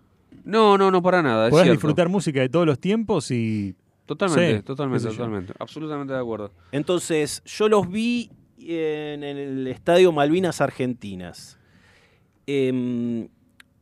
No, 0.45 0.79
no, 0.79 0.91
no 0.93 1.03
para 1.03 1.23
nada. 1.23 1.47
es 1.47 1.51
Podés 1.51 1.65
cierto. 1.65 1.79
disfrutar 1.79 2.09
música 2.09 2.41
de 2.41 2.49
todos 2.49 2.67
los 2.67 2.79
tiempos 2.79 3.31
y 3.33 3.75
Totalmente, 4.11 4.57
Sí, 4.57 4.63
totalmente, 4.65 5.09
totalmente. 5.09 5.53
Absolutamente 5.57 6.13
de 6.13 6.19
acuerdo. 6.19 6.51
Entonces, 6.73 7.45
yo 7.45 7.69
los 7.69 7.89
vi 7.89 8.29
en 8.59 9.23
el 9.23 9.69
Estadio 9.69 10.11
Malvinas 10.11 10.61
Argentinas. 10.61 11.61
Em, 12.45 13.29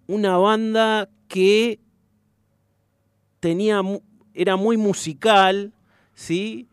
una 0.07 0.37
banda 0.37 1.09
que 1.29 1.81
tenía 3.41 3.81
era 4.35 4.57
muy 4.57 4.77
musical, 4.77 5.73
¿sí? 6.13 6.69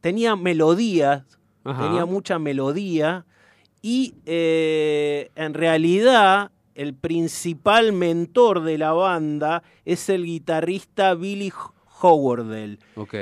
Tenía 0.00 0.34
melodías, 0.34 1.38
Ajá. 1.64 1.82
tenía 1.82 2.06
mucha 2.06 2.38
melodía 2.38 3.26
y 3.82 4.14
eh, 4.24 5.30
en 5.34 5.52
realidad 5.52 6.50
el 6.74 6.94
principal 6.94 7.92
mentor 7.92 8.62
de 8.62 8.78
la 8.78 8.94
banda 8.94 9.62
es 9.84 10.08
el 10.08 10.24
guitarrista 10.24 11.12
Billy 11.14 11.50
Howardell 12.00 12.78
Ok. 12.96 13.14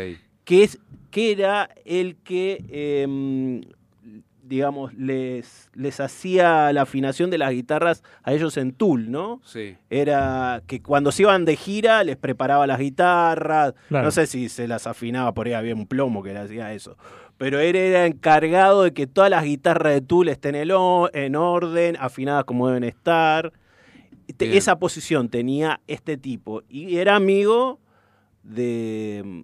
que, 0.44 0.62
es, 0.64 0.78
que 1.10 1.32
era 1.32 1.70
el 1.84 2.16
que, 2.16 2.64
em, 2.68 3.62
digamos, 4.42 4.92
les, 4.94 5.70
les 5.74 6.00
hacía 6.00 6.70
la 6.72 6.82
afinación 6.82 7.30
de 7.30 7.38
las 7.38 7.50
guitarras 7.52 8.02
a 8.22 8.34
ellos 8.34 8.56
en 8.58 8.72
Tool, 8.72 9.10
¿no? 9.10 9.40
Sí. 9.44 9.76
Era 9.88 10.62
que 10.66 10.82
cuando 10.82 11.12
se 11.12 11.22
iban 11.22 11.46
de 11.46 11.56
gira 11.56 12.04
les 12.04 12.16
preparaba 12.18 12.66
las 12.66 12.78
guitarras, 12.78 13.74
Claro. 13.88 14.04
no 14.04 14.10
sé 14.10 14.26
si 14.26 14.48
se 14.50 14.68
las 14.68 14.86
afinaba, 14.86 15.32
por 15.32 15.46
ahí 15.46 15.54
había 15.54 15.74
un 15.74 15.86
plomo 15.86 16.22
que 16.22 16.34
le 16.34 16.40
hacía 16.40 16.74
eso, 16.74 16.98
pero 17.38 17.58
él 17.58 17.74
era 17.74 18.04
encargado 18.06 18.82
de 18.82 18.92
que 18.92 19.06
todas 19.06 19.30
las 19.30 19.44
guitarras 19.44 19.94
de 19.94 20.00
Tool 20.02 20.28
estén 20.28 20.54
en, 20.56 20.70
o- 20.72 21.08
en 21.14 21.36
orden, 21.36 21.96
afinadas 21.98 22.44
como 22.44 22.68
deben 22.68 22.84
estar. 22.84 23.52
Bien. 24.38 24.52
Esa 24.54 24.78
posición 24.78 25.28
tenía 25.28 25.80
este 25.86 26.16
tipo 26.16 26.62
y 26.68 26.96
era 26.96 27.14
amigo 27.16 27.78
de 28.44 29.42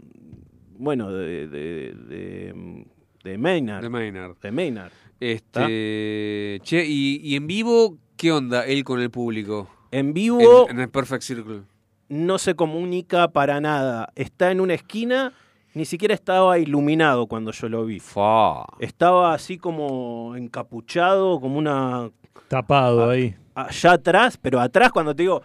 bueno 0.79 1.13
de 1.13 1.49
de, 1.49 1.95
de, 2.09 2.87
de 3.25 3.39
Maynard 3.39 3.83
De 3.83 3.89
Maynard. 3.89 4.37
de 4.41 4.53
Maynard 4.53 4.93
Este. 5.19 6.61
Che, 6.63 6.85
y, 6.87 7.21
y 7.23 7.37
en 7.37 7.47
vivo, 7.47 7.97
¿qué 8.17 8.33
onda 8.33 8.65
él 8.67 8.85
con 8.85 9.01
el 9.01 9.11
público? 9.11 9.69
en 9.93 10.13
vivo 10.15 10.67
En, 10.69 10.77
en 10.77 10.83
el 10.83 10.89
Perfect 10.89 11.23
Circle. 11.23 11.63
no 12.09 12.39
se 12.39 12.55
comunica 12.55 13.29
para 13.33 13.61
nada 13.61 14.13
está 14.15 14.51
en 14.53 14.61
una 14.61 14.75
esquina 14.75 15.33
ni 15.75 15.85
siquiera 15.85 16.15
estaba 16.15 16.59
iluminado 16.59 17.27
cuando 17.27 17.51
yo 17.53 17.69
lo 17.69 17.85
vi 17.85 17.99
Fa. 18.01 18.65
estaba 18.79 19.35
así 19.35 19.59
como 19.59 20.35
encapuchado 20.37 21.41
como 21.41 21.59
una 21.59 22.11
tapado 22.49 23.11
ahí. 23.11 23.35
allá 23.55 23.93
atrás 23.93 24.37
pero 24.41 24.61
atrás 24.61 24.93
cuando 24.93 25.15
te 25.15 25.23
digo 25.25 25.43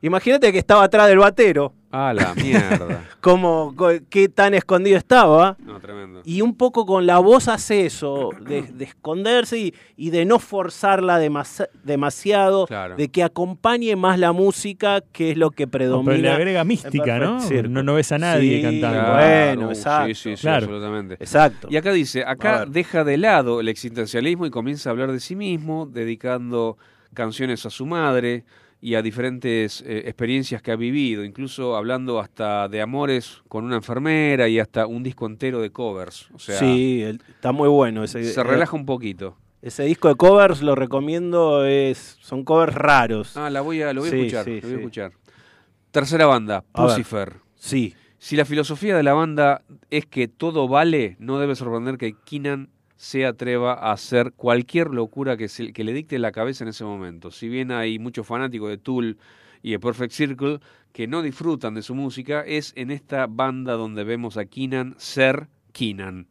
imagínate 0.00 0.50
que 0.52 0.58
estaba 0.58 0.84
atrás 0.84 1.08
del 1.08 1.18
batero 1.18 1.74
A 1.92 2.12
la 2.14 2.34
mierda. 2.42 3.04
como 3.20 3.74
co- 3.76 3.90
qué 4.08 4.28
tan 4.28 4.54
escondido 4.54 4.96
estaba 4.96 5.56
No, 5.60 5.78
tremendo. 5.78 6.22
Y 6.24 6.40
un 6.40 6.56
poco 6.56 6.86
con 6.86 7.06
la 7.06 7.18
voz 7.18 7.48
hace 7.48 7.84
eso, 7.86 8.30
de, 8.40 8.62
de 8.62 8.84
esconderse 8.84 9.58
y, 9.58 9.74
y 9.96 10.10
de 10.10 10.24
no 10.24 10.38
forzarla 10.38 11.20
demasi- 11.22 11.68
demasiado, 11.84 12.66
Claro. 12.66 12.96
de 12.96 13.08
que 13.08 13.22
acompañe 13.22 13.94
más 13.96 14.18
la 14.18 14.32
música, 14.32 15.02
que 15.12 15.32
es 15.32 15.36
lo 15.36 15.50
que 15.50 15.66
No, 15.66 15.70
predomina. 15.70 16.10
pero 16.12 16.22
le 16.22 16.30
agrega 16.30 16.64
mística, 16.64 17.18
¿no? 17.18 17.38
No, 17.68 17.82
no 17.82 17.94
ves 17.94 18.10
a 18.12 18.18
nadie 18.18 18.56
Sí, 18.56 18.62
cantando. 18.62 18.98
Claro. 19.02 19.12
bueno, 19.56 19.68
exacto. 19.72 20.06
Sí, 20.08 20.14
sí, 20.14 20.36
sí, 20.36 20.40
Claro. 20.42 20.64
absolutamente. 20.64 21.14
Exacto. 21.14 21.68
Y 21.70 21.76
acá 21.76 21.92
dice, 21.92 22.24
acá 22.26 22.64
deja 22.66 23.04
de 23.04 23.18
lado 23.18 23.60
el 23.60 23.68
existencialismo 23.68 24.46
y 24.46 24.50
comienza 24.50 24.88
a 24.88 24.92
hablar 24.92 25.12
de 25.12 25.20
sí 25.20 25.36
mismo, 25.36 25.86
dedicando 25.86 26.78
canciones 27.14 27.66
a 27.66 27.70
su 27.70 27.84
madre 27.84 28.44
y 28.84 28.96
a 28.96 29.02
diferentes 29.02 29.80
eh, 29.86 30.02
experiencias 30.06 30.60
que 30.60 30.72
ha 30.72 30.76
vivido, 30.76 31.22
incluso 31.24 31.76
hablando 31.76 32.18
hasta 32.18 32.68
de 32.68 32.82
amores 32.82 33.40
con 33.48 33.64
una 33.64 33.76
enfermera 33.76 34.48
y 34.48 34.58
hasta 34.58 34.86
un 34.88 35.04
disco 35.04 35.24
entero 35.26 35.60
de 35.62 35.70
covers. 35.70 36.28
O 36.34 36.38
sea, 36.40 36.58
sí, 36.58 37.00
el- 37.00 37.22
está 37.28 37.52
muy 37.52 37.68
bueno. 37.68 38.02
Ese, 38.02 38.24
se 38.24 38.40
eh, 38.40 38.44
relaja 38.44 38.74
un 38.76 38.84
poquito. 38.84 39.36
ese 39.62 39.84
disco 39.84 40.08
de 40.08 40.16
covers 40.16 40.62
lo 40.62 40.74
recomiendo, 40.74 41.64
es, 41.64 42.18
son 42.20 42.42
covers 42.44 42.74
raros. 42.74 43.36
Ah, 43.36 43.48
la 43.50 43.60
voy 43.60 43.80
a, 43.82 43.92
lo 43.92 44.00
voy 44.00 44.10
a 44.10 44.14
escuchar, 44.16 44.44
sí, 44.44 44.60
lo 44.60 44.66
voy 44.66 44.72
a 44.72 44.78
escuchar. 44.80 45.12
Tercera 45.92 46.26
banda. 46.26 46.64
Pucifer. 46.72 47.34
Sí, 47.54 47.94
Si 48.18 48.34
la 48.36 48.44
filosofía 48.44 48.96
de 48.96 49.02
la 49.04 49.14
banda 49.14 49.62
es 49.90 50.06
que 50.06 50.26
todo 50.26 50.66
vale, 50.68 51.16
no 51.20 51.38
debe 51.38 51.54
sorprender 51.54 51.98
que 51.98 52.14
Keenan 52.24 52.68
se 53.02 53.26
atreva 53.26 53.72
a 53.72 53.90
hacer 53.90 54.32
cualquier 54.36 54.90
locura 54.90 55.36
que, 55.36 55.48
se- 55.48 55.72
que 55.72 55.82
le 55.82 55.92
dicte 55.92 56.20
la 56.20 56.30
cabeza 56.30 56.62
en 56.62 56.68
ese 56.68 56.84
momento. 56.84 57.32
Si 57.32 57.48
bien 57.48 57.72
hay 57.72 57.98
muchos 57.98 58.24
fanáticos 58.24 58.68
de 58.70 58.78
Tool 58.78 59.18
y 59.60 59.72
de 59.72 59.80
Perfect 59.80 60.12
Circle 60.12 60.60
que 60.92 61.08
no 61.08 61.20
disfrutan 61.20 61.74
de 61.74 61.82
su 61.82 61.96
música, 61.96 62.42
es 62.46 62.72
en 62.76 62.92
esta 62.92 63.26
banda 63.26 63.72
donde 63.72 64.04
vemos 64.04 64.36
a 64.36 64.44
Keenan 64.44 64.94
ser 64.98 65.48
Keenan 65.72 66.28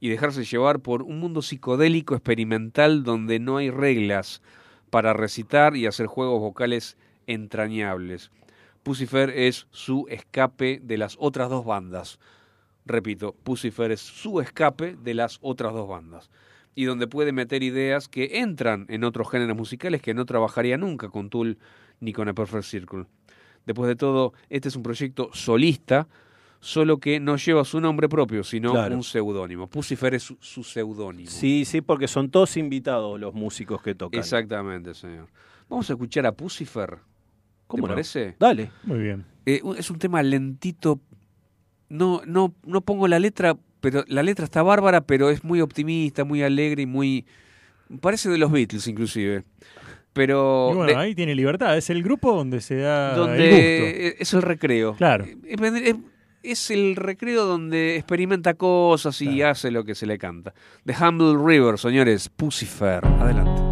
y 0.00 0.10
dejarse 0.10 0.44
llevar 0.44 0.80
por 0.80 1.02
un 1.02 1.18
mundo 1.18 1.40
psicodélico 1.40 2.14
experimental 2.14 3.04
donde 3.04 3.38
no 3.38 3.56
hay 3.56 3.70
reglas 3.70 4.42
para 4.90 5.14
recitar 5.14 5.76
y 5.76 5.86
hacer 5.86 6.08
juegos 6.08 6.40
vocales 6.40 6.98
entrañables. 7.26 8.30
Pucifer 8.82 9.30
es 9.30 9.66
su 9.70 10.04
escape 10.10 10.78
de 10.82 10.98
las 10.98 11.16
otras 11.18 11.48
dos 11.48 11.64
bandas. 11.64 12.18
Repito, 12.84 13.34
Pucifer 13.44 13.92
es 13.92 14.00
su 14.00 14.40
escape 14.40 14.96
de 14.96 15.14
las 15.14 15.38
otras 15.40 15.72
dos 15.72 15.88
bandas. 15.88 16.30
Y 16.74 16.84
donde 16.84 17.06
puede 17.06 17.32
meter 17.32 17.62
ideas 17.62 18.08
que 18.08 18.40
entran 18.40 18.86
en 18.88 19.04
otros 19.04 19.30
géneros 19.30 19.56
musicales 19.56 20.00
que 20.02 20.14
no 20.14 20.24
trabajaría 20.24 20.78
nunca 20.78 21.08
con 21.10 21.28
Tool 21.30 21.58
ni 22.00 22.12
con 22.12 22.28
A 22.28 22.34
Perfect 22.34 22.64
Circle. 22.64 23.04
Después 23.66 23.88
de 23.88 23.94
todo, 23.96 24.32
este 24.48 24.68
es 24.68 24.76
un 24.76 24.82
proyecto 24.82 25.30
solista, 25.32 26.08
solo 26.60 26.98
que 26.98 27.20
no 27.20 27.36
lleva 27.36 27.64
su 27.64 27.80
nombre 27.80 28.08
propio, 28.08 28.42
sino 28.42 28.72
Claro. 28.72 28.96
un 28.96 29.04
seudónimo. 29.04 29.68
Pucifer 29.68 30.14
es 30.14 30.22
su, 30.24 30.36
su 30.40 30.64
seudónimo. 30.64 31.30
sí, 31.30 31.64
sí, 31.64 31.80
porque 31.82 32.08
son 32.08 32.30
todos 32.30 32.56
invitados 32.56 33.20
los 33.20 33.34
músicos 33.34 33.82
que 33.82 33.94
tocan. 33.94 34.18
Exactamente, 34.18 34.94
señor. 34.94 35.28
Vamos 35.68 35.88
a 35.90 35.92
escuchar 35.92 36.26
a 36.26 36.32
Pucifer. 36.32 36.98
¿Cómo 37.66 37.82
¿Te 37.82 37.88
no? 37.88 37.94
parece? 37.94 38.36
Dale. 38.38 38.70
Muy 38.84 38.98
bien. 38.98 39.24
Eh, 39.46 39.60
es 39.78 39.90
un 39.90 39.98
tema 39.98 40.22
lentito. 40.22 41.00
No, 41.92 42.22
no, 42.26 42.54
no 42.64 42.80
pongo 42.80 43.06
la 43.06 43.18
letra, 43.18 43.56
pero 43.80 44.04
la 44.08 44.22
letra 44.22 44.44
está 44.44 44.62
bárbara, 44.62 45.02
pero 45.02 45.28
es 45.30 45.44
muy 45.44 45.60
optimista, 45.60 46.24
muy 46.24 46.42
alegre 46.42 46.82
y 46.82 46.86
muy. 46.86 47.26
Parece 48.00 48.30
de 48.30 48.38
los 48.38 48.50
Beatles, 48.50 48.86
inclusive. 48.88 49.44
Pero. 50.14 50.70
Y 50.72 50.76
bueno, 50.76 50.92
de- 50.92 50.98
ahí 50.98 51.14
tiene 51.14 51.34
libertad. 51.34 51.76
Es 51.76 51.90
el 51.90 52.02
grupo 52.02 52.34
donde 52.34 52.60
se 52.60 52.76
da 52.76 53.10
el 53.10 53.16
gusto. 53.18 53.28
donde 53.28 54.16
es 54.18 54.32
el 54.34 54.42
recreo. 54.42 54.94
Claro. 54.94 55.24
Eh, 55.24 55.36
Es, 55.44 55.96
es 56.42 56.70
el 56.70 56.96
recreo 56.96 57.44
donde 57.44 57.96
experimenta 57.96 58.54
cosas 58.54 59.20
y 59.22 59.26
Claro. 59.36 59.50
hace 59.52 59.70
lo 59.70 59.84
que 59.84 59.94
se 59.94 60.06
le 60.06 60.18
canta. 60.18 60.52
The 60.86 60.94
Humble 61.00 61.36
River, 61.44 61.78
señores, 61.78 62.28
Pucifer. 62.28 63.04
Adelante. 63.06 63.71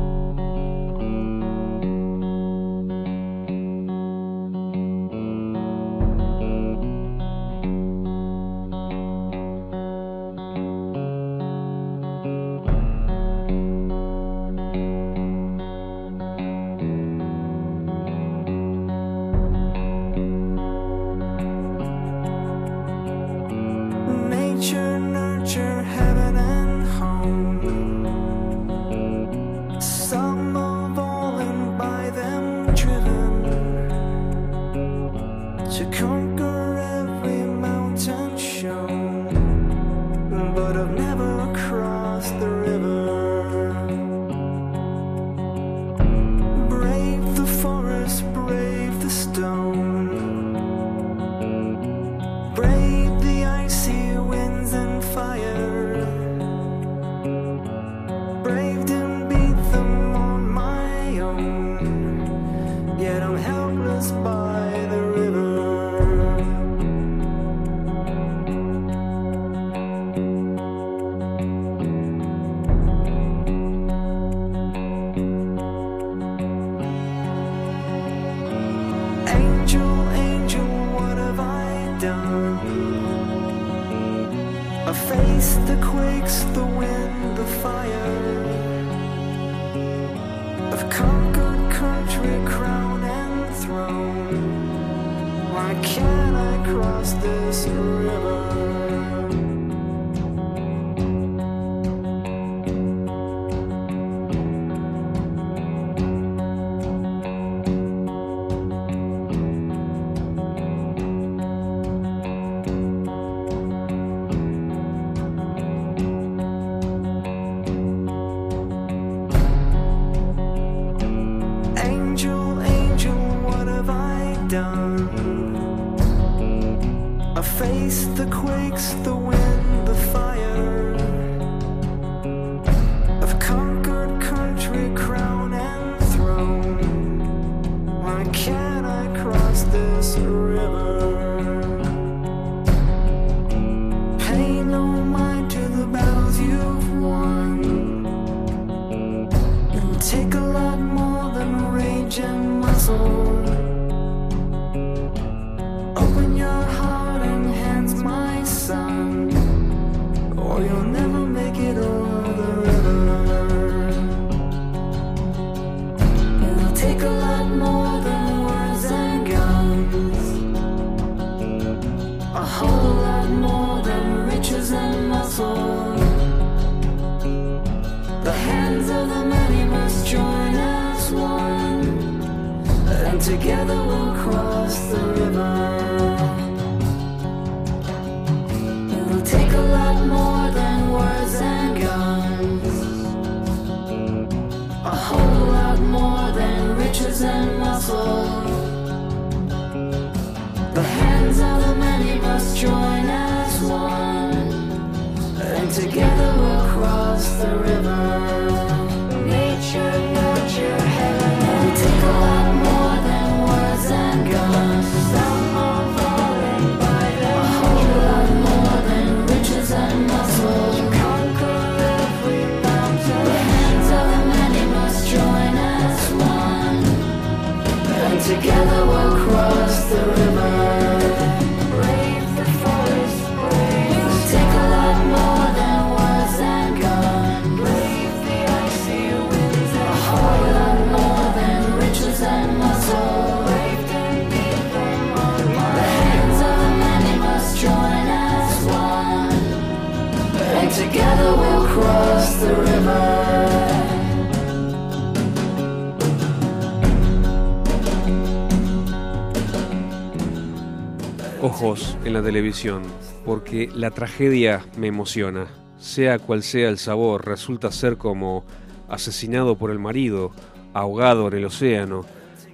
En 262.10 262.14
la 262.14 262.22
televisión, 262.22 262.82
porque 263.24 263.70
la 263.72 263.92
tragedia 263.92 264.64
me 264.76 264.88
emociona. 264.88 265.46
Sea 265.78 266.18
cual 266.18 266.42
sea 266.42 266.68
el 266.68 266.76
sabor, 266.76 267.24
resulta 267.24 267.70
ser 267.70 267.98
como 267.98 268.44
asesinado 268.88 269.56
por 269.56 269.70
el 269.70 269.78
marido, 269.78 270.32
ahogado 270.74 271.28
en 271.28 271.34
el 271.34 271.44
océano, 271.44 272.04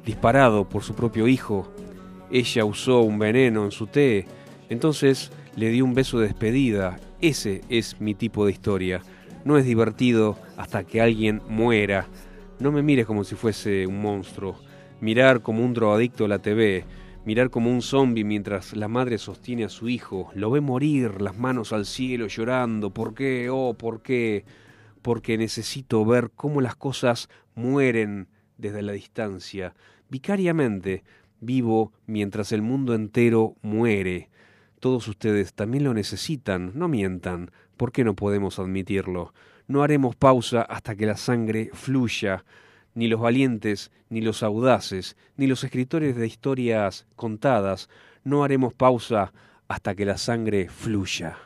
disparado 0.04 0.68
por 0.68 0.82
su 0.82 0.94
propio 0.94 1.26
hijo. 1.26 1.72
Ella 2.30 2.66
usó 2.66 3.00
un 3.00 3.18
veneno 3.18 3.64
en 3.64 3.70
su 3.70 3.86
té, 3.86 4.26
entonces 4.68 5.32
le 5.56 5.70
dio 5.70 5.86
un 5.86 5.94
beso 5.94 6.18
de 6.18 6.26
despedida. 6.26 7.00
Ese 7.22 7.62
es 7.70 7.98
mi 7.98 8.14
tipo 8.14 8.44
de 8.44 8.52
historia. 8.52 9.00
No 9.46 9.56
es 9.56 9.64
divertido 9.64 10.36
hasta 10.58 10.84
que 10.84 11.00
alguien 11.00 11.40
muera. 11.48 12.08
No 12.60 12.72
me 12.72 12.82
mires 12.82 13.06
como 13.06 13.24
si 13.24 13.36
fuese 13.36 13.86
un 13.86 14.02
monstruo. 14.02 14.56
Mirar 15.00 15.40
como 15.40 15.64
un 15.64 15.72
drogadicto 15.72 16.28
la 16.28 16.40
TV. 16.40 16.84
Mirar 17.26 17.50
como 17.50 17.72
un 17.72 17.82
zombi 17.82 18.22
mientras 18.22 18.76
la 18.76 18.86
madre 18.86 19.18
sostiene 19.18 19.64
a 19.64 19.68
su 19.68 19.88
hijo. 19.88 20.30
Lo 20.36 20.48
ve 20.52 20.60
morir, 20.60 21.20
las 21.20 21.36
manos 21.36 21.72
al 21.72 21.84
cielo 21.84 22.28
llorando. 22.28 22.90
¿Por 22.90 23.14
qué? 23.14 23.48
Oh, 23.50 23.74
¿por 23.74 24.00
qué? 24.00 24.44
Porque 25.02 25.36
necesito 25.36 26.04
ver 26.04 26.30
cómo 26.36 26.60
las 26.60 26.76
cosas 26.76 27.28
mueren 27.56 28.28
desde 28.58 28.80
la 28.80 28.92
distancia. 28.92 29.74
Vicariamente 30.08 31.02
vivo 31.40 31.92
mientras 32.06 32.52
el 32.52 32.62
mundo 32.62 32.94
entero 32.94 33.56
muere. 33.60 34.30
Todos 34.78 35.08
ustedes 35.08 35.52
también 35.52 35.82
lo 35.82 35.94
necesitan, 35.94 36.78
no 36.78 36.86
mientan. 36.86 37.50
¿Por 37.76 37.90
qué 37.90 38.04
no 38.04 38.14
podemos 38.14 38.60
admitirlo? 38.60 39.34
No 39.66 39.82
haremos 39.82 40.14
pausa 40.14 40.62
hasta 40.62 40.94
que 40.94 41.06
la 41.06 41.16
sangre 41.16 41.70
fluya. 41.72 42.44
Ni 42.96 43.08
los 43.08 43.20
valientes, 43.20 43.92
ni 44.08 44.22
los 44.22 44.42
audaces, 44.42 45.16
ni 45.36 45.46
los 45.46 45.62
escritores 45.62 46.16
de 46.16 46.26
historias 46.26 47.06
contadas, 47.14 47.90
no 48.24 48.42
haremos 48.42 48.72
pausa 48.72 49.34
hasta 49.68 49.94
que 49.94 50.06
la 50.06 50.16
sangre 50.16 50.70
fluya. 50.70 51.36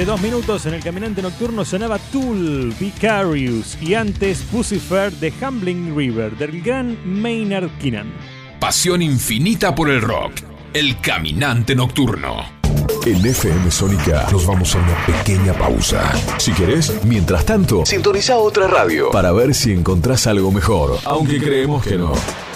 Noche, 0.00 0.04
dos 0.04 0.20
minutos 0.20 0.66
en 0.66 0.74
el 0.74 0.82
caminante 0.82 1.22
nocturno 1.22 1.64
sonaba 1.64 1.98
Tool, 1.98 2.74
Vicarious 2.78 3.76
y 3.80 3.94
antes 3.94 4.42
Pucifer 4.42 5.12
de 5.12 5.32
Humbling 5.40 5.96
River 5.96 6.36
del 6.36 6.62
gran 6.62 6.96
Maynard 7.04 7.70
Keenan. 7.78 8.12
Pasión 8.58 9.02
infinita 9.02 9.74
por 9.74 9.90
el 9.90 10.00
rock. 10.00 10.32
El 10.72 11.00
caminante 11.00 11.74
nocturno. 11.74 12.60
En 13.04 13.24
FM 13.24 13.70
Sónica 13.70 14.28
nos 14.30 14.46
vamos 14.46 14.74
a 14.74 14.78
una 14.78 15.06
pequeña 15.06 15.52
pausa. 15.54 16.12
Si 16.38 16.52
querés, 16.52 16.92
mientras 17.04 17.44
tanto, 17.44 17.84
sintoniza 17.86 18.36
otra 18.36 18.68
radio 18.68 19.10
para 19.10 19.32
ver 19.32 19.54
si 19.54 19.72
encontrás 19.72 20.26
algo 20.26 20.52
mejor. 20.52 20.98
Aunque 21.04 21.38
creemos 21.38 21.84
que 21.84 21.96
no. 21.96 22.12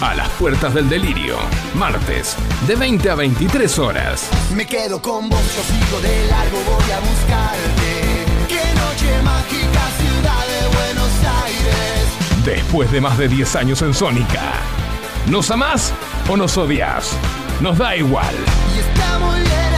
A 0.00 0.14
las 0.14 0.30
puertas 0.30 0.72
del 0.72 0.88
delirio, 0.88 1.36
martes, 1.74 2.34
de 2.66 2.74
20 2.74 3.10
a 3.10 3.14
23 3.16 3.78
horas. 3.78 4.30
Me 4.54 4.66
quedo 4.66 5.02
con 5.02 5.28
vos, 5.28 5.42
yo 5.54 5.62
sigo 5.62 6.00
de 6.00 6.26
largo, 6.26 6.56
voy 6.64 6.90
a 6.90 7.00
buscarte. 7.00 8.24
Qué 8.48 8.62
noche 8.80 9.22
mágica, 9.22 9.80
ciudad 9.98 10.46
de 10.46 10.68
Buenos 10.74 11.12
Aires. 11.44 12.44
Después 12.46 12.90
de 12.90 13.02
más 13.02 13.18
de 13.18 13.28
10 13.28 13.56
años 13.56 13.82
en 13.82 13.92
Sónica. 13.92 14.54
¿Nos 15.26 15.50
amás 15.50 15.92
o 16.30 16.36
nos 16.36 16.56
odias? 16.56 17.14
Nos 17.60 17.76
da 17.76 17.94
igual. 17.94 18.34
Y 18.74 18.78
está 18.78 19.18
muy 19.18 19.40
bien 19.40 19.74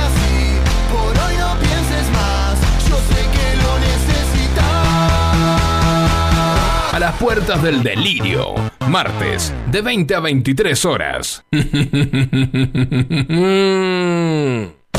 las 7.02 7.16
puertas 7.16 7.62
del 7.64 7.82
delirio, 7.82 8.54
martes, 8.86 9.52
de 9.72 9.82
20 9.82 10.14
a 10.14 10.20
23 10.20 10.84
horas. 10.84 11.42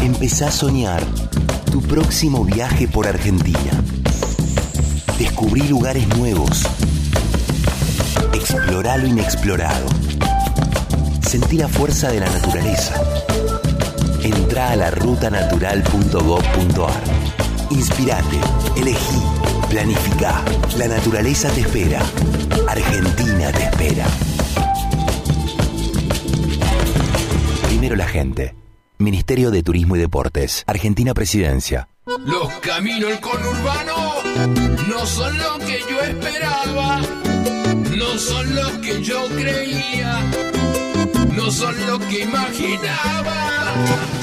Empezá 0.01 0.49
a 0.49 0.51
soñar 0.51 1.01
tu 1.72 1.82
próximo 1.82 2.43
viaje 2.43 2.89
por 2.89 3.08
Argentina. 3.08 3.72
Descubrí 5.18 5.62
lugares 5.70 6.06
nuevos. 6.18 6.64
Explorá 8.34 8.97
lo 8.97 9.08
inexplorado. 9.08 9.86
Sentí 11.22 11.56
la 11.56 11.70
fuerza 11.70 12.12
de 12.12 12.20
la 12.20 12.30
naturaleza. 12.30 13.01
Entrá 14.24 14.72
a 14.72 14.76
la 14.76 14.91
rutanatural.gov.ar. 14.91 17.43
Inspirate, 17.74 18.40
elegí, 18.76 19.20
planificá. 19.68 20.46
La 20.78 20.88
naturaleza 20.88 21.50
te 21.50 21.62
espera. 21.62 22.04
Argentina 22.68 23.52
te 23.52 23.64
espera. 23.64 24.06
Primero 27.68 27.96
la 27.96 28.08
gente. 28.08 28.54
Ministerio 29.00 29.50
de 29.50 29.64
Turismo 29.64 29.96
y 29.96 30.00
Deportes. 30.00 30.64
Argentina 30.68 31.16
Presidencia. 31.16 31.88
Los 32.06 32.48
caminos 32.62 33.18
conurbano 33.20 34.22
no 34.88 35.06
son 35.08 35.36
lo 35.36 35.58
que 35.58 35.80
yo 35.90 36.00
esperaba, 36.02 37.02
no 37.98 38.20
son 38.20 38.56
lo 38.56 38.82
que 38.82 39.02
yo 39.02 39.26
creía, 39.30 40.22
no 41.36 41.50
son 41.50 41.76
lo 41.88 41.98
que 41.98 42.22
imaginaba. 42.22 44.23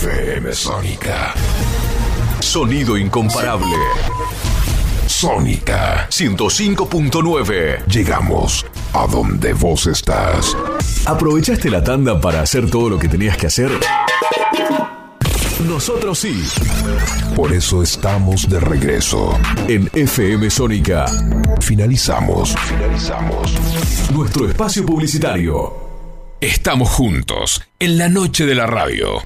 FM 0.00 0.52
Sónica. 0.52 1.34
Sonido 2.38 2.96
incomparable. 2.96 3.74
Sónica 5.08 6.06
105.9. 6.08 7.84
Llegamos 7.86 8.64
a 8.92 9.08
donde 9.08 9.54
vos 9.54 9.88
estás. 9.88 10.56
¿Aprovechaste 11.04 11.68
la 11.68 11.82
tanda 11.82 12.20
para 12.20 12.42
hacer 12.42 12.70
todo 12.70 12.90
lo 12.90 12.96
que 12.96 13.08
tenías 13.08 13.36
que 13.36 13.48
hacer? 13.48 13.72
Nosotros 15.66 16.20
sí. 16.20 16.44
Por 17.34 17.52
eso 17.52 17.82
estamos 17.82 18.48
de 18.48 18.60
regreso. 18.60 19.36
En 19.66 19.90
FM 19.92 20.48
Sónica. 20.48 21.06
Finalizamos. 21.60 22.54
Finalizamos. 22.56 23.52
Nuestro 24.14 24.48
espacio 24.48 24.86
publicitario. 24.86 25.88
Estamos 26.40 26.88
juntos 26.88 27.60
en 27.80 27.98
la 27.98 28.08
noche 28.08 28.46
de 28.46 28.54
la 28.54 28.68
radio. 28.68 29.24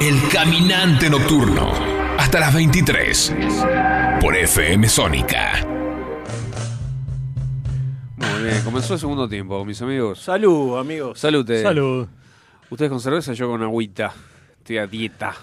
El 0.00 0.16
Caminante 0.32 1.10
Nocturno. 1.10 1.72
Hasta 2.18 2.40
las 2.40 2.54
23. 2.54 3.34
Por 4.20 4.36
FM 4.36 4.88
Sónica. 4.88 5.66
Muy 8.16 8.42
bien, 8.44 8.62
comenzó 8.64 8.94
el 8.94 9.00
segundo 9.00 9.28
tiempo, 9.28 9.64
mis 9.64 9.80
amigos. 9.82 10.20
Salud, 10.20 10.78
amigos. 10.78 11.18
Salute. 11.18 11.62
Salud. 11.62 12.06
Ustedes 12.70 12.90
con 12.90 13.00
cerveza, 13.00 13.32
yo 13.32 13.48
con 13.48 13.62
agüita. 13.62 14.12
Estoy 14.58 14.78
a 14.78 14.86
dieta. 14.86 15.34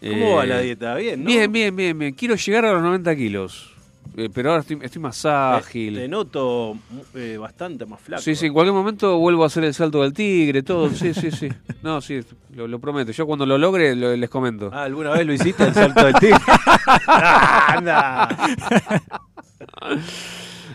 ¿Cómo 0.00 0.14
Eh, 0.16 0.34
va 0.36 0.46
la 0.46 0.58
dieta? 0.60 0.94
Bien, 0.96 1.22
¿no? 1.22 1.26
Bien, 1.26 1.50
bien, 1.50 1.74
bien, 1.74 1.98
bien. 1.98 2.14
Quiero 2.14 2.34
llegar 2.36 2.64
a 2.64 2.72
los 2.72 2.82
90 2.82 3.14
kilos. 3.16 3.73
Eh, 4.16 4.28
pero 4.32 4.50
ahora 4.50 4.60
estoy, 4.60 4.78
estoy 4.82 5.02
más 5.02 5.24
ágil. 5.26 5.94
Te 5.96 6.06
noto 6.08 6.76
eh, 7.14 7.36
bastante 7.38 7.84
más 7.84 8.00
flaco. 8.00 8.22
Sí, 8.22 8.34
sí, 8.36 8.46
en 8.46 8.52
cualquier 8.52 8.72
momento 8.74 9.18
vuelvo 9.18 9.42
a 9.42 9.48
hacer 9.48 9.64
el 9.64 9.74
salto 9.74 10.02
del 10.02 10.12
tigre, 10.12 10.62
todo. 10.62 10.88
Sí, 10.90 11.12
sí, 11.14 11.30
sí. 11.32 11.48
No, 11.82 12.00
sí, 12.00 12.20
lo, 12.54 12.68
lo 12.68 12.78
prometo. 12.78 13.10
Yo 13.12 13.26
cuando 13.26 13.44
lo 13.44 13.58
logre 13.58 13.96
lo- 13.96 14.14
les 14.16 14.30
comento. 14.30 14.70
Ah, 14.72 14.84
¿alguna 14.84 15.10
vez 15.10 15.26
lo 15.26 15.32
hiciste 15.32 15.64
el 15.64 15.74
salto 15.74 16.04
del 16.04 16.14
tigre? 16.14 16.38
Anda. 17.06 18.28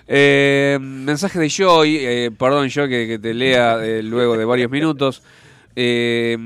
Eh, 0.07 0.77
mensaje 0.81 1.39
de 1.39 1.49
Joy, 1.49 1.97
eh, 1.97 2.31
perdón 2.37 2.67
yo 2.69 2.87
que, 2.87 3.07
que 3.07 3.19
te 3.19 3.33
lea 3.33 3.77
luego 4.01 4.37
de 4.37 4.45
varios 4.45 4.71
minutos. 4.71 5.21
Eh, 5.75 6.37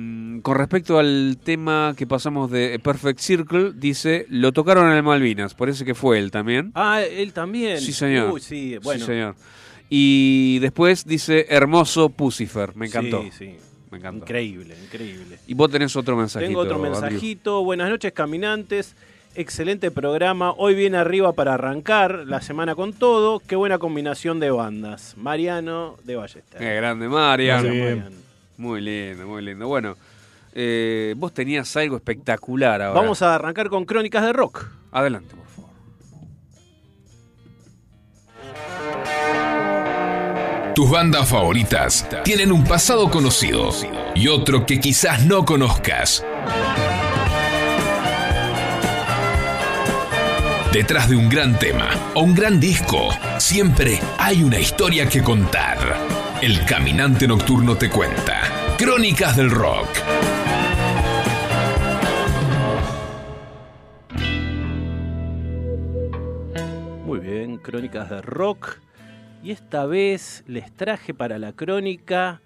con 0.41 0.57
respecto 0.57 0.99
al 0.99 1.37
tema 1.43 1.93
que 1.97 2.05
pasamos 2.05 2.51
de 2.51 2.79
Perfect 2.79 3.19
Circle, 3.19 3.71
dice, 3.73 4.25
lo 4.29 4.51
tocaron 4.51 4.91
en 4.91 4.97
el 4.97 5.03
Malvinas, 5.03 5.53
parece 5.53 5.85
que 5.85 5.95
fue 5.95 6.19
él 6.19 6.29
también. 6.31 6.71
Ah, 6.75 7.01
él 7.01 7.33
también. 7.33 7.79
Sí, 7.79 7.93
señor. 7.93 8.31
Uy, 8.31 8.41
sí, 8.41 8.77
bueno. 8.83 8.99
Sí, 8.99 9.05
señor. 9.05 9.35
Y 9.89 10.59
después 10.59 11.05
dice, 11.05 11.45
hermoso 11.49 12.09
Pucifer, 12.09 12.75
me 12.75 12.87
encantó. 12.87 13.23
Sí, 13.23 13.31
sí. 13.37 13.55
Me 13.91 13.99
encantó. 13.99 14.25
Increíble, 14.25 14.75
increíble. 14.83 15.37
Y 15.45 15.53
vos 15.53 15.69
tenés 15.69 15.95
otro 15.95 16.17
mensajito. 16.17 16.47
Tengo 16.47 16.61
otro 16.61 16.75
Andrew. 16.75 16.91
mensajito. 16.91 17.63
Buenas 17.63 17.89
noches, 17.89 18.11
caminantes. 18.11 18.95
Excelente 19.35 19.91
programa. 19.91 20.51
Hoy 20.51 20.73
viene 20.73 20.97
arriba 20.97 21.33
para 21.33 21.53
arrancar 21.53 22.23
la 22.25 22.41
semana 22.41 22.73
con 22.73 22.93
todo. 22.93 23.39
Qué 23.39 23.55
buena 23.55 23.77
combinación 23.77 24.39
de 24.39 24.49
bandas. 24.49 25.15
Mariano 25.17 25.97
de 26.03 26.15
Ballester. 26.15 26.59
Qué 26.59 26.75
grande, 26.75 27.07
Marian. 27.07 27.61
Gracias, 27.61 27.73
bien. 27.73 27.97
Mariano. 27.99 28.22
Muy 28.57 28.81
lindo, 28.81 29.27
muy 29.27 29.41
lindo. 29.41 29.67
Bueno, 29.67 29.95
eh, 30.53 31.13
vos 31.17 31.33
tenías 31.33 31.75
algo 31.75 31.95
espectacular 31.95 32.81
ahora. 32.81 32.99
Vamos 32.99 33.21
a 33.21 33.35
arrancar 33.35 33.69
con 33.69 33.85
Crónicas 33.85 34.23
de 34.23 34.33
Rock. 34.33 34.67
Adelante, 34.91 35.35
por 35.35 35.47
favor. 35.47 35.73
Tus 40.75 40.89
bandas 40.89 41.29
favoritas 41.29 42.07
tienen 42.23 42.51
un 42.51 42.63
pasado 42.63 43.09
conocido 43.11 43.69
y 44.15 44.27
otro 44.27 44.65
que 44.65 44.79
quizás 44.79 45.25
no 45.25 45.45
conozcas. 45.45 46.25
Detrás 50.71 51.07
de 51.07 51.15
un 51.15 51.29
gran 51.29 51.59
tema 51.59 51.89
o 52.15 52.21
un 52.21 52.33
gran 52.33 52.59
disco, 52.59 53.09
siempre 53.37 53.99
hay 54.17 54.41
una 54.41 54.57
historia 54.57 55.07
que 55.07 55.21
contar. 55.21 56.22
El 56.43 56.65
Caminante 56.65 57.25
Nocturno 57.25 57.77
te 57.77 57.89
cuenta. 57.89 58.41
Crónicas 58.77 59.37
del 59.37 59.49
Rock. 59.49 59.87
Muy 67.05 67.19
bien, 67.19 67.59
Crónicas 67.59 68.09
de 68.09 68.21
Rock. 68.21 68.81
Y 69.41 69.51
esta 69.51 69.85
vez 69.85 70.43
les 70.45 70.69
traje 70.75 71.13
para 71.13 71.39
la 71.39 71.53
crónica 71.53 72.41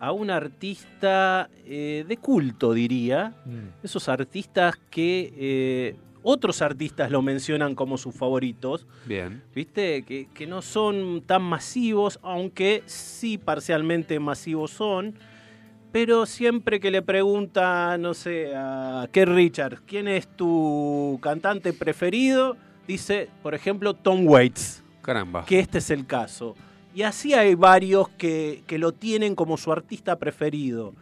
a 0.00 0.12
un 0.12 0.30
artista 0.30 1.50
eh, 1.66 2.06
de 2.08 2.16
culto, 2.16 2.72
diría. 2.72 3.34
Esos 3.82 4.08
artistas 4.08 4.76
que 4.88 5.34
eh, 5.36 5.96
otros 6.24 6.62
artistas 6.62 7.10
lo 7.10 7.22
mencionan 7.22 7.74
como 7.74 7.98
sus 7.98 8.14
favoritos. 8.14 8.86
Bien. 9.04 9.42
¿Viste? 9.54 10.02
Que, 10.02 10.26
que 10.34 10.46
no 10.46 10.62
son 10.62 11.22
tan 11.24 11.42
masivos, 11.42 12.18
aunque 12.22 12.82
sí 12.86 13.38
parcialmente 13.38 14.18
masivos 14.18 14.72
son. 14.72 15.14
Pero 15.92 16.26
siempre 16.26 16.80
que 16.80 16.90
le 16.90 17.02
pregunta, 17.02 17.96
no 17.98 18.14
sé, 18.14 18.52
a 18.56 19.06
Keith 19.12 19.28
Richards, 19.28 19.80
¿quién 19.86 20.08
es 20.08 20.26
tu 20.26 21.20
cantante 21.22 21.72
preferido? 21.72 22.56
Dice, 22.88 23.28
por 23.42 23.54
ejemplo, 23.54 23.94
Tom 23.94 24.26
Waits, 24.26 24.82
Caramba. 25.02 25.44
que 25.44 25.60
este 25.60 25.78
es 25.78 25.90
el 25.90 26.04
caso. 26.06 26.56
Y 26.94 27.02
así 27.02 27.34
hay 27.34 27.54
varios 27.54 28.08
que, 28.08 28.64
que 28.66 28.78
lo 28.78 28.92
tienen 28.92 29.34
como 29.34 29.56
su 29.56 29.70
artista 29.70 30.18
preferido. 30.18 30.94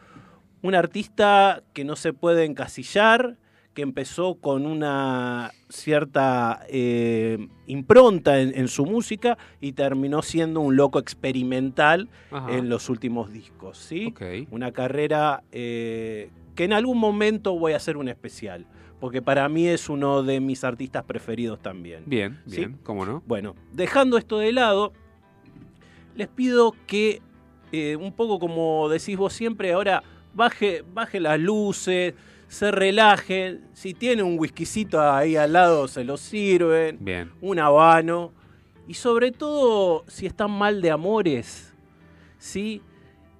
Un 0.62 0.74
artista 0.74 1.62
que 1.72 1.84
no 1.84 1.96
se 1.96 2.12
puede 2.12 2.44
encasillar, 2.44 3.36
que 3.74 3.82
empezó 3.82 4.34
con 4.34 4.66
una 4.66 5.52
cierta 5.68 6.64
eh, 6.68 7.48
impronta 7.66 8.40
en, 8.40 8.56
en 8.56 8.68
su 8.68 8.84
música 8.84 9.38
y 9.60 9.72
terminó 9.72 10.22
siendo 10.22 10.60
un 10.60 10.76
loco 10.76 10.98
experimental 10.98 12.08
Ajá. 12.30 12.52
en 12.56 12.68
los 12.68 12.90
últimos 12.90 13.32
discos. 13.32 13.78
¿sí? 13.78 14.14
Una 14.50 14.72
carrera 14.72 15.42
eh, 15.52 16.30
que 16.54 16.64
en 16.64 16.72
algún 16.74 16.98
momento 16.98 17.58
voy 17.58 17.72
a 17.72 17.76
hacer 17.76 17.96
un 17.96 18.08
especial, 18.08 18.66
porque 19.00 19.22
para 19.22 19.48
mí 19.48 19.66
es 19.66 19.88
uno 19.88 20.22
de 20.22 20.40
mis 20.40 20.64
artistas 20.64 21.04
preferidos 21.04 21.60
también. 21.60 22.02
Bien, 22.06 22.40
¿Sí? 22.46 22.58
bien. 22.58 22.78
¿Cómo 22.82 23.06
no? 23.06 23.22
Bueno, 23.26 23.54
dejando 23.72 24.18
esto 24.18 24.38
de 24.38 24.52
lado, 24.52 24.92
les 26.14 26.28
pido 26.28 26.74
que, 26.86 27.22
eh, 27.72 27.96
un 27.96 28.12
poco 28.12 28.38
como 28.38 28.88
decís 28.90 29.16
vos 29.16 29.32
siempre, 29.32 29.72
ahora 29.72 30.02
baje, 30.34 30.84
baje 30.92 31.20
las 31.20 31.40
luces, 31.40 32.14
se 32.52 32.70
relajen. 32.70 33.62
Si 33.72 33.94
tienen 33.94 34.26
un 34.26 34.38
whiskycito 34.38 35.00
ahí 35.00 35.36
al 35.36 35.54
lado, 35.54 35.88
se 35.88 36.04
lo 36.04 36.18
sirven. 36.18 36.98
Bien. 37.00 37.32
Un 37.40 37.58
habano. 37.58 38.32
Y 38.86 38.92
sobre 38.92 39.32
todo, 39.32 40.04
si 40.06 40.26
están 40.26 40.50
mal 40.50 40.82
de 40.82 40.90
amores, 40.90 41.72
¿sí? 42.38 42.82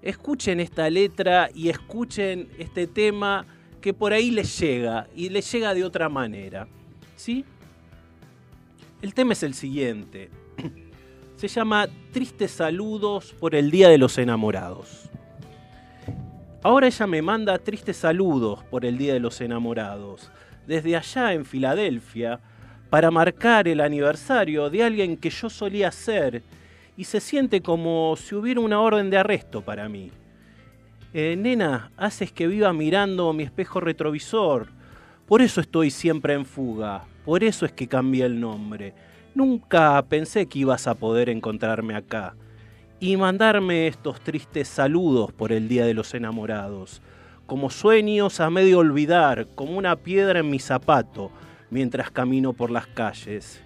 escuchen 0.01 0.61
esta 0.61 0.89
letra 0.89 1.51
y 1.55 1.69
escuchen 1.69 2.49
este 2.59 2.87
tema 2.87 3.45
que 3.83 3.93
por 3.93 4.15
ahí 4.15 4.31
les 4.31 4.59
llega 4.59 5.07
y 5.15 5.29
les 5.29 5.53
llega 5.53 5.75
de 5.75 5.85
otra 5.85 6.09
manera. 6.09 6.67
¿Sí? 7.15 7.45
El 9.03 9.13
tema 9.13 9.35
es 9.35 9.43
el 9.43 9.53
siguiente. 9.53 10.31
Se 11.37 11.49
llama 11.49 11.87
Tristes 12.13 12.53
saludos 12.53 13.35
por 13.39 13.55
el 13.55 13.71
Día 13.71 13.91
de 13.91 13.99
los 13.99 14.17
Enamorados. 14.17 15.02
Ahora 16.65 16.87
ella 16.87 17.09
me 17.09 17.23
manda 17.23 17.59
tristes 17.59 17.97
saludos 17.97 18.63
por 18.71 18.85
el 18.85 18.97
Día 18.97 19.15
de 19.15 19.19
los 19.19 19.41
Enamorados, 19.41 20.31
desde 20.65 20.97
allá 20.97 21.33
en 21.33 21.45
Filadelfia, 21.45 22.39
para 22.89 23.11
marcar 23.11 23.67
el 23.67 23.81
aniversario 23.81 24.71
de 24.71 24.85
alguien 24.85 25.17
que 25.17 25.29
yo 25.29 25.51
solía 25.51 25.91
ser 25.91 26.45
y 26.97 27.03
se 27.03 27.19
siente 27.19 27.63
como 27.63 28.15
si 28.17 28.37
hubiera 28.37 28.61
una 28.61 28.81
orden 28.81 29.11
de 29.11 29.19
arresto 29.19 29.63
para 29.63 29.89
mí. 29.89 30.13
Eh, 31.13 31.35
nena, 31.37 31.91
haces 31.97 32.31
que 32.31 32.47
viva 32.47 32.73
mirando 32.73 33.33
mi 33.33 33.43
espejo 33.43 33.81
retrovisor. 33.81 34.69
Por 35.27 35.43
eso 35.43 35.61
estoy 35.61 35.91
siempre 35.91 36.35
en 36.35 36.47
fuga. 36.47 37.07
Por 37.25 37.43
eso 37.43 37.67
es 37.67 37.73
que 37.73 37.89
cambié 37.89 38.25
el 38.25 38.39
nombre. 38.39 38.95
Nunca 39.35 40.01
pensé 40.09 40.47
que 40.47 40.61
ibas 40.61 40.87
a 40.87 40.95
poder 40.95 41.29
encontrarme 41.29 41.97
acá 41.97 42.37
y 43.03 43.17
mandarme 43.17 43.89
estos 43.89 44.21
tristes 44.21 44.69
saludos 44.69 45.33
por 45.33 45.51
el 45.51 45.67
Día 45.67 45.85
de 45.85 45.93
los 45.93 46.15
Enamorados, 46.15 47.03
como 47.47 47.69
sueños 47.69 48.39
a 48.39 48.49
medio 48.49 48.79
olvidar, 48.79 49.49
como 49.57 49.77
una 49.77 49.97
piedra 49.97 50.39
en 50.39 50.49
mi 50.49 50.61
zapato, 50.61 51.33
mientras 51.69 52.13
camino 52.13 52.53
por 52.53 52.71
las 52.71 52.87
calles. 52.87 53.61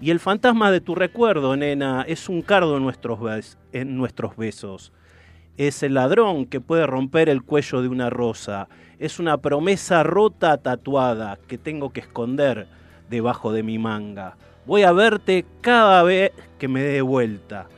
Y 0.00 0.10
el 0.10 0.18
fantasma 0.18 0.72
de 0.72 0.80
tu 0.80 0.96
recuerdo, 0.96 1.54
nena, 1.54 2.04
es 2.08 2.28
un 2.28 2.42
cardo 2.42 2.78
en 2.78 2.82
nuestros, 2.82 3.56
en 3.72 3.96
nuestros 3.96 4.36
besos. 4.36 4.92
Es 5.56 5.84
el 5.84 5.94
ladrón 5.94 6.44
que 6.44 6.60
puede 6.60 6.84
romper 6.84 7.28
el 7.28 7.44
cuello 7.44 7.82
de 7.82 7.88
una 7.88 8.10
rosa. 8.10 8.68
Es 8.98 9.20
una 9.20 9.36
promesa 9.36 10.02
rota 10.02 10.56
tatuada 10.56 11.38
que 11.46 11.58
tengo 11.58 11.92
que 11.92 12.00
esconder 12.00 12.66
debajo 13.08 13.52
de 13.52 13.62
mi 13.62 13.78
manga. 13.78 14.36
Voy 14.66 14.82
a 14.82 14.90
verte 14.90 15.46
cada 15.60 16.02
vez 16.02 16.32
que 16.58 16.66
me 16.66 16.82
dé 16.82 17.02
vuelta. 17.02 17.68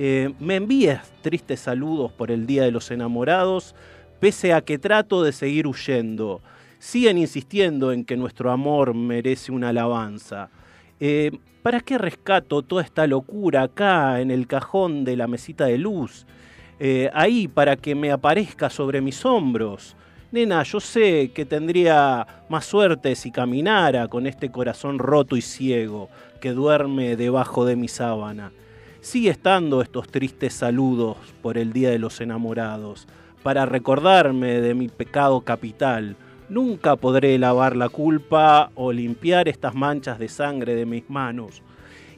Eh, 0.00 0.32
me 0.38 0.56
envías 0.56 1.12
tristes 1.20 1.60
saludos 1.60 2.12
por 2.12 2.30
el 2.30 2.46
Día 2.46 2.62
de 2.62 2.70
los 2.70 2.90
Enamorados, 2.90 3.74
pese 4.20 4.54
a 4.54 4.62
que 4.62 4.78
trato 4.78 5.22
de 5.22 5.32
seguir 5.32 5.66
huyendo. 5.66 6.40
Siguen 6.78 7.18
insistiendo 7.18 7.92
en 7.92 8.04
que 8.04 8.16
nuestro 8.16 8.50
amor 8.50 8.94
merece 8.94 9.52
una 9.52 9.70
alabanza. 9.70 10.48
Eh, 11.00 11.32
¿Para 11.62 11.80
qué 11.80 11.98
rescato 11.98 12.62
toda 12.62 12.82
esta 12.82 13.06
locura 13.06 13.64
acá 13.64 14.20
en 14.20 14.30
el 14.30 14.46
cajón 14.46 15.04
de 15.04 15.16
la 15.16 15.26
mesita 15.26 15.66
de 15.66 15.76
luz? 15.76 16.24
eh, 16.80 17.10
ahí 17.12 17.48
para 17.48 17.76
que 17.76 17.94
me 17.94 18.10
aparezca 18.10 18.70
sobre 18.70 19.00
mis 19.00 19.24
hombros. 19.24 19.96
Nena, 20.30 20.62
yo 20.62 20.78
sé 20.78 21.32
que 21.34 21.44
tendría 21.44 22.44
más 22.48 22.66
suerte 22.66 23.14
si 23.14 23.30
caminara 23.30 24.08
con 24.08 24.26
este 24.26 24.50
corazón 24.50 24.98
roto 24.98 25.36
y 25.36 25.42
ciego 25.42 26.08
que 26.40 26.52
duerme 26.52 27.16
debajo 27.16 27.64
de 27.64 27.76
mi 27.76 27.88
sábana. 27.88 28.52
Sigue 29.00 29.30
estando 29.30 29.80
estos 29.80 30.08
tristes 30.08 30.54
saludos 30.54 31.16
por 31.40 31.56
el 31.56 31.72
Día 31.72 31.90
de 31.90 32.00
los 32.00 32.20
Enamorados, 32.20 33.06
para 33.44 33.64
recordarme 33.64 34.60
de 34.60 34.74
mi 34.74 34.88
pecado 34.88 35.40
capital. 35.42 36.16
Nunca 36.48 36.96
podré 36.96 37.38
lavar 37.38 37.76
la 37.76 37.88
culpa 37.88 38.72
o 38.74 38.90
limpiar 38.90 39.46
estas 39.46 39.76
manchas 39.76 40.18
de 40.18 40.28
sangre 40.28 40.74
de 40.74 40.84
mis 40.84 41.08
manos. 41.08 41.62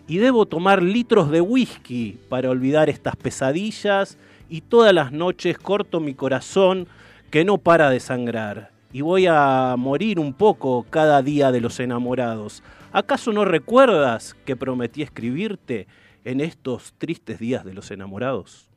Y 0.09 0.17
debo 0.17 0.47
tomar 0.47 0.83
litros 0.83 1.31
de 1.31 1.43
whisky 1.43 2.19
para 2.31 2.49
olvidar 2.49 2.89
estas 2.89 3.15
pesadillas 3.15 4.17
y 4.49 4.63
todas 4.63 4.95
las 4.95 5.13
noches 5.13 5.59
corto 5.59 6.01
mi 6.01 6.15
corazón 6.15 6.89
que 7.31 7.45
no 7.45 7.59
para 7.59 7.91
de 7.91 8.01
sangrar. 8.01 8.71
Y 8.91 9.03
voy 9.03 9.27
a 9.29 9.75
morir 9.77 10.19
un 10.19 10.33
poco 10.33 10.87
cada 10.89 11.21
día 11.21 11.53
de 11.53 11.61
los 11.61 11.79
enamorados. 11.79 12.63
¿Acaso 12.91 13.33
no 13.35 13.45
recuerdas 13.45 14.35
que 14.47 14.57
prometí 14.57 15.03
escribirte 15.03 15.87
en 16.25 16.41
estos 16.41 16.95
tristes 16.99 17.39
días 17.39 17.65
de 17.65 17.75
los 17.75 17.91
enamorados? 17.91 18.71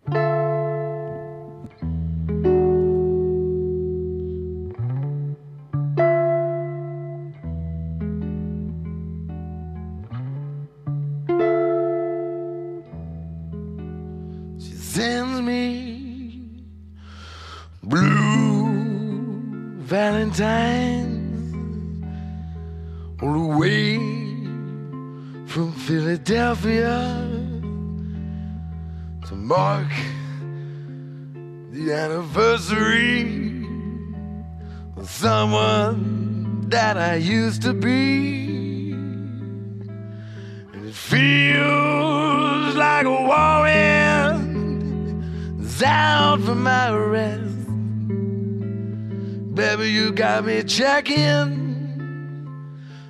Got 50.35 50.45
me 50.45 50.63
checking 50.63 51.51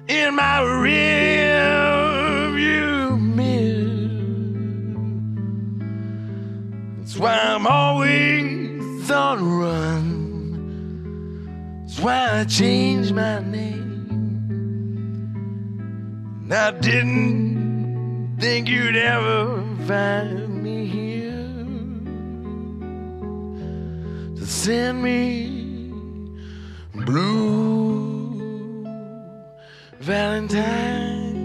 in 0.09 0.35
my 0.35 0.59
rearview 0.59 1.57
mirror. 3.17 4.19
That's 6.97 7.15
why 7.17 7.39
I'm 7.39 7.65
always 7.65 9.09
on 9.09 9.37
the 9.37 9.45
run. 9.45 10.09
That's 11.85 11.99
why 12.01 12.41
I 12.41 12.43
changed 12.43 13.15
my 13.15 13.39
name. 13.39 14.09
And 16.43 16.53
I 16.53 16.71
didn't 16.71 18.35
think 18.37 18.67
you'd 18.67 18.97
ever 18.97 19.63
find 19.87 20.61
me 20.61 20.87
here 20.87 21.47
to 24.35 24.45
send 24.45 25.01
me 25.01 25.52
blue 27.05 28.83
Valentines 29.99 31.43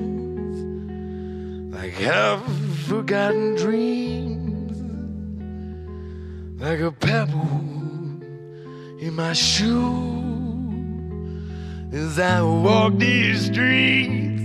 like 1.72 1.92
half 1.92 2.42
forgotten 2.88 3.54
dreams, 3.54 4.76
like 6.60 6.80
a 6.80 6.90
pebble 6.90 7.46
in 9.00 9.14
my 9.14 9.32
shoe 9.32 10.24
as 11.92 12.18
I 12.18 12.42
walk 12.42 12.98
these 12.98 13.46
streets, 13.46 14.42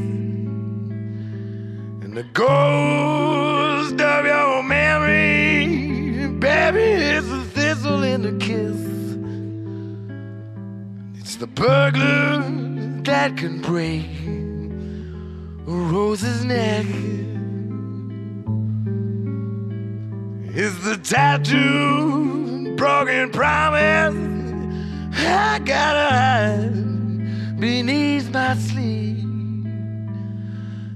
and 2.03 2.15
the 2.15 2.23
ghost 2.33 3.42
the 11.43 11.61
burglar 11.61 12.41
that 13.03 13.35
can 13.35 13.61
break 13.61 14.05
a 15.67 15.75
rose's 15.91 16.45
neck. 16.45 16.85
is 20.55 20.73
the 20.85 20.95
tattoo, 21.03 22.73
broken 22.77 23.29
promise. 23.29 24.15
I 25.17 25.59
gotta 25.65 26.15
hide 26.15 27.59
beneath 27.59 28.31
my 28.31 28.55
sleeve. 28.55 29.25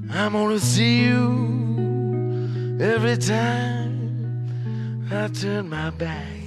I'm 0.10 0.32
gonna 0.32 0.60
see 0.62 1.04
you 1.08 2.78
every 2.80 3.18
time 3.18 3.98
I 5.12 5.28
turn 5.28 5.68
my 5.68 5.90
back. 5.90 6.38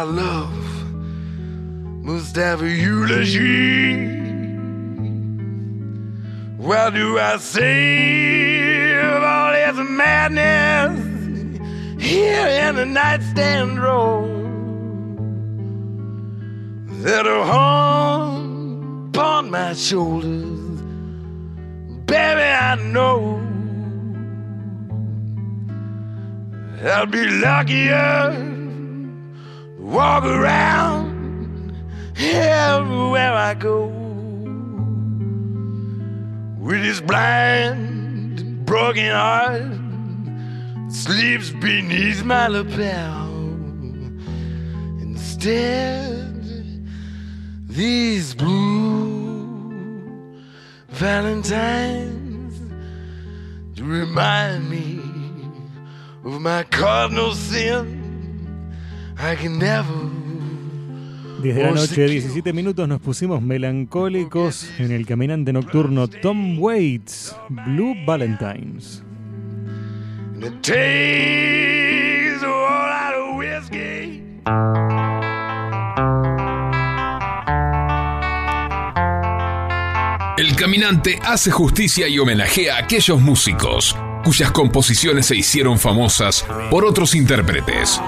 I 0.00 0.04
love 0.04 0.94
must 2.02 2.34
have 2.36 2.62
a 2.62 2.70
eulogy. 2.70 4.18
Why 6.56 6.88
do 6.88 7.18
I 7.18 7.36
save 7.36 9.22
all 9.22 9.52
this 9.52 9.90
madness 9.90 10.98
here 12.02 12.46
in 12.46 12.76
the 12.76 12.86
nightstand 12.86 13.76
drawer 13.76 14.26
that 17.04 17.26
are 17.26 17.44
hung 17.44 19.10
upon 19.10 19.50
my 19.50 19.74
shoulders? 19.74 20.80
Baby, 22.06 22.40
I 22.40 22.76
know 22.76 23.36
I'll 26.82 27.04
be 27.04 27.28
luckier 27.28 28.59
walk 29.90 30.24
around 30.24 31.74
everywhere 32.16 33.32
I 33.32 33.54
go 33.54 33.86
with 36.58 36.82
this 36.82 37.00
blind, 37.00 38.64
broken 38.64 39.10
heart 39.10 39.62
sleeps 40.92 41.50
beneath 41.50 42.22
my 42.24 42.46
lapel 42.46 43.26
instead 45.00 46.34
these 47.66 48.34
blue 48.34 49.70
valentines 50.88 52.00
remind 53.90 54.70
me 54.70 55.00
of 56.24 56.40
my 56.40 56.62
cardinal 56.64 57.32
sin. 57.34 57.99
I 59.22 59.36
can 59.36 59.58
never 59.58 60.20
10 61.42 61.54
de 61.54 61.62
la 61.62 61.70
noche, 61.72 62.06
17 62.06 62.52
minutos, 62.52 62.86
nos 62.88 63.00
pusimos 63.00 63.40
melancólicos 63.42 64.68
en 64.78 64.92
el 64.92 65.06
caminante 65.06 65.52
nocturno 65.52 66.08
Tom 66.08 66.58
Waits, 66.58 67.34
Blue 67.48 67.94
Valentines. 68.06 69.02
El 80.36 80.56
caminante 80.56 81.18
hace 81.24 81.50
justicia 81.50 82.08
y 82.08 82.18
homenajea 82.18 82.76
a 82.76 82.78
aquellos 82.80 83.20
músicos 83.20 83.96
cuyas 84.24 84.50
composiciones 84.52 85.26
se 85.26 85.36
hicieron 85.36 85.78
famosas 85.78 86.44
por 86.70 86.84
otros 86.84 87.14
intérpretes. 87.14 88.00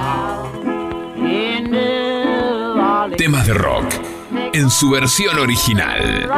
Temas 3.16 3.46
de 3.46 3.54
rock 3.54 3.86
en 4.54 4.70
su 4.70 4.90
versión 4.90 5.38
original. 5.38 6.28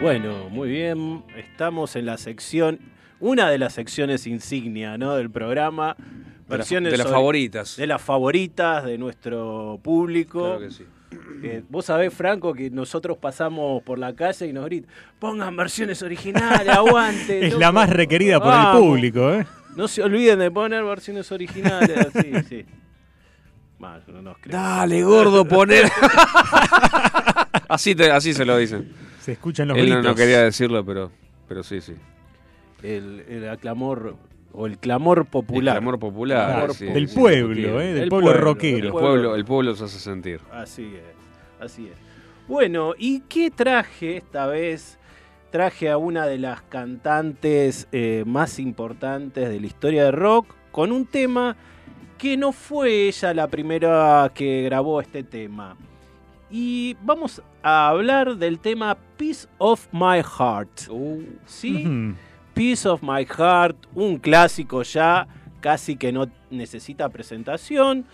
Bueno, 0.00 0.48
muy 0.50 0.68
bien. 0.68 1.24
Estamos 1.36 1.96
en 1.96 2.06
la 2.06 2.18
sección, 2.18 2.78
una 3.20 3.50
de 3.50 3.58
las 3.58 3.72
secciones 3.74 4.26
insignia 4.26 4.96
¿no? 4.96 5.16
del 5.16 5.30
programa. 5.30 5.96
De 5.98 6.04
las- 6.04 6.58
Versiones 6.58 6.92
de 6.92 6.98
las 6.98 7.06
sobre- 7.08 7.16
favoritas. 7.16 7.76
De 7.76 7.86
las 7.86 8.00
favoritas 8.00 8.84
de 8.84 8.96
nuestro 8.96 9.78
público. 9.82 10.40
Claro 10.56 10.60
que 10.60 10.70
sí. 10.70 10.84
Eh, 11.42 11.62
vos 11.68 11.86
sabés, 11.86 12.12
Franco, 12.12 12.52
que 12.52 12.68
nosotros 12.70 13.16
pasamos 13.18 13.82
por 13.82 13.98
la 13.98 14.14
calle 14.14 14.46
y 14.46 14.52
nos 14.52 14.64
gritan, 14.66 14.90
pongan 15.18 15.56
versiones 15.56 16.02
originales, 16.02 16.68
aguante. 16.68 17.38
Es 17.46 17.52
loco". 17.52 17.60
la 17.60 17.72
más 17.72 17.88
requerida 17.90 18.40
por 18.40 18.52
el 18.54 18.82
público, 18.82 19.32
¿eh? 19.32 19.46
No 19.76 19.86
se 19.88 20.02
olviden 20.02 20.38
de 20.40 20.50
poner 20.50 20.82
versiones 20.84 21.30
originales, 21.32 21.96
así, 22.14 22.32
sí. 22.48 22.66
Mal, 23.78 24.02
no 24.08 24.20
nos. 24.22 24.36
Dale, 24.44 25.02
gordo, 25.04 25.44
poner. 25.44 25.84
así, 27.68 27.94
te- 27.94 28.10
así 28.10 28.34
se 28.34 28.44
lo 28.44 28.56
dicen. 28.58 28.92
Se 29.20 29.32
escuchan 29.32 29.68
los 29.68 29.78
Él 29.78 29.88
no, 29.88 29.94
gritos. 29.96 30.10
no 30.10 30.14
quería 30.16 30.42
decirlo, 30.42 30.84
pero, 30.84 31.12
pero 31.48 31.62
sí, 31.62 31.80
sí. 31.80 31.94
El, 32.82 33.24
el 33.28 33.48
aclamor, 33.48 34.16
o 34.52 34.66
el 34.66 34.78
clamor 34.78 35.26
popular. 35.26 35.76
El 35.76 35.80
clamor 35.82 35.98
popular. 35.98 36.74
Sí, 36.74 36.86
Del 36.86 37.08
sí, 37.08 37.18
pueblo, 37.18 37.80
¿eh? 37.80 37.94
Del 37.94 38.04
El 38.04 38.08
pueblo, 38.08 38.30
pueblo, 38.30 38.44
rockero. 38.44 38.86
El 38.86 38.92
pueblo, 38.92 39.34
el 39.34 39.44
pueblo 39.44 39.74
se 39.74 39.84
hace 39.84 39.98
sentir. 39.98 40.40
Así 40.52 40.94
es, 40.94 41.62
así 41.64 41.86
es. 41.86 41.96
Bueno, 42.48 42.94
¿y 42.96 43.20
qué 43.28 43.50
traje 43.50 44.16
esta 44.16 44.46
vez? 44.46 44.98
Traje 45.50 45.90
a 45.90 45.96
una 45.96 46.26
de 46.26 46.38
las 46.38 46.62
cantantes 46.62 47.88
eh, 47.92 48.24
más 48.26 48.58
importantes 48.58 49.48
de 49.48 49.60
la 49.60 49.66
historia 49.66 50.04
de 50.04 50.10
rock 50.10 50.54
con 50.70 50.92
un 50.92 51.06
tema 51.06 51.56
que 52.18 52.36
no 52.36 52.52
fue 52.52 53.08
ella 53.08 53.32
la 53.32 53.48
primera 53.48 54.30
que 54.34 54.62
grabó 54.62 55.00
este 55.00 55.22
tema. 55.22 55.76
Y 56.50 56.96
vamos 57.02 57.42
a 57.62 57.88
hablar 57.88 58.36
del 58.36 58.58
tema 58.58 58.96
Piece 59.16 59.46
of 59.58 59.86
My 59.92 60.22
Heart. 60.22 60.88
Uh, 60.90 61.22
¿Sí? 61.46 61.86
Piece 62.58 62.88
of 62.88 63.04
My 63.04 63.24
Heart, 63.24 63.86
un 63.94 64.18
clásico 64.18 64.82
ya, 64.82 65.28
casi 65.60 65.94
que 65.94 66.10
no 66.10 66.28
necesita 66.50 67.08
presentación, 67.08 68.04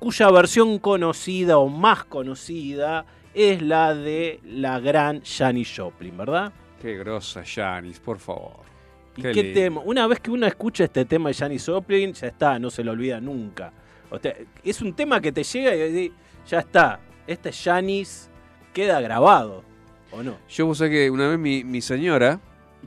cuya 0.00 0.28
versión 0.32 0.80
conocida 0.80 1.58
o 1.58 1.68
más 1.68 2.04
conocida 2.04 3.06
es 3.32 3.62
la 3.62 3.94
de 3.94 4.40
la 4.44 4.80
gran 4.80 5.22
Janis 5.22 5.72
Joplin, 5.76 6.16
¿verdad? 6.16 6.52
qué 6.82 6.98
grosa, 6.98 7.44
Janis, 7.46 8.00
por 8.00 8.18
favor. 8.18 8.56
¿Y 9.14 9.22
Qué 9.22 9.52
tema? 9.54 9.80
Una 9.84 10.08
vez 10.08 10.18
que 10.18 10.32
uno 10.32 10.48
escucha 10.48 10.82
este 10.82 11.04
tema 11.04 11.28
de 11.28 11.34
Janis 11.36 11.64
Joplin, 11.64 12.12
ya 12.12 12.26
está, 12.26 12.58
no 12.58 12.70
se 12.70 12.82
lo 12.82 12.90
olvida 12.90 13.20
nunca. 13.20 13.72
O 14.10 14.18
sea, 14.18 14.34
es 14.64 14.82
un 14.82 14.94
tema 14.94 15.20
que 15.20 15.30
te 15.30 15.44
llega 15.44 15.76
y 15.76 16.12
ya 16.44 16.58
está, 16.58 16.98
este 17.24 17.52
Janis 17.52 18.30
queda 18.74 19.00
grabado, 19.00 19.62
¿o 20.10 20.24
no? 20.24 20.38
Yo 20.48 20.66
vos 20.66 20.78
sabés 20.78 20.90
que 20.90 21.08
una 21.08 21.28
vez 21.28 21.38
mi, 21.38 21.62
mi 21.62 21.80
señora, 21.80 22.40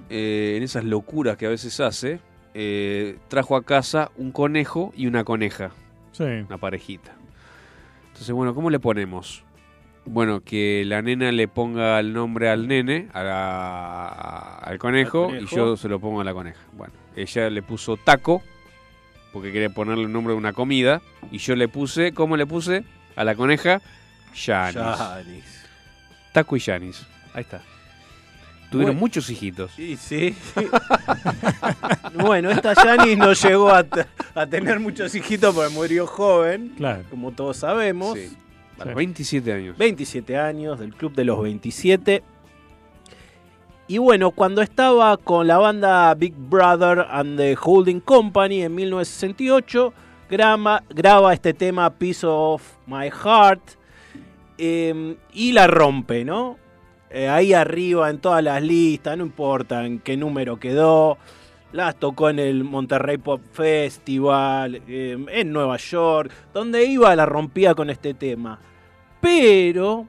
eh, 0.10 0.56
en 0.58 0.64
esas 0.64 0.84
locuras 0.84 1.38
que 1.38 1.46
a 1.46 1.50
veces 1.50 1.80
hace, 1.80 2.20
eh, 2.54 3.18
trajo 3.28 3.56
a 3.56 3.64
casa 3.64 4.12
un 4.18 4.32
conejo 4.32 4.92
y 4.96 5.08
una 5.08 5.24
coneja, 5.24 5.72
Sí. 6.12 6.24
una 6.24 6.58
parejita. 6.58 7.14
Entonces, 8.08 8.32
bueno, 8.32 8.54
¿cómo 8.56 8.70
le 8.70 8.80
ponemos? 8.80 9.44
Bueno, 10.06 10.42
que 10.42 10.84
la 10.86 11.02
nena 11.02 11.32
le 11.32 11.48
ponga 11.48 12.00
el 12.00 12.14
nombre 12.14 12.50
al 12.50 12.68
nene, 12.68 13.08
a 13.14 13.24
la- 13.24 14.08
al, 14.58 14.78
conejo, 14.80 15.26
Al 15.26 15.30
conejo. 15.32 15.46
y 15.54 15.56
yo 15.56 15.78
se 15.78 15.88
lo 15.88 16.00
pongo 16.00 16.22
a 16.22 16.24
la 16.24 16.34
coneja. 16.34 16.60
Bueno, 16.74 16.94
ella 17.16 17.50
le 17.50 17.62
puso 17.62 17.96
taco, 17.98 18.42
porque 19.32 19.52
quería 19.52 19.70
ponerle 19.70 20.06
el 20.06 20.12
nombre 20.12 20.34
de 20.34 20.38
una 20.40 20.54
comida, 20.54 21.02
y 21.32 21.38
yo 21.38 21.56
le 21.56 21.68
puse, 21.68 22.14
¿cómo 22.14 22.36
le 22.38 22.46
puse? 22.48 22.84
A 23.16 23.24
la 23.24 23.36
coneja, 23.36 23.82
Janis. 24.34 24.76
Janis. 24.76 25.66
Taco 26.34 26.56
y 26.56 26.60
Janis. 26.60 27.06
Ahí 27.34 27.42
está. 27.42 27.62
Tuvieron 28.70 28.94
Bueno. 28.96 29.00
muchos 29.00 29.30
hijitos. 29.30 29.72
Sí, 29.76 29.96
sí. 29.98 30.36
bueno, 32.14 32.50
esta 32.52 32.76
Janis 32.76 33.18
no 33.18 33.34
llegó 33.34 33.72
a, 33.72 33.84
tener 34.50 34.80
muchos 34.80 35.14
hijitos 35.16 35.56
porque 35.56 35.74
murió 35.74 36.06
joven, 36.06 36.74
Claro. 36.78 37.04
como 37.10 37.32
todos 37.32 37.58
sabemos. 37.58 38.14
Sí. 38.18 38.30
A 38.78 38.84
Sí. 38.84 38.88
los 38.90 38.96
27 38.96 39.54
años. 39.54 39.78
27 39.78 40.38
años, 40.38 40.80
del 40.80 40.94
Club 40.94 41.14
de 41.14 41.26
los 41.26 41.42
27. 41.42 42.24
Y 43.88 43.98
bueno, 43.98 44.32
cuando 44.32 44.62
estaba 44.62 45.18
con 45.18 45.48
la 45.48 45.58
banda 45.58 46.14
Big 46.14 46.34
Brother 46.36 47.06
and 47.10 47.38
the 47.38 47.58
Holding 47.60 48.00
Company 48.02 48.62
en 48.62 48.76
1968, 48.76 49.94
grama- 50.30 50.84
graba 50.90 51.34
este 51.34 51.54
tema 51.56 51.90
Piece 51.90 52.26
of 52.26 52.62
My 52.86 53.10
Heart 53.10 53.62
eh, 54.60 55.16
y 55.34 55.54
la 55.54 55.66
rompe, 55.68 56.24
¿no? 56.24 56.58
Eh, 57.10 57.28
ahí 57.28 57.54
arriba 57.54 58.10
en 58.10 58.20
todas 58.20 58.44
las 58.44 58.62
listas, 58.62 59.18
no 59.18 59.26
importa 59.26 59.86
en 59.86 60.00
qué 60.00 60.16
número 60.16 60.60
quedó. 60.60 61.18
Las 61.72 61.96
tocó 61.98 62.30
en 62.30 62.40
el 62.40 62.64
Monterrey 62.64 63.18
Pop 63.18 63.42
Festival, 63.52 64.82
eh, 64.88 65.18
en 65.32 65.52
Nueva 65.54 65.78
York, 65.78 66.32
donde 66.54 66.86
iba 66.86 67.16
la 67.16 67.26
rompía 67.26 67.76
con 67.76 67.90
este 67.90 68.14
tema. 68.14 68.60
Pero, 69.22 70.08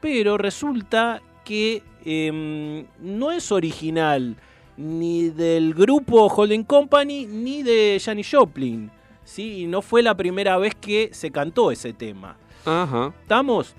pero 0.00 0.38
resulta 0.38 1.20
que 1.44 1.82
em, 2.04 2.86
no 3.00 3.32
es 3.32 3.50
original 3.50 4.36
ni 4.76 5.30
del 5.30 5.74
grupo 5.74 6.26
Holding 6.26 6.64
Company 6.64 7.26
ni 7.26 7.62
de 7.62 8.00
Janis 8.02 8.28
Joplin. 8.30 8.90
¿sí? 9.24 9.62
Y 9.62 9.66
no 9.66 9.82
fue 9.82 10.02
la 10.02 10.16
primera 10.16 10.58
vez 10.58 10.74
que 10.74 11.10
se 11.12 11.30
cantó 11.30 11.70
ese 11.70 11.92
tema. 11.92 12.36
Ajá. 12.64 13.12
¿Estamos? 13.22 13.74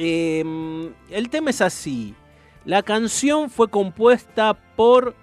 Em, 0.00 0.92
el 1.10 1.28
tema 1.28 1.50
es 1.50 1.60
así. 1.60 2.14
La 2.64 2.82
canción 2.82 3.50
fue 3.50 3.68
compuesta 3.68 4.54
por 4.76 5.16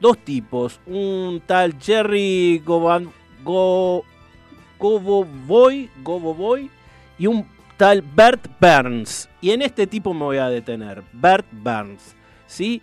dos 0.00 0.16
tipos. 0.18 0.80
Un 0.86 1.42
tal 1.44 1.78
Jerry 1.78 2.62
Govan, 2.64 3.12
Go, 3.44 4.04
Goboboy, 4.78 5.90
Goboboy 6.02 6.70
y 7.18 7.26
un 7.26 7.46
tal 7.76 8.00
Bert 8.00 8.48
Burns. 8.58 9.28
Y 9.42 9.50
en 9.50 9.60
este 9.60 9.86
tipo 9.86 10.14
me 10.14 10.24
voy 10.24 10.38
a 10.38 10.48
detener. 10.48 11.02
Bert 11.12 11.46
Burns. 11.52 12.14
¿Sí? 12.46 12.80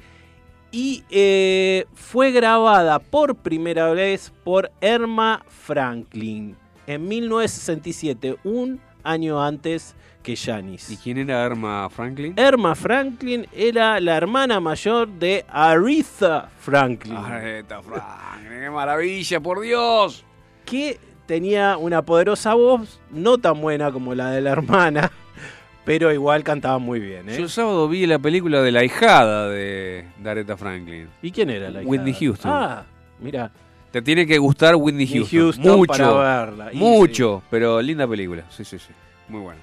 Y 0.71 1.03
eh, 1.09 1.85
fue 1.95 2.31
grabada 2.31 2.99
por 2.99 3.35
primera 3.35 3.91
vez 3.91 4.31
por 4.43 4.71
Erma 4.81 5.43
Franklin 5.47 6.55
en 6.89 7.07
1967, 7.07 8.37
un 8.43 8.81
año 9.03 9.43
antes 9.43 9.95
que 10.23 10.35
Janis. 10.35 10.89
¿Y 10.89 10.97
quién 10.97 11.17
era 11.17 11.43
Erma 11.45 11.89
Franklin? 11.89 12.33
Erma 12.37 12.75
Franklin 12.75 13.47
era 13.53 13.99
la 13.99 14.15
hermana 14.17 14.59
mayor 14.59 15.07
de 15.07 15.45
Aretha 15.49 16.49
Franklin, 16.59 17.15
Aretha 17.15 17.81
Franklin, 17.81 18.49
qué 18.61 18.69
maravilla, 18.69 19.39
por 19.39 19.61
Dios. 19.61 20.23
que 20.65 20.99
tenía 21.25 21.77
una 21.77 22.01
poderosa 22.01 22.53
voz, 22.53 22.99
no 23.11 23.37
tan 23.37 23.61
buena 23.61 23.91
como 23.91 24.13
la 24.15 24.31
de 24.31 24.41
la 24.41 24.51
hermana, 24.51 25.11
pero 25.85 26.11
igual 26.11 26.43
cantaba 26.43 26.79
muy 26.79 26.99
bien. 26.99 27.29
¿eh? 27.29 27.37
Yo 27.37 27.43
el 27.43 27.49
sábado 27.49 27.87
vi 27.87 28.05
la 28.05 28.19
película 28.19 28.61
de 28.61 28.71
la 28.71 28.83
hijada 28.83 29.47
de, 29.49 30.05
de 30.17 30.29
Aretha 30.29 30.57
Franklin. 30.57 31.07
¿Y 31.21 31.31
quién 31.31 31.49
era 31.49 31.69
la 31.69 31.81
hija? 31.81 31.89
Whitney 31.89 32.13
Houston. 32.13 32.51
Ah, 32.53 32.83
mira, 33.19 33.51
Te 33.91 34.01
tiene 34.01 34.27
que 34.27 34.37
gustar 34.37 34.75
Whitney 34.75 35.07
Houston. 35.07 35.39
Houston 35.39 35.77
mucho. 35.77 35.91
para 35.91 36.45
verla. 36.45 36.73
Y 36.73 36.77
mucho, 36.77 37.41
pero 37.49 37.81
linda 37.81 38.05
película. 38.07 38.43
Sí, 38.49 38.65
sí, 38.65 38.77
sí. 38.77 38.91
Muy 39.29 39.41
buena. 39.41 39.61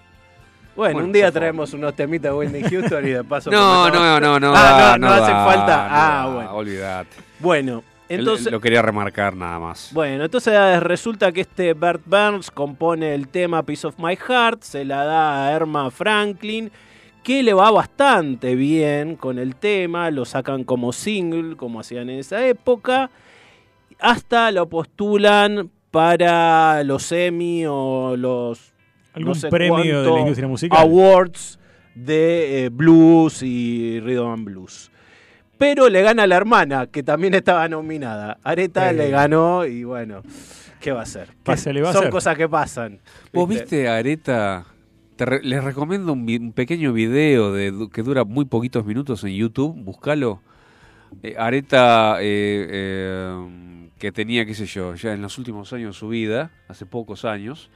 Bueno, 0.76 0.94
Bueno, 0.94 1.06
un 1.06 1.12
día 1.12 1.32
traemos 1.32 1.72
unos 1.72 1.94
temitas 1.96 2.30
de 2.30 2.36
Whitney 2.36 2.62
Houston 2.62 3.06
y 3.06 3.10
de 3.10 3.24
paso. 3.24 3.50
No, 3.56 3.88
no, 3.88 4.20
no, 4.20 4.38
no. 4.38 4.52
Ah, 4.54 4.78
da, 4.78 4.98
no, 4.98 5.08
no 5.08 5.12
hace 5.14 5.32
falta. 5.32 5.76
no 5.76 5.94
ah, 5.94 6.30
bueno. 6.34 6.54
Olvídate. 6.54 7.16
Bueno, 7.38 7.82
entonces. 8.08 8.52
lo 8.52 8.60
quería 8.60 8.82
remarcar 8.82 9.34
nada 9.34 9.58
más. 9.58 9.90
Bueno, 9.92 10.24
entonces 10.24 10.52
eh, 10.54 10.80
resulta 10.80 11.32
que 11.32 11.40
este 11.40 11.74
Bert 11.74 12.02
Burns 12.04 12.50
compone 12.50 13.14
el 13.14 13.28
tema 13.28 13.62
Piece 13.62 13.86
of 13.86 13.98
My 13.98 14.16
Heart, 14.16 14.62
se 14.62 14.84
la 14.84 15.04
da 15.04 15.46
a 15.46 15.52
Erma 15.52 15.90
Franklin, 15.90 16.70
que 17.22 17.42
le 17.42 17.54
va 17.54 17.70
bastante 17.70 18.54
bien 18.54 19.16
con 19.16 19.38
el 19.38 19.56
tema, 19.56 20.10
lo 20.10 20.24
sacan 20.24 20.62
como 20.62 20.92
single, 20.92 21.56
como 21.56 21.80
hacían 21.80 22.10
en 22.10 22.20
esa 22.20 22.46
época, 22.46 23.10
hasta 23.98 24.52
lo 24.52 24.68
postulan 24.68 25.70
para 25.90 26.84
los 26.84 27.10
Emmy 27.10 27.64
o 27.66 28.14
los 28.16 28.75
¿Algún 29.16 29.30
no 29.30 29.34
sé 29.34 29.48
premio 29.48 30.02
de 30.02 30.10
la 30.10 30.20
industria 30.20 30.48
musical? 30.48 30.78
Awards 30.80 31.58
de 31.94 32.64
eh, 32.66 32.68
blues 32.68 33.42
y 33.42 33.98
rhythm 34.00 34.26
and 34.28 34.44
blues. 34.44 34.90
Pero 35.58 35.88
le 35.88 36.02
gana 36.02 36.24
a 36.24 36.26
la 36.26 36.36
hermana, 36.36 36.86
que 36.86 37.02
también 37.02 37.32
estaba 37.34 37.66
nominada. 37.68 38.38
Areta 38.44 38.90
Eh. 38.90 38.94
le 38.94 39.08
ganó 39.10 39.64
y 39.64 39.84
bueno, 39.84 40.22
¿qué 40.80 40.92
va 40.92 41.00
a 41.00 41.02
hacer? 41.04 41.28
¿Qué 41.42 41.56
se 41.56 41.72
le 41.72 41.80
va 41.82 41.88
a 41.90 41.92
Son 41.92 42.02
hacer? 42.02 42.12
cosas 42.12 42.36
que 42.36 42.48
pasan. 42.48 43.00
¿Vos 43.32 43.48
viste 43.48 43.88
a 43.88 43.96
Areta? 43.96 44.66
Te 45.16 45.24
re- 45.24 45.42
les 45.42 45.64
recomiendo 45.64 46.12
un, 46.12 46.26
vi- 46.26 46.36
un 46.36 46.52
pequeño 46.52 46.92
video 46.92 47.50
de, 47.54 47.88
que 47.90 48.02
dura 48.02 48.24
muy 48.24 48.44
poquitos 48.44 48.84
minutos 48.84 49.24
en 49.24 49.30
YouTube. 49.34 49.74
Búscalo. 49.82 50.42
Eh, 51.22 51.36
Areta, 51.38 52.18
eh, 52.20 52.66
eh, 52.70 53.88
que 53.98 54.12
tenía, 54.12 54.44
qué 54.44 54.52
sé 54.54 54.66
yo, 54.66 54.94
ya 54.94 55.14
en 55.14 55.22
los 55.22 55.38
últimos 55.38 55.72
años 55.72 55.94
de 55.94 55.98
su 55.98 56.08
vida, 56.08 56.50
hace 56.68 56.84
pocos 56.84 57.24
años, 57.24 57.70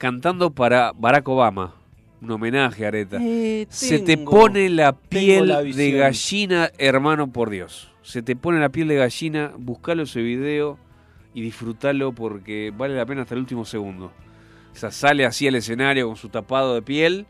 cantando 0.00 0.50
para 0.50 0.92
Barack 0.96 1.28
Obama. 1.28 1.74
Un 2.22 2.30
homenaje 2.30 2.84
a 2.84 2.88
Areta. 2.88 3.18
Eh, 3.20 3.66
Se 3.68 3.98
te 3.98 4.16
pone 4.18 4.68
la 4.70 4.92
piel 4.94 5.48
la 5.48 5.62
de 5.62 5.92
gallina, 5.92 6.70
hermano, 6.78 7.30
por 7.32 7.50
Dios. 7.50 7.92
Se 8.02 8.22
te 8.22 8.34
pone 8.34 8.58
la 8.60 8.70
piel 8.70 8.88
de 8.88 8.96
gallina, 8.96 9.52
buscalo 9.58 10.02
ese 10.04 10.20
video 10.22 10.78
y 11.34 11.42
disfrútalo 11.42 12.12
porque 12.12 12.72
vale 12.76 12.96
la 12.96 13.04
pena 13.06 13.22
hasta 13.22 13.34
el 13.34 13.40
último 13.40 13.64
segundo. 13.66 14.06
O 14.72 14.76
sea, 14.76 14.90
sale 14.90 15.24
así 15.26 15.46
al 15.48 15.54
escenario 15.56 16.06
con 16.06 16.16
su 16.16 16.28
tapado 16.30 16.74
de 16.74 16.82
piel, 16.82 17.26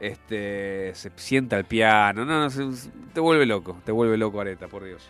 este, 0.00 0.92
se 0.94 1.10
sienta 1.16 1.56
al 1.56 1.64
piano, 1.64 2.24
no, 2.24 2.40
no, 2.40 2.50
se- 2.50 2.90
te 3.12 3.20
vuelve 3.20 3.46
loco, 3.46 3.78
te 3.84 3.92
vuelve 3.92 4.16
loco 4.16 4.40
Areta, 4.40 4.66
por 4.68 4.84
Dios. 4.84 5.02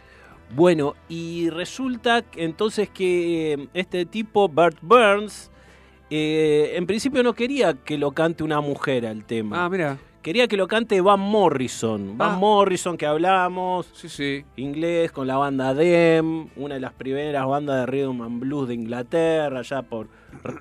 Bueno, 0.55 0.95
y 1.09 1.49
resulta 1.51 2.25
entonces 2.37 2.89
que 2.91 3.53
eh, 3.55 3.69
este 3.75 4.05
tipo, 4.07 4.49
Bert 4.49 4.79
Burns, 4.83 5.51
eh, 6.11 6.73
en 6.77 6.87
principio 6.87 7.23
no 7.23 7.33
quería 7.35 7.75
que 7.75 7.99
lo 7.99 8.13
cante 8.13 8.45
una 8.45 8.61
mujer 8.61 9.07
al 9.07 9.25
tema. 9.25 9.65
Ah, 9.65 9.69
mira, 9.69 9.99
Quería 10.25 10.49
que 10.49 10.57
lo 10.57 10.67
cante 10.69 11.03
Van 11.03 11.21
Morrison. 11.21 12.17
Van 12.17 12.33
Ah. 12.33 12.37
Morrison 12.37 12.97
que 12.97 13.05
hablamos, 13.05 13.91
sí, 13.93 14.09
sí. 14.09 14.43
inglés 14.57 15.13
con 15.13 15.27
la 15.27 15.37
banda 15.37 15.75
Dem, 15.75 16.49
una 16.57 16.77
de 16.77 16.81
las 16.81 16.95
primeras 16.95 17.47
bandas 17.47 17.81
de 17.81 17.85
rhythm 17.87 18.23
and 18.23 18.41
blues 18.41 18.69
de 18.69 18.75
Inglaterra, 18.75 19.61
ya 19.61 19.83
por 19.83 20.09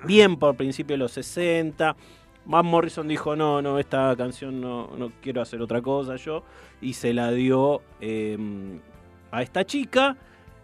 bien 0.06 0.36
por 0.36 0.54
principio 0.54 0.92
de 0.94 0.98
los 0.98 1.12
60. 1.12 1.96
Van 2.44 2.66
Morrison 2.66 3.08
dijo, 3.08 3.36
no, 3.36 3.62
no, 3.62 3.78
esta 3.78 4.14
canción 4.16 4.60
no, 4.60 4.90
no 4.98 5.12
quiero 5.22 5.40
hacer 5.40 5.62
otra 5.62 5.80
cosa 5.80 6.16
yo, 6.16 6.42
y 6.82 6.92
se 6.92 7.14
la 7.14 7.30
dio 7.30 7.80
eh, 8.02 8.36
a 9.30 9.40
esta 9.40 9.64
chica, 9.64 10.18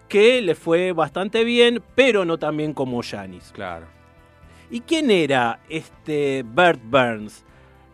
que 0.09 0.43
le 0.43 0.55
fue 0.55 0.93
bastante 0.93 1.43
bien, 1.43 1.83
pero 1.95 2.27
no 2.27 2.37
tan 2.37 2.55
bien 2.55 2.75
como 2.75 3.01
Janis. 3.03 3.51
Claro. 3.55 3.87
¿Y 4.71 4.81
quién 4.81 5.11
era 5.11 5.61
este 5.69 6.45
Bert 6.47 6.81
Burns? 6.85 7.45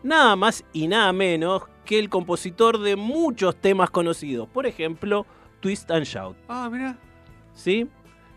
Nada 0.03 0.35
más 0.35 0.63
y 0.73 0.87
nada 0.87 1.11
menos 1.11 1.63
que 1.85 1.97
el 1.97 2.09
compositor 2.09 2.79
de 2.79 2.95
muchos 2.95 3.55
temas 3.55 3.89
conocidos. 3.89 4.47
Por 4.47 4.67
ejemplo, 4.67 5.25
Twist 5.59 5.89
and 5.89 6.05
Shout. 6.05 6.37
Ah, 6.47 6.69
mira. 6.71 6.97
¿Sí? 7.53 7.87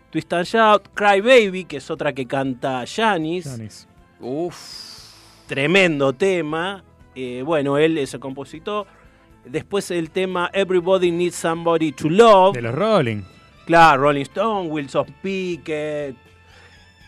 Twist 0.09 0.33
and 0.33 0.45
Shout, 0.45 0.89
Cry 0.93 1.21
Baby, 1.21 1.65
que 1.65 1.77
es 1.77 1.91
otra 1.91 2.13
que 2.13 2.25
canta 2.25 2.83
Janis. 2.87 3.45
Janis. 3.45 3.87
Uf. 4.19 4.81
Tremendo 5.47 6.13
tema. 6.13 6.83
Eh, 7.13 7.43
bueno, 7.45 7.77
él 7.77 7.97
es 7.97 8.13
el 8.13 8.19
compositor. 8.19 8.87
Después 9.45 9.91
el 9.91 10.09
tema 10.11 10.49
Everybody 10.53 11.11
Needs 11.11 11.35
Somebody 11.35 11.91
to 11.91 12.09
Love. 12.09 12.55
De 12.55 12.61
los 12.61 12.73
Rolling. 12.73 13.21
Claro, 13.65 14.03
Rolling 14.03 14.21
Stone, 14.23 14.69
Wilson 14.69 15.05
Pickett. 15.21 16.15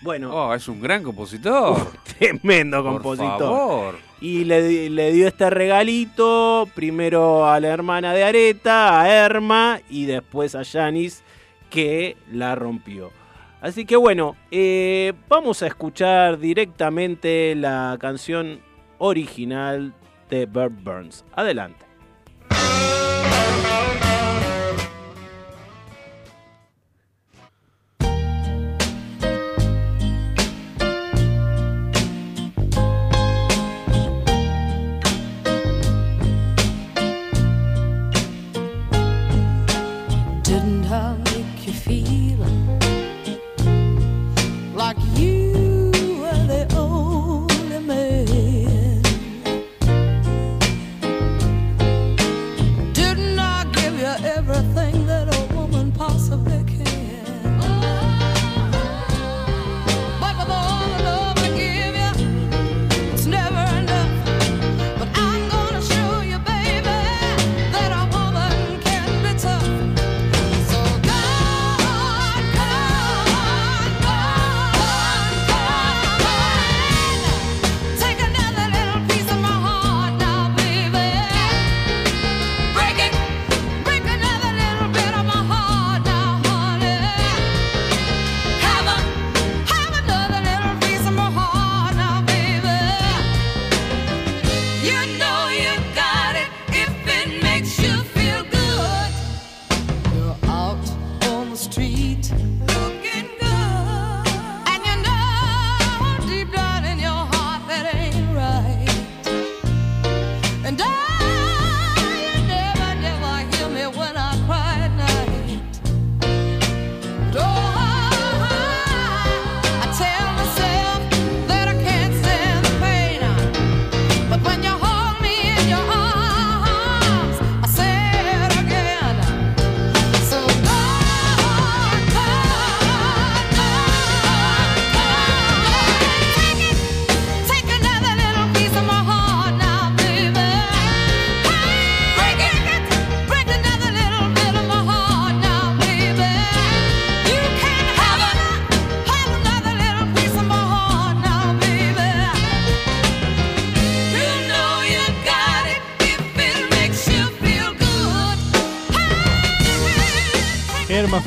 Bueno, 0.03 0.29
Oh, 0.33 0.53
es 0.53 0.67
un 0.67 0.81
gran 0.81 1.01
compositor. 1.03 1.77
tremendo 2.19 2.83
por 2.83 2.93
compositor. 2.93 3.39
favor. 3.39 3.95
Y 4.21 4.43
le, 4.45 4.89
le 4.89 5.11
dio 5.11 5.27
este 5.27 5.49
regalito 5.49 6.67
primero 6.75 7.45
a 7.49 7.59
la 7.59 7.69
hermana 7.69 8.13
de 8.13 8.23
Areta, 8.23 9.01
a 9.01 9.09
Erma, 9.09 9.79
y 9.89 10.05
después 10.05 10.55
a 10.55 10.63
Janis, 10.63 11.23
que 11.69 12.15
la 12.31 12.55
rompió. 12.55 13.11
Así 13.61 13.85
que 13.85 13.95
bueno, 13.95 14.35
eh, 14.51 15.13
vamos 15.29 15.63
a 15.63 15.67
escuchar 15.67 16.37
directamente 16.37 17.55
la 17.55 17.97
canción 17.99 18.59
original 18.97 19.93
de 20.29 20.45
Bert 20.45 20.73
Burns. 20.83 21.23
Adelante. 21.33 21.85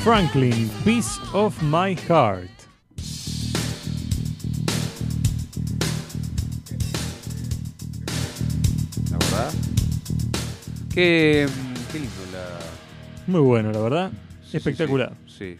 Franklin, 0.06 0.70
Piece 0.84 1.20
of 1.32 1.60
My 1.62 1.96
Heart. 1.96 2.48
La 9.10 9.18
verdad. 9.18 9.52
Qué, 10.94 11.48
qué 11.90 11.98
lindo 11.98 12.14
la. 12.32 12.46
Muy 13.26 13.40
bueno, 13.40 13.72
la 13.72 13.80
verdad. 13.80 14.12
Espectacular. 14.52 15.12
Sí. 15.26 15.56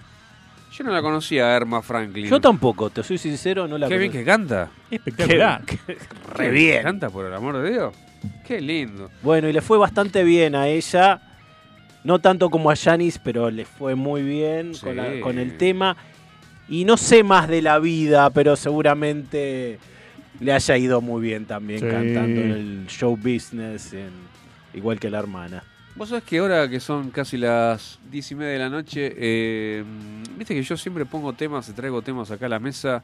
Yo 0.72 0.84
no 0.84 0.92
la 0.92 1.02
conocía 1.02 1.46
a 1.48 1.56
Erma 1.56 1.82
Franklin. 1.82 2.26
Yo 2.26 2.40
tampoco, 2.40 2.88
te 2.90 3.02
soy 3.02 3.18
sincero, 3.18 3.66
no 3.66 3.78
la 3.78 3.88
Qué 3.88 3.98
bien 3.98 4.12
que 4.12 4.22
canta. 4.24 4.70
Espectacular. 4.90 5.62
Qué- 5.64 5.78
Re 5.86 5.96
re 6.34 6.50
bien. 6.50 6.82
Canta, 6.84 7.10
por 7.10 7.26
el 7.26 7.34
amor 7.34 7.56
de 7.58 7.70
Dios. 7.72 7.94
Qué 8.46 8.60
lindo. 8.60 9.10
Bueno, 9.22 9.48
y 9.48 9.52
le 9.52 9.60
fue 9.60 9.76
bastante 9.78 10.22
bien 10.22 10.54
a 10.54 10.68
ella. 10.68 11.20
No 12.04 12.20
tanto 12.20 12.48
como 12.50 12.70
a 12.70 12.76
Janis, 12.76 13.18
pero 13.18 13.50
le 13.50 13.64
fue 13.64 13.96
muy 13.96 14.22
bien 14.22 14.72
Sí. 14.74 14.82
con, 14.82 14.94
la- 14.96 15.20
con 15.20 15.38
el 15.40 15.56
tema. 15.56 15.96
Y 16.68 16.84
no 16.84 16.96
sé 16.96 17.22
más 17.22 17.48
de 17.48 17.62
la 17.62 17.78
vida, 17.78 18.30
pero 18.30 18.56
seguramente 18.56 19.78
le 20.40 20.52
haya 20.52 20.76
ido 20.76 21.00
muy 21.00 21.22
bien 21.22 21.44
también 21.46 21.80
Sí. 21.80 21.86
cantando 21.86 22.40
en 22.40 22.50
el 22.50 22.86
show 22.88 23.16
business, 23.16 23.92
en- 23.92 24.10
igual 24.74 24.98
que 24.98 25.08
la 25.10 25.18
hermana. 25.20 25.62
Vos 25.94 26.10
sabés 26.10 26.24
que 26.24 26.38
ahora 26.38 26.68
que 26.68 26.78
son 26.80 27.10
casi 27.10 27.38
las 27.38 27.98
diez 28.10 28.30
y 28.30 28.34
media 28.34 28.52
de 28.52 28.58
la 28.58 28.68
noche, 28.68 29.14
eh, 29.16 29.82
viste 30.36 30.54
que 30.54 30.62
yo 30.62 30.76
siempre 30.76 31.06
pongo 31.06 31.32
temas 31.32 31.68
y 31.70 31.72
traigo 31.72 32.02
temas 32.02 32.30
acá 32.30 32.46
a 32.46 32.48
la 32.50 32.58
mesa 32.58 33.02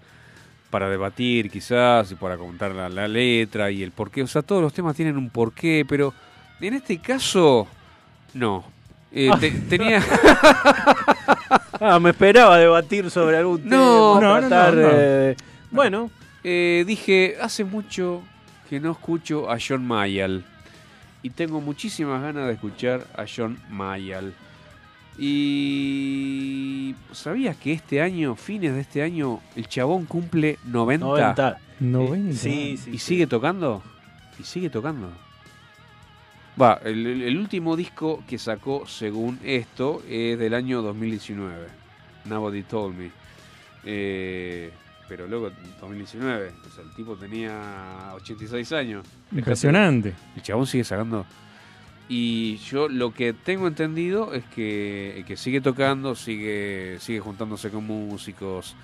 para 0.69 0.91
debatir 0.91 1.51
quizás 1.51 2.13
y 2.13 2.17
para 2.17 2.37
contar 2.37 2.73
la, 2.75 2.89
la 2.91 3.09
letra 3.09 3.71
y 3.71 3.83
el 3.83 3.93
porqué. 3.93 4.23
O 4.23 4.27
sea, 4.27 4.43
todos 4.43 4.61
los 4.61 4.75
temas 4.75 4.95
tienen 4.95 5.17
un 5.17 5.31
porqué, 5.31 5.87
pero 5.89 6.13
en 6.61 6.75
este 6.75 6.99
caso, 6.99 7.67
no. 8.35 8.65
Eh, 9.11 9.31
te- 9.41 9.51
tenía... 9.71 10.03
Ah, 11.81 11.99
me 11.99 12.11
esperaba 12.11 12.59
debatir 12.59 13.11
sobre 13.11 13.37
algún 13.39 13.63
tema. 13.63 13.77
no, 13.77 14.21
no, 14.21 14.39
tratar, 14.39 14.75
no, 14.75 14.83
no. 14.83 14.89
eh, 14.93 15.37
bueno, 15.71 16.11
Eh, 16.45 16.85
dije, 16.87 17.37
hace 17.41 17.65
mucho 17.65 18.23
que 18.69 18.79
no 18.81 18.93
escucho 18.93 19.51
a 19.51 19.59
John 19.65 19.85
Mayall. 19.87 20.45
Y 21.23 21.31
tengo 21.31 21.61
muchísimas 21.61 22.21
ganas 22.23 22.47
de 22.49 22.55
escuchar 22.55 23.07
a 23.17 23.25
John 23.27 23.59
Mayall. 23.71 24.33
Y 25.19 26.95
sabías 27.13 27.57
que 27.57 27.73
este 27.73 28.01
año, 28.01 28.35
fines 28.35 28.75
de 28.75 28.81
este 28.81 29.03
año, 29.03 29.41
el 29.57 29.69
chabón 29.69 30.05
cumple 30.07 30.59
90, 30.65 31.05
90. 31.07 31.59
90. 31.81 32.33
Sí, 32.39 32.77
sí. 32.77 32.91
y 32.91 32.93
sí. 32.95 32.99
sigue 32.99 33.27
tocando. 33.27 33.83
Y 34.39 34.45
sigue 34.45 34.71
tocando. 34.71 35.11
Va, 36.61 36.81
el, 36.85 37.37
último 37.39 37.77
disco 37.77 38.23
que 38.29 38.39
sacó, 38.39 38.87
según 38.87 39.39
esto, 39.43 40.03
es 40.09 40.39
del 40.39 40.55
año 40.55 40.83
2019. 40.83 41.67
Nobody 42.27 42.63
Told 42.63 42.97
Me. 42.97 43.11
Eh, 43.85 44.71
pero 45.09 45.27
luego, 45.27 45.51
2019. 45.81 46.53
O 46.67 46.71
sea, 46.75 46.85
el 46.85 46.95
tipo 46.95 47.17
tenía 47.17 48.13
86 48.15 48.73
años. 48.73 49.07
Impresionante. 49.33 50.13
El 50.37 50.43
chabón 50.43 50.67
sigue 50.67 50.85
sacando. 50.85 51.25
Y 52.09 52.57
yo 52.59 52.89
lo 52.89 53.15
que 53.15 53.33
tengo 53.33 53.67
entendido 53.67 54.35
es 54.35 54.45
que, 54.55 55.25
que 55.27 55.37
sigue 55.37 55.61
tocando, 55.63 56.15
sigue, 56.15 56.99
sigue 57.01 57.21
juntándose 57.21 57.71
con 57.71 57.87
músicos. 57.87 58.77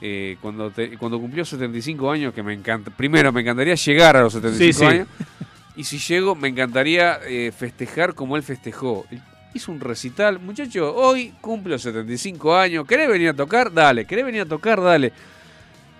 Eh, 0.00 0.36
cuando, 0.40 0.70
te- 0.70 0.96
cuando 0.96 1.18
cumplió 1.18 1.44
75 1.44 2.10
años, 2.12 2.32
que 2.32 2.42
me 2.44 2.52
encanta. 2.54 2.92
Primero, 2.92 3.32
me 3.32 3.40
encantaría 3.40 3.74
llegar 3.74 4.16
a 4.16 4.22
los 4.22 4.32
75 4.34 4.72
Sí, 4.72 4.72
sí. 4.72 4.84
años. 4.84 5.08
Y 5.78 5.84
si 5.84 5.98
llego, 5.98 6.34
me 6.34 6.48
encantaría 6.48 7.20
eh, 7.26 7.52
festejar 7.56 8.12
como 8.14 8.36
él 8.36 8.42
festejó. 8.42 9.06
Hizo 9.54 9.72
un 9.72 9.80
recital. 9.80 10.38
Muchacho, 10.40 10.94
hoy 10.94 11.32
cumplo 11.40 11.78
75 11.78 12.54
años. 12.56 12.84
¿Querés 12.86 13.08
venir 13.08 13.28
a 13.30 13.34
tocar? 13.34 13.72
Dale. 13.72 14.04
¿Querés 14.04 14.24
venir 14.26 14.42
a 14.42 14.44
tocar? 14.46 14.80
Dale. 14.82 15.12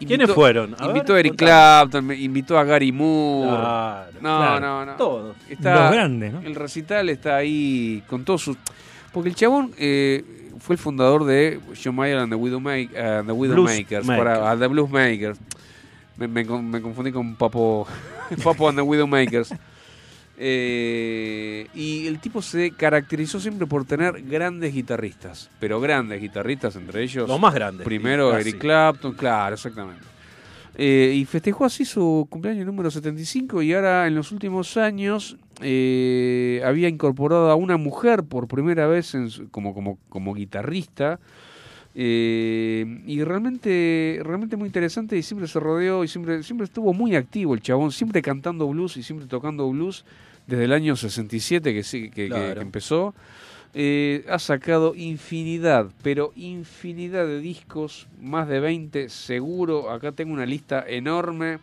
¿Quiénes 0.00 0.30
fueron? 0.32 0.74
A 0.78 0.86
invitó 0.86 1.14
ver, 1.14 1.16
a 1.16 1.20
Eric 1.20 1.32
contame. 1.32 1.48
Clapton, 1.50 2.06
me- 2.06 2.16
invitó 2.16 2.58
a 2.58 2.64
Gary 2.64 2.92
Moore. 2.92 3.50
Claro, 3.50 4.12
no, 4.20 4.20
claro. 4.20 4.60
no, 4.60 4.86
no. 4.86 4.92
Todos. 4.96 5.36
Está, 5.48 5.74
Los 5.84 5.92
grandes, 5.92 6.32
¿no? 6.34 6.40
El 6.42 6.54
recital 6.54 7.08
está 7.08 7.36
ahí 7.36 8.02
con 8.08 8.24
todos 8.24 8.42
sus... 8.42 8.56
Porque 9.12 9.28
el 9.30 9.34
chabón 9.34 9.72
eh, 9.78 10.24
fue 10.60 10.74
el 10.74 10.78
fundador 10.78 11.24
de 11.24 11.58
John 11.82 11.96
Mayer 11.96 12.18
and 12.18 12.32
the, 12.32 12.36
Widowma- 12.36 12.88
and 12.96 13.26
the 13.26 13.32
Widowmakers. 13.32 14.04
Blues 14.06 14.18
para, 14.18 14.30
Makers. 14.34 14.46
ah, 14.46 14.56
the 14.58 14.66
Blues 14.68 14.90
Makers. 14.90 15.38
Me, 16.16 16.28
me 16.28 16.44
me 16.44 16.80
confundí 16.82 17.10
con 17.12 17.34
Papo, 17.36 17.86
Papo 18.44 18.68
and 18.68 18.78
the 18.78 18.82
Widowmakers. 18.84 19.52
Eh, 20.40 21.66
y 21.74 22.06
el 22.06 22.20
tipo 22.20 22.40
se 22.42 22.70
caracterizó 22.70 23.40
siempre 23.40 23.66
por 23.66 23.84
tener 23.84 24.22
grandes 24.22 24.72
guitarristas. 24.72 25.50
Pero 25.58 25.80
grandes 25.80 26.20
guitarristas, 26.20 26.76
entre 26.76 27.02
ellos... 27.02 27.28
Los 27.28 27.40
más 27.40 27.52
grandes. 27.54 27.84
Primero. 27.84 28.36
Eric 28.36 28.58
Clapton, 28.58 29.14
claro, 29.14 29.54
exactamente. 29.54 30.02
Eh, 30.76 31.12
y 31.16 31.24
festejó 31.24 31.64
así 31.64 31.84
su 31.84 32.28
cumpleaños 32.30 32.64
número 32.64 32.88
75 32.88 33.62
y 33.62 33.74
ahora 33.74 34.06
en 34.06 34.14
los 34.14 34.30
últimos 34.30 34.76
años 34.76 35.36
eh, 35.60 36.62
había 36.64 36.88
incorporado 36.88 37.50
a 37.50 37.56
una 37.56 37.76
mujer 37.76 38.22
por 38.22 38.46
primera 38.46 38.86
vez 38.86 39.12
en 39.16 39.28
su- 39.30 39.48
como, 39.50 39.74
como, 39.74 39.98
como 40.08 40.34
guitarrista. 40.34 41.18
Eh, 42.00 43.02
y 43.08 43.24
realmente, 43.24 44.20
realmente 44.22 44.56
muy 44.56 44.66
interesante 44.66 45.16
y 45.16 45.22
siempre 45.24 45.48
se 45.48 45.58
rodeó 45.58 46.04
y 46.04 46.08
siempre, 46.08 46.44
siempre 46.44 46.66
estuvo 46.66 46.92
muy 46.94 47.16
activo 47.16 47.54
el 47.54 47.60
chabón, 47.60 47.90
siempre 47.90 48.22
cantando 48.22 48.68
blues 48.68 48.96
y 48.98 49.02
siempre 49.02 49.26
tocando 49.26 49.68
blues 49.68 50.04
desde 50.48 50.64
el 50.64 50.72
año 50.72 50.96
67 50.96 51.72
que, 51.72 51.84
sí, 51.84 52.10
que, 52.10 52.22
que- 52.24 52.28
Claro. 52.28 52.54
que 52.54 52.60
empezó. 52.60 53.14
Eh, 53.74 54.24
ha 54.28 54.38
sacado 54.38 54.94
infinidad, 54.96 55.90
pero 56.02 56.32
infinidad 56.34 57.26
de 57.26 57.38
discos, 57.38 58.08
más 58.20 58.48
de 58.48 58.58
20 58.60 59.08
seguro. 59.10 59.90
Acá 59.90 60.10
tengo 60.10 60.32
una 60.32 60.46
lista 60.46 60.84
enorme. 60.88 61.58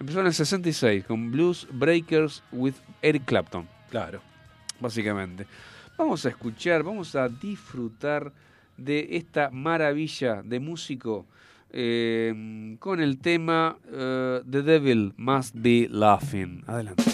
Empezó 0.00 0.20
en 0.20 0.26
el 0.26 0.34
66 0.34 1.04
con 1.04 1.30
Blues 1.30 1.66
Breakers 1.72 2.42
with 2.52 2.74
Eric 3.02 3.24
Clapton, 3.24 3.66
Claro. 3.90 4.20
básicamente. 4.80 5.46
Vamos 5.96 6.26
a 6.26 6.28
escuchar, 6.28 6.82
vamos 6.82 7.14
a 7.16 7.28
disfrutar 7.28 8.32
de 8.76 9.08
esta 9.16 9.50
maravilla 9.50 10.42
de 10.44 10.60
músico 10.60 11.24
eh, 11.70 12.76
con 12.78 13.00
el 13.00 13.18
tema 13.18 13.76
eh, 13.92 14.40
The 14.48 14.62
Devil 14.62 15.14
Must 15.16 15.54
Be 15.56 15.88
Laughing. 15.90 16.62
Adelante. 16.66 17.04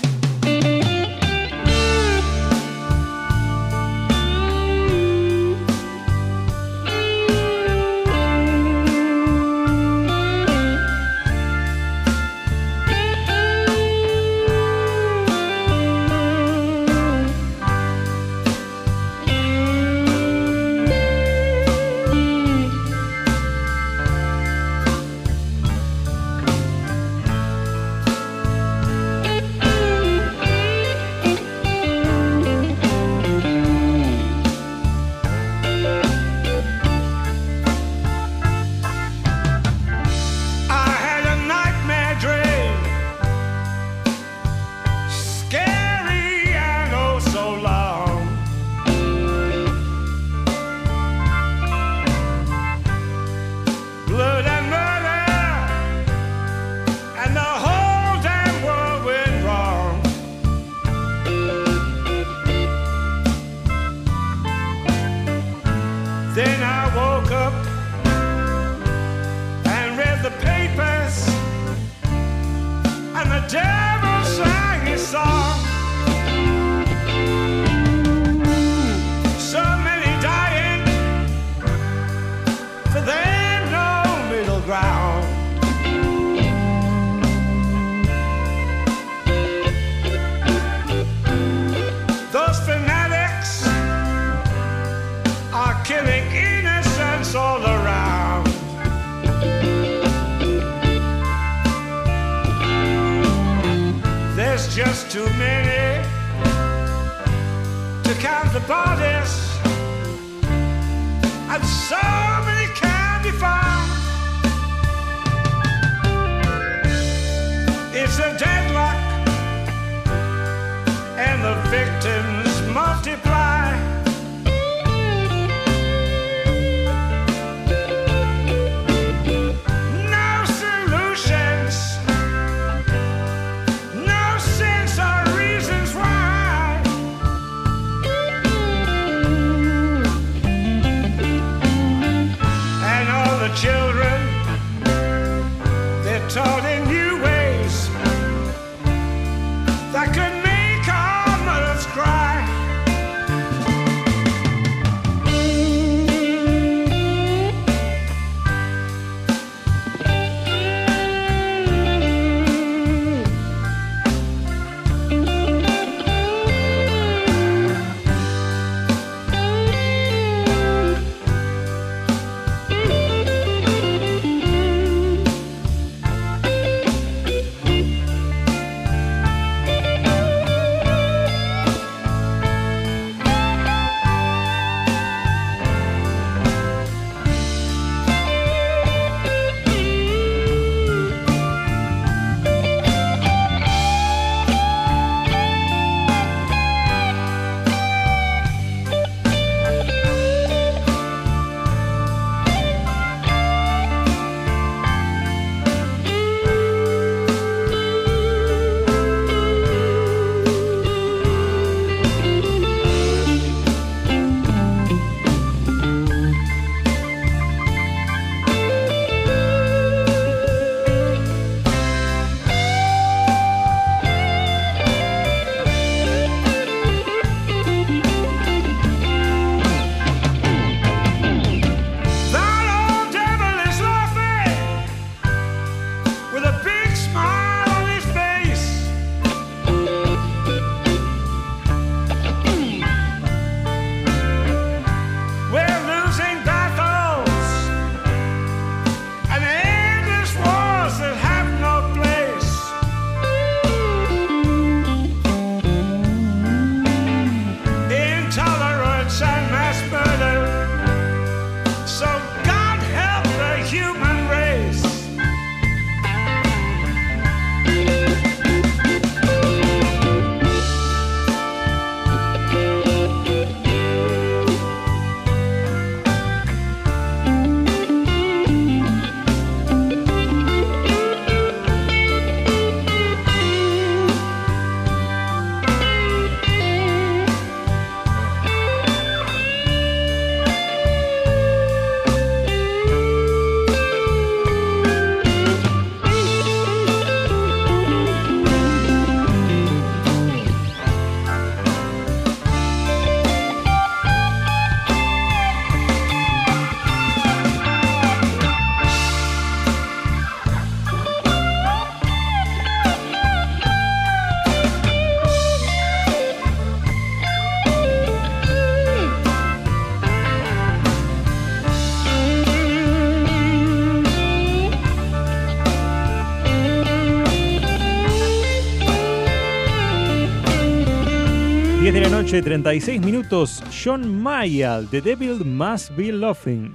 Noche, 332.25 332.41
36 332.41 333.03
minutos. 333.03 333.63
John 333.85 334.23
Mayall, 334.23 334.89
The 334.89 335.03
Devil 335.03 335.45
Must 335.45 335.95
Be 335.95 336.11
Laughing. 336.11 336.73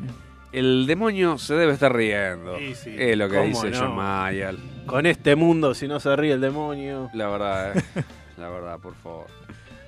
El 0.51 0.85
demonio 0.85 1.39
se 1.39 1.55
debe 1.55 1.73
estar 1.73 1.95
riendo. 1.95 2.59
Sí, 2.59 2.75
sí. 2.75 2.95
Es 2.95 3.17
lo 3.17 3.27
que 3.27 3.37
¿Cómo 3.37 3.47
dice 3.47 3.71
no? 3.71 3.79
John 3.79 3.95
Mayall. 3.95 4.59
Con 4.85 5.07
este 5.07 5.35
mundo, 5.35 5.73
si 5.73 5.87
no 5.87 5.99
se 5.99 6.15
ríe 6.15 6.33
el 6.33 6.41
demonio. 6.41 7.09
La 7.13 7.29
verdad, 7.29 7.77
eh. 7.77 7.83
la 8.37 8.49
verdad, 8.49 8.79
por 8.79 8.93
favor. 8.93 9.25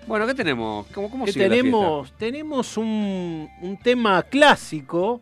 Bueno, 0.08 0.26
¿qué 0.26 0.34
tenemos? 0.34 0.88
¿Cómo, 0.88 1.12
cómo 1.12 1.26
Que 1.26 1.34
sigue 1.34 1.48
la 1.48 1.56
tenemos 1.56 2.12
tenemos 2.14 2.78
un, 2.78 3.48
un 3.62 3.78
tema 3.78 4.24
clásico 4.24 5.22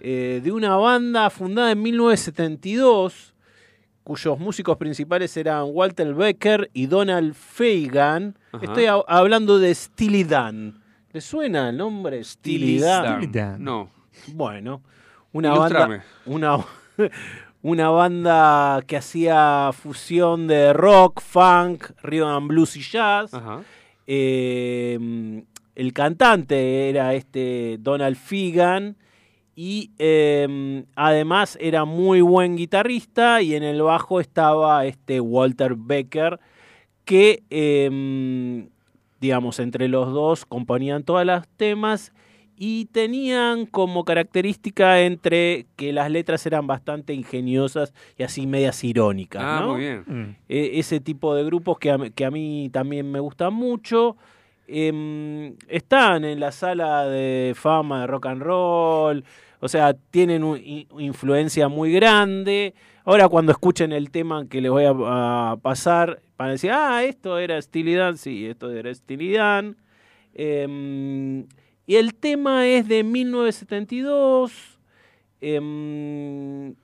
eh, 0.00 0.42
de 0.44 0.52
una 0.52 0.76
banda 0.76 1.30
fundada 1.30 1.72
en 1.72 1.80
1972, 1.80 3.33
cuyos 4.04 4.38
músicos 4.38 4.76
principales 4.76 5.34
eran 5.36 5.64
Walter 5.68 6.14
Becker 6.14 6.70
y 6.74 6.86
Donald 6.86 7.34
Fagan. 7.34 8.36
Ajá. 8.52 8.64
Estoy 8.64 8.84
hablando 9.08 9.58
de 9.58 9.74
Steely 9.74 10.24
Dan. 10.24 10.80
¿Le 11.12 11.20
suena 11.20 11.70
el 11.70 11.76
nombre 11.78 12.22
Steely 12.22 12.78
Dan? 12.78 13.16
Steely 13.16 13.32
Dan. 13.32 13.64
No. 13.64 13.90
Bueno, 14.28 14.82
una 15.32 15.54
banda, 15.54 16.04
una, 16.26 16.58
una 17.62 17.88
banda 17.88 18.82
que 18.86 18.98
hacía 18.98 19.70
fusión 19.72 20.46
de 20.46 20.72
rock, 20.72 21.20
funk, 21.20 21.90
rhythm 22.02 22.28
and 22.28 22.48
blues 22.48 22.76
y 22.76 22.82
jazz. 22.82 23.32
Ajá. 23.32 23.62
Eh, 24.06 25.44
el 25.74 25.92
cantante 25.92 26.90
era 26.90 27.14
este 27.14 27.78
Donald 27.80 28.16
Figan 28.16 28.96
y 29.56 29.90
eh, 29.98 30.84
además 30.96 31.56
era 31.60 31.84
muy 31.84 32.20
buen 32.20 32.56
guitarrista 32.56 33.40
y 33.42 33.54
en 33.54 33.62
el 33.62 33.82
bajo 33.82 34.20
estaba 34.20 34.84
este 34.86 35.20
Walter 35.20 35.74
Becker 35.76 36.40
que 37.04 37.42
eh, 37.50 38.68
digamos 39.20 39.58
entre 39.60 39.88
los 39.88 40.12
dos 40.12 40.44
componían 40.44 41.02
todas 41.04 41.24
las 41.26 41.46
temas 41.56 42.12
y 42.56 42.84
tenían 42.86 43.66
como 43.66 44.04
característica 44.04 45.00
entre 45.00 45.66
que 45.76 45.92
las 45.92 46.08
letras 46.10 46.46
eran 46.46 46.66
bastante 46.68 47.12
ingeniosas 47.12 47.92
y 48.16 48.22
así 48.22 48.46
medias 48.46 48.82
irónicas. 48.84 49.42
Ah, 49.44 49.60
¿no? 49.60 49.72
muy 49.72 49.80
bien. 49.80 50.36
E- 50.48 50.78
ese 50.78 51.00
tipo 51.00 51.34
de 51.34 51.42
grupos 51.44 51.78
que 51.78 51.90
a, 51.90 51.98
mí- 51.98 52.10
que 52.12 52.24
a 52.24 52.30
mí 52.30 52.70
también 52.72 53.10
me 53.10 53.18
gustan 53.18 53.54
mucho. 53.54 54.16
Em, 54.68 55.56
están 55.68 56.24
en 56.24 56.38
la 56.40 56.52
sala 56.52 57.06
de 57.06 57.52
fama 57.56 58.02
de 58.02 58.06
rock 58.06 58.26
and 58.26 58.42
roll, 58.42 59.24
o 59.64 59.68
sea, 59.68 59.94
tienen 59.94 60.44
una 60.44 60.60
influencia 60.98 61.68
muy 61.68 61.90
grande. 61.90 62.74
Ahora 63.02 63.30
cuando 63.30 63.50
escuchen 63.50 63.92
el 63.92 64.10
tema 64.10 64.46
que 64.46 64.60
les 64.60 64.70
voy 64.70 64.84
a, 64.86 65.56
pasar, 65.62 66.20
van 66.36 66.48
a 66.48 66.50
decir, 66.50 66.70
ah, 66.70 67.02
esto 67.02 67.38
era 67.38 67.62
Steely 67.62 67.94
Dan, 67.94 68.18
sí, 68.18 68.44
esto 68.44 68.70
era 68.70 68.94
Steely 68.94 69.32
Dan. 69.32 69.78
Em, 70.34 71.46
y 71.86 71.94
el 71.96 72.14
tema 72.14 72.66
es 72.66 72.86
de 72.88 73.04
1972. 73.04 74.78
Em, 75.40 76.74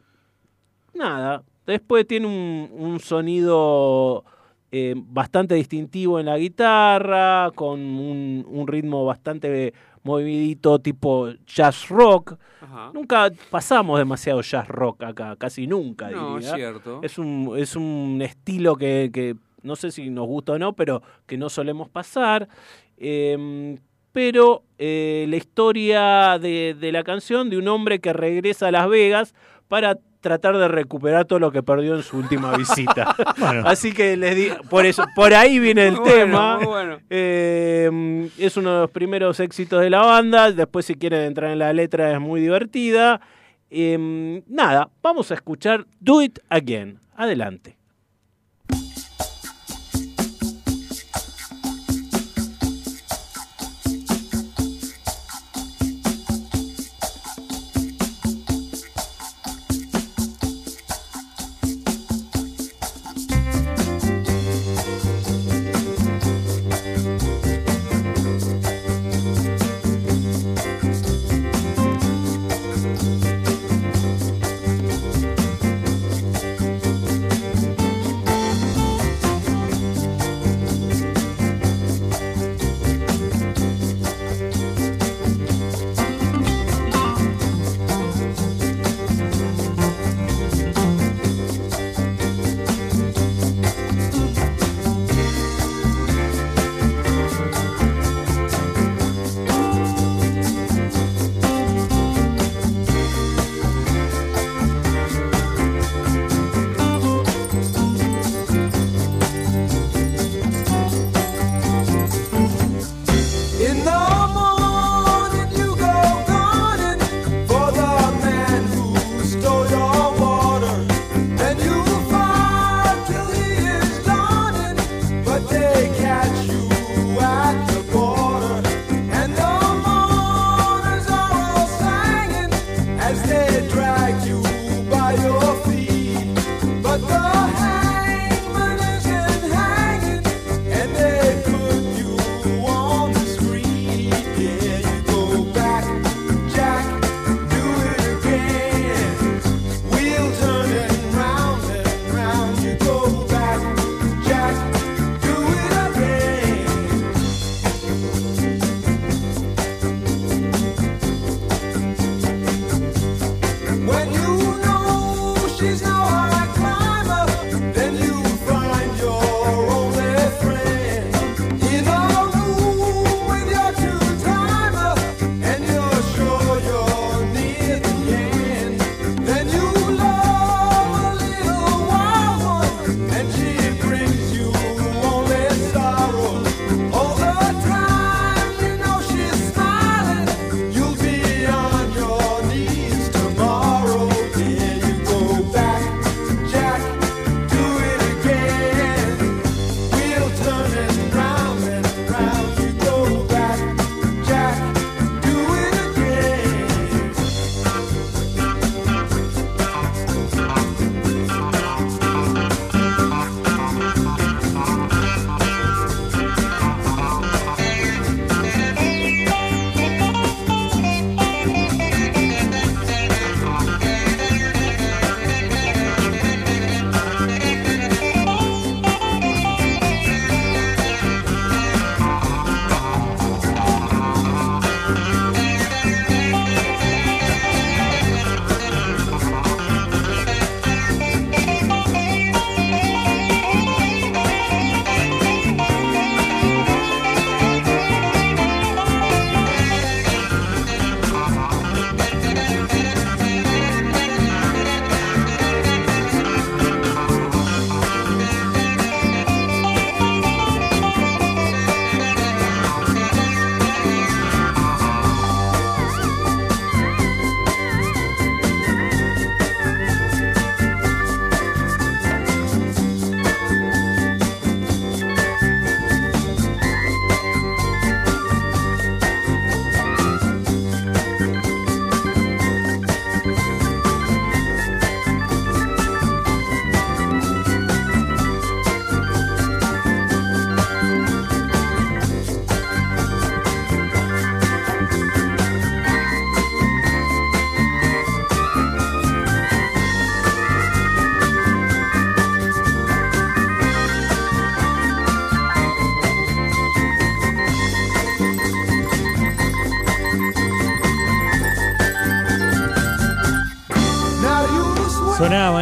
nada, 0.95 1.45
después 1.67 2.07
tiene 2.07 2.29
un 2.29 2.99
sonido 2.99 4.25
eh, 4.73 4.95
bastante 4.97 5.55
distintivo 5.55 6.21
en 6.21 6.27
la 6.27 6.39
guitarra, 6.39 7.51
con 7.55 7.81
un, 7.81 8.47
un 8.49 8.67
ritmo 8.67 9.05
bastante 9.05 9.73
movidito 10.03 10.79
tipo 10.79 11.29
jazz 11.47 11.89
rock. 11.89 12.35
Ajá. 12.63 12.91
Nunca 12.95 13.31
pasamos 13.51 13.99
demasiado 13.99 14.41
jazz 14.43 14.69
rock 14.69 15.03
acá, 15.03 15.37
casi 15.37 15.67
nunca. 15.67 16.11
No, 16.11 16.39
es 16.39 16.45
diría. 16.45 16.57
cierto. 16.57 17.01
Es 17.03 17.19
un, 17.19 17.55
es 17.57 17.77
un 17.77 18.21
estilo 18.23 18.77
que, 18.77 19.11
que 19.13 19.37
no 19.63 19.77
sé 19.77 19.91
si 19.91 20.09
nos 20.11 20.27
gusta 20.27 20.53
o 20.53 20.59
no, 20.59 20.73
pero 20.75 21.03
que 21.27 21.37
no 21.37 21.49
solemos 21.49 21.89
pasar. 21.89 22.49
Em, 22.97 23.79
pero 24.13 24.65
eh, 24.79 25.27
la 25.29 25.37
historia 25.37 26.39
de, 26.39 26.77
de 26.79 26.93
la 26.93 27.05
canción 27.05 27.49
de 27.51 27.59
un 27.59 27.69
hombre 27.69 28.01
que 28.01 28.13
regresa 28.13 28.69
a 28.69 28.73
Las 28.73 28.89
Vegas 28.89 29.35
para 29.69 29.99
tratar 30.21 30.57
de 30.59 30.69
recuperar 30.69 31.25
todo 31.25 31.39
lo 31.39 31.51
que 31.51 31.63
perdió 31.63 31.97
en 31.97 32.03
su 32.03 32.19
última 32.19 32.57
visita. 32.57 33.15
Bueno. 33.39 33.63
Así 33.67 33.93
que 33.93 34.17
les 34.17 34.37
di, 34.37 34.49
por 34.69 34.87
eso, 34.87 35.05
por 35.15 35.33
ahí 35.35 35.59
viene 35.59 35.89
el 35.89 35.97
Muy 35.97 36.09
tema. 36.11 36.59
bueno. 36.59 36.99
Eh, 37.11 38.29
es 38.39 38.57
uno 38.57 38.75
de 38.75 38.81
los 38.83 38.91
primeros 38.91 39.41
éxitos 39.41 39.81
de 39.81 39.91
la 39.91 40.01
banda. 40.05 40.53
Después, 40.53 40.85
si 40.87 40.95
quieren 40.95 41.23
entrar 41.23 41.51
en 41.51 41.59
la 41.59 41.73
letra, 41.73 42.13
es 42.13 42.21
muy 42.21 42.41
divertida. 42.41 43.21
Eh, 43.71 44.43
nada, 44.47 44.91
vamos 45.03 45.31
a 45.31 45.35
escuchar 45.35 45.87
Do 46.01 46.23
It 46.23 46.39
Again. 46.49 46.99
Adelante. 47.17 47.77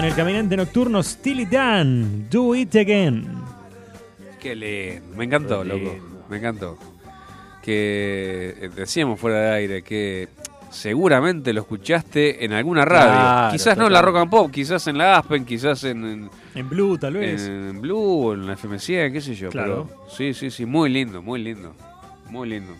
El 0.08 0.14
caminante 0.14 0.56
nocturno 0.56 1.02
Steely 1.02 1.44
Dan, 1.44 2.28
Do 2.30 2.54
It 2.54 2.74
Again. 2.76 3.26
Qué 4.40 4.54
lindo. 4.56 5.16
Me 5.16 5.24
encantó, 5.24 5.62
Qué 5.62 5.68
loco. 5.68 5.80
lindo. 5.80 6.24
Me 6.30 6.36
encantó. 6.38 6.78
Que 7.62 8.54
eh, 8.58 8.70
decíamos 8.74 9.20
fuera 9.20 9.38
de 9.40 9.50
aire 9.50 9.82
que 9.82 10.28
seguramente 10.70 11.52
lo 11.52 11.60
escuchaste 11.60 12.42
en 12.44 12.54
alguna 12.54 12.86
radio. 12.86 13.10
Claro, 13.10 13.52
quizás 13.52 13.76
no 13.76 13.86
en 13.88 13.92
la. 13.92 14.00
Rock 14.02 14.16
and 14.16 14.30
Pop, 14.30 14.50
quizás 14.50 14.86
en 14.86 14.96
la 14.96 15.18
Aspen, 15.18 15.44
quizás 15.44 15.84
en, 15.84 16.04
en, 16.04 16.30
En 16.54 16.68
Blue, 16.70 16.96
tal 16.96 17.14
vez. 17.14 17.46
en 17.46 17.80
Blue 17.80 18.32
en 18.32 18.46
la 18.46 18.56
FM100, 18.56 19.12
qué 19.12 19.20
sé 19.20 19.34
yo. 19.34 19.50
Claro. 19.50 19.88
Pero 19.90 20.06
sí, 20.08 20.32
sí, 20.32 20.50
sí. 20.50 20.64
Muy 20.64 20.88
lindo, 20.88 21.20
muy 21.20 21.42
lindo. 21.42 21.74
Muy 22.30 22.48
lindo. 22.48 22.72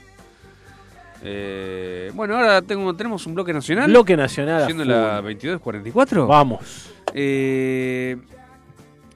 Eh, 1.22 2.10
bueno, 2.14 2.36
ahora 2.36 2.62
tengo, 2.62 2.94
tenemos 2.94 3.26
un 3.26 3.34
bloque 3.34 3.52
nacional. 3.52 3.90
Bloque 3.90 4.16
nacional. 4.16 4.64
Siendo 4.64 4.84
la 4.84 5.20
22.44. 5.22 6.26
Vamos. 6.26 6.90
Eh, 7.14 8.16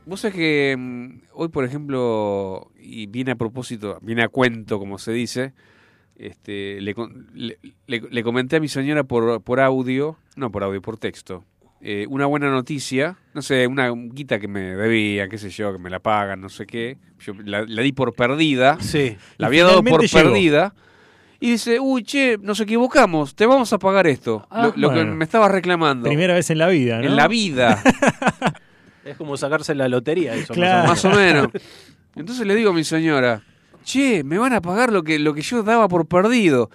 Vos 0.05 0.21
sabés 0.21 0.35
que 0.35 0.75
mm, 0.77 1.11
hoy, 1.35 1.49
por 1.49 1.65
ejemplo, 1.65 2.73
y 2.81 3.07
viene 3.07 3.31
a 3.31 3.37
propósito, 3.37 3.99
viene 4.03 4.25
a 4.25 4.29
cuento, 4.29 4.81
como 4.81 4.99
se 4.99 5.13
dice, 5.13 5.53
este, 6.17 6.81
le, 6.81 6.93
le- 7.35 7.59
le- 8.11 8.23
comenté 8.25 8.57
a 8.57 8.61
mi 8.61 8.67
señora 8.67 9.05
por, 9.05 9.41
por 9.43 9.61
audio, 9.61 10.17
no 10.35 10.51
por 10.51 10.65
audio, 10.65 10.83
por 10.83 10.97
texto, 10.97 11.45
eh, 11.81 12.07
una 12.11 12.27
buena 12.27 12.51
noticia, 12.51 13.17
no 13.33 13.43
sé, 13.43 13.69
una 13.69 13.91
guita 13.95 14.41
que 14.41 14.49
me 14.49 14.75
debía, 14.75 15.29
qué 15.29 15.39
sé 15.39 15.51
yo, 15.51 15.73
que 15.73 15.79
me 15.79 15.89
la 15.89 16.01
pagan, 16.01 16.41
no 16.41 16.49
sé 16.49 16.67
qué, 16.67 16.99
yo 17.21 17.35
la, 17.45 17.63
la 17.65 17.83
di 17.83 17.93
por 17.93 18.13
perdida, 18.13 18.79
Sí. 18.81 19.17
la 19.39 19.47
había 19.47 19.63
dado 19.65 19.85
por 19.85 20.03
llegó. 20.03 20.31
perdida. 20.31 20.75
Y 21.43 21.51
dice, 21.51 21.81
uy, 21.81 22.05
che, 22.05 22.39
nos 22.41 22.61
equivocamos, 22.61 23.35
te 23.35 23.47
vamos 23.47 23.73
a 23.73 23.79
pagar 23.79 24.07
esto. 24.07 24.47
Ah, 24.49 24.73
lo, 24.77 24.89
lo 24.89 24.95
que 24.95 25.05
me 25.05 25.25
estabas 25.25 25.51
reclamando. 25.51 26.07
Primera 26.09 26.35
vez 26.35 26.49
en 26.51 26.59
la 26.59 26.69
vida, 26.69 26.99
¿no? 27.01 27.05
En 27.05 27.17
la 27.17 27.27
vida. 27.27 27.83
Es 29.05 29.17
como 29.17 29.37
sacarse 29.37 29.75
la 29.75 29.89
lotería. 29.89 30.33
Eso, 30.35 30.55
Claro. 30.55 30.87
Más 30.89 31.05
o 31.05 31.11
menos. 31.11 31.49
Entonces 32.15 32.47
le 32.47 32.55
digo 32.55 32.71
a 32.71 32.73
mi 32.73 32.85
señora, 32.85 33.43
che, 33.83 34.23
me 34.23 34.39
van 34.39 34.53
a 34.53 34.61
pagar 34.61 34.93
lo 34.93 35.03
que, 35.03 35.19
lo 35.19 35.35
que 35.35 35.43
yo 35.43 35.65
daba 35.65 35.89
por 35.89 36.07
perdido. 36.07 36.71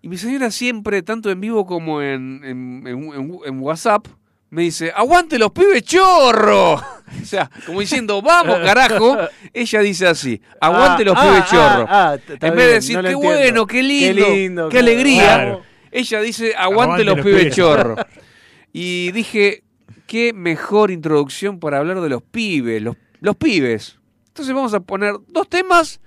Y 0.00 0.08
mi 0.08 0.16
señora 0.16 0.52
siempre, 0.52 1.02
tanto 1.02 1.28
en 1.32 1.40
vivo 1.40 1.66
como 1.66 2.00
en, 2.00 2.42
en, 2.44 2.86
en- 2.86 3.12
en- 3.12 3.38
en 3.44 3.60
WhatsApp, 3.60 4.06
me 4.50 4.62
dice, 4.62 4.92
aguante 4.94 5.38
los 5.38 5.50
pibes 5.52 5.82
chorro. 5.82 6.74
o 7.22 7.24
sea, 7.24 7.50
como 7.66 7.80
diciendo, 7.80 8.22
vamos 8.22 8.58
carajo, 8.64 9.16
ella 9.52 9.80
dice 9.80 10.06
así, 10.06 10.40
aguante 10.60 11.02
Ah, 11.02 11.06
los 11.06 11.14
ah, 11.16 11.22
pibes 11.22 11.42
ah, 11.42 11.46
chorro. 11.50 11.86
ah, 11.88 12.16
t- 12.26 12.34
está 12.34 12.48
en 12.48 12.54
vez 12.56 12.66
de 12.66 12.72
decir, 12.74 12.96
no 12.96 13.02
qué 13.02 13.08
entiendo. 13.12 13.28
bueno, 13.38 13.66
qué 13.66 13.82
lindo, 13.82 14.24
qué, 14.26 14.30
lindo, 14.34 14.68
claro. 14.68 14.86
alegría, 14.86 15.22
Claro. 15.24 15.62
ella 15.90 16.20
dice, 16.20 16.54
aguante, 16.56 17.04
los, 17.04 17.20
pibes, 17.20 17.54
chorro. 17.54 17.96
Y 18.72 19.12
dije, 19.12 19.64
qué 20.06 20.32
mejor 20.34 20.90
introducción 20.90 21.58
para 21.58 21.78
hablar 21.78 22.00
de 22.02 22.08
los 22.10 22.22
pibes, 22.22 22.80
los, 22.82 22.96
los 23.20 23.34
pibes. 23.36 23.98
Entonces 24.28 24.54
vamos 24.54 24.74
a 24.74 24.80
poner 24.80 25.14
dos 25.28 25.48
temas 25.48 26.00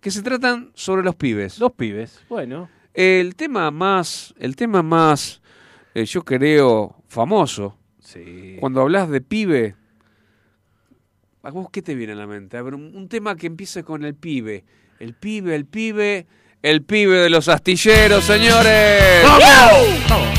que 0.00 0.10
se 0.10 0.22
tratan 0.22 0.70
sobre 0.74 1.02
los 1.02 1.16
pibes. 1.16 1.58
Los 1.58 1.72
pibes. 1.72 2.20
Bueno. 2.28 2.68
El 2.94 3.34
tema 3.34 3.70
más, 3.70 4.34
el 4.38 4.54
tema 4.56 4.82
más, 4.82 5.40
eh, 5.94 6.04
yo 6.04 6.22
creo, 6.22 6.95
famoso, 7.08 7.76
Sí. 8.00 8.56
cuando 8.60 8.82
hablas 8.82 9.08
de 9.10 9.20
pibe, 9.20 9.74
¿a 11.42 11.50
vos 11.50 11.68
qué 11.72 11.82
te 11.82 11.94
viene 11.94 12.12
a 12.12 12.16
la 12.16 12.26
mente? 12.26 12.56
A 12.56 12.62
ver, 12.62 12.74
un, 12.74 12.94
un 12.96 13.08
tema 13.08 13.36
que 13.36 13.46
empiece 13.46 13.82
con 13.84 14.04
el 14.04 14.14
pibe. 14.14 14.64
El 15.00 15.14
pibe, 15.14 15.54
el 15.54 15.66
pibe, 15.66 16.26
el 16.62 16.82
pibe 16.82 17.18
de 17.18 17.30
los 17.30 17.48
astilleros, 17.48 18.24
señores. 18.24 19.22
Fue 19.22 20.35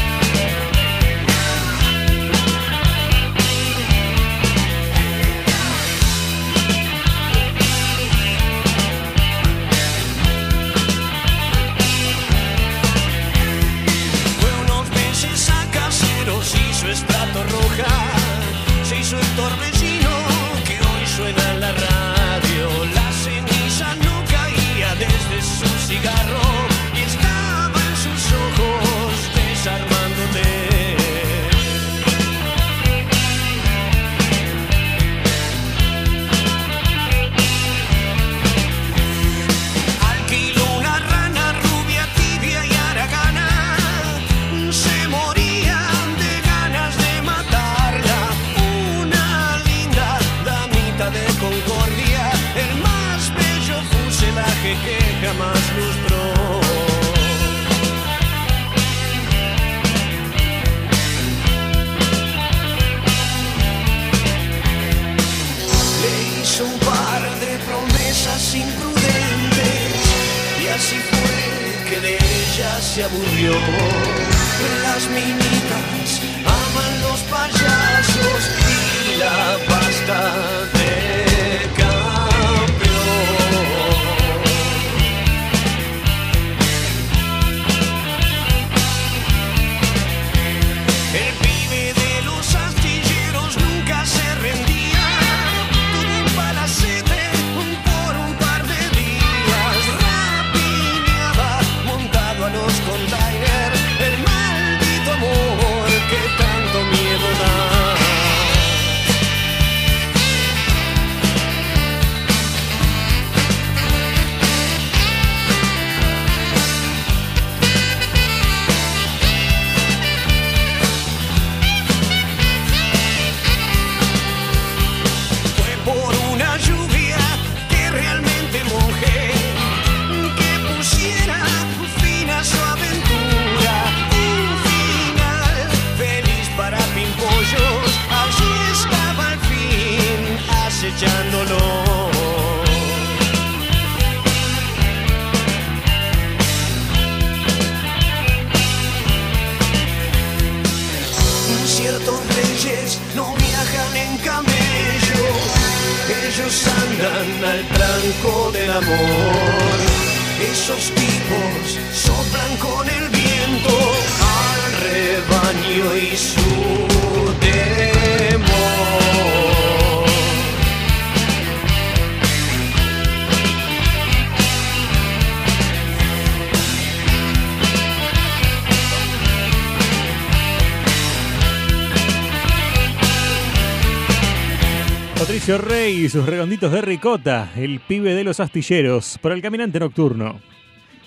y 186.08 186.10
sus 186.10 186.26
redonditos 186.26 186.72
de 186.72 186.82
ricota, 186.82 187.52
el 187.58 187.82
pibe 187.82 188.14
de 188.14 188.24
los 188.24 188.40
astilleros, 188.40 189.20
para 189.22 189.36
el 189.36 189.42
caminante 189.42 189.78
nocturno. 189.78 190.40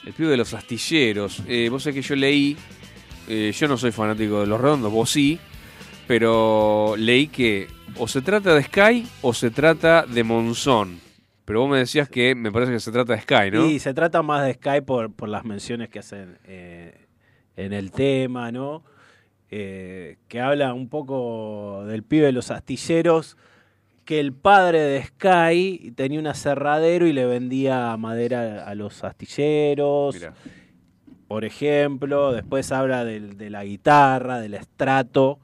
El 0.04 0.12
pibe 0.12 0.28
de 0.28 0.36
los 0.36 0.52
astilleros. 0.52 1.42
Eh, 1.48 1.70
vos 1.70 1.82
sabés 1.82 1.94
que 1.94 2.02
yo 2.02 2.16
leí, 2.16 2.54
eh, 3.26 3.50
yo 3.58 3.66
no 3.66 3.78
soy 3.78 3.92
fanático 3.92 4.42
de 4.42 4.46
los 4.46 4.60
redondos, 4.60 4.92
vos 4.92 5.08
sí, 5.08 5.38
pero 6.06 6.96
leí 6.98 7.28
que 7.28 7.66
o 7.96 8.06
se 8.06 8.20
trata 8.20 8.54
de 8.54 8.62
Sky 8.64 9.06
o 9.22 9.32
se 9.32 9.50
trata 9.50 10.04
de 10.04 10.22
Monzón. 10.22 11.00
Pero 11.46 11.60
vos 11.60 11.70
me 11.70 11.78
decías 11.78 12.10
que 12.10 12.34
me 12.34 12.52
parece 12.52 12.72
que 12.72 12.80
se 12.80 12.92
trata 12.92 13.14
de 13.14 13.22
Sky, 13.22 13.50
¿no? 13.50 13.70
Y 13.70 13.78
se 13.78 13.94
trata 13.94 14.20
más 14.20 14.44
de 14.44 14.52
Sky 14.52 14.82
por, 14.84 15.14
por 15.14 15.30
las 15.30 15.46
menciones 15.46 15.88
que 15.88 16.00
hacen 16.00 16.36
eh, 16.44 17.06
en 17.56 17.72
el 17.72 17.90
tema, 17.90 18.52
¿no? 18.52 18.82
Eh, 19.50 20.18
que 20.28 20.42
habla 20.42 20.74
un 20.74 20.90
poco 20.90 21.84
del 21.86 22.02
pibe 22.02 22.26
de 22.26 22.32
los 22.32 22.50
astilleros, 22.50 23.38
que 24.10 24.18
el 24.18 24.32
padre 24.32 24.80
de 24.80 25.04
Sky 25.04 25.92
tenía 25.94 26.18
un 26.18 26.26
aserradero 26.26 27.06
y 27.06 27.12
le 27.12 27.26
vendía 27.26 27.96
madera 27.96 28.64
a 28.66 28.74
los 28.74 29.04
astilleros. 29.04 30.16
Mirá. 30.16 30.34
Por 31.28 31.44
ejemplo, 31.44 32.32
después 32.32 32.72
habla 32.72 33.04
del- 33.04 33.36
de, 33.38 33.50
la 33.50 33.62
guitarra, 33.62 34.40
del 34.40 34.54
estrato, 34.54 35.38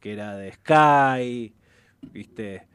que 0.00 0.14
era 0.14 0.34
de 0.36 0.50
Sky, 0.50 1.54
¿viste? 2.12 2.66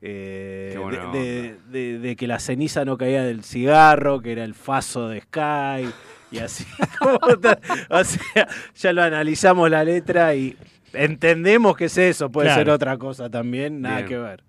Eh, 0.00 0.76
de, 1.12 1.18
de- 1.20 1.56
de- 1.70 1.98
de 2.00 2.16
que 2.16 2.26
la 2.26 2.40
ceniza 2.40 2.84
no 2.84 2.98
caía 2.98 3.22
del 3.22 3.44
cigarro, 3.44 4.20
que 4.20 4.32
era 4.32 4.42
el 4.42 4.54
faso 4.54 5.08
de 5.08 5.20
Sky, 5.20 5.88
y 6.32 6.38
así. 6.38 6.64
o 7.88 8.02
sea, 8.02 8.48
ya 8.74 8.92
lo 8.92 9.02
analizamos 9.04 9.70
la 9.70 9.84
letra 9.84 10.34
y 10.34 10.56
entendemos 10.92 11.76
que 11.76 11.84
es 11.84 11.96
eso, 11.98 12.32
puede 12.32 12.48
Claro. 12.48 12.60
ser 12.62 12.70
otra 12.70 12.98
cosa 12.98 13.30
también, 13.30 13.80
nada 13.80 13.98
Bien. 13.98 14.08
que 14.08 14.18
ver. 14.18 14.42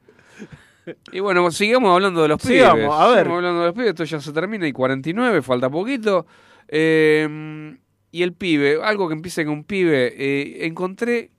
Y 1.11 1.19
bueno, 1.19 1.49
sigamos 1.51 1.93
hablando 1.93 2.21
de 2.21 2.27
los 2.27 2.41
Sigamos, 2.41 2.75
pibes. 2.75 2.91
a 2.91 3.07
ver. 3.07 3.17
Sigamos 3.19 3.37
hablando 3.37 3.59
de 3.61 3.65
los 3.67 3.73
pibes, 3.75 3.89
esto 3.89 4.03
ya 4.03 4.19
se 4.19 4.31
termina 4.33 4.67
y 4.67 4.71
49, 4.73 5.41
falta 5.41 5.69
poquito. 5.69 6.25
Eh, 6.67 7.75
y 8.11 8.21
el 8.23 8.33
pibe, 8.33 8.79
algo 8.83 9.07
que 9.07 9.13
empieza 9.15 9.43
con 9.43 9.53
un 9.53 9.63
pibe, 9.63 10.13
eh, 10.17 10.65
encontré 10.67 11.31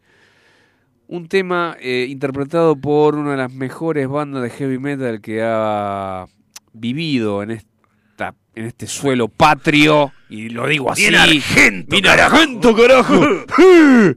un 1.06 1.28
tema 1.28 1.76
eh, 1.80 2.06
interpretado 2.08 2.76
por 2.76 3.14
una 3.16 3.32
de 3.32 3.36
las 3.36 3.52
mejores 3.52 4.08
bandas 4.08 4.42
de 4.42 4.50
heavy 4.50 4.78
metal 4.78 5.20
que 5.20 5.42
ha 5.42 6.26
vivido 6.72 7.42
en 7.42 7.50
esta 7.52 8.34
en 8.56 8.66
este 8.66 8.86
suelo 8.86 9.28
patrio 9.28 10.12
y 10.28 10.48
lo 10.48 10.66
digo 10.66 10.90
así. 10.90 11.02
Bien 11.02 11.16
argento, 11.16 11.90
Bien 11.90 12.04
carajo. 12.04 12.36
argento, 12.36 12.74
carajo. 12.76 13.20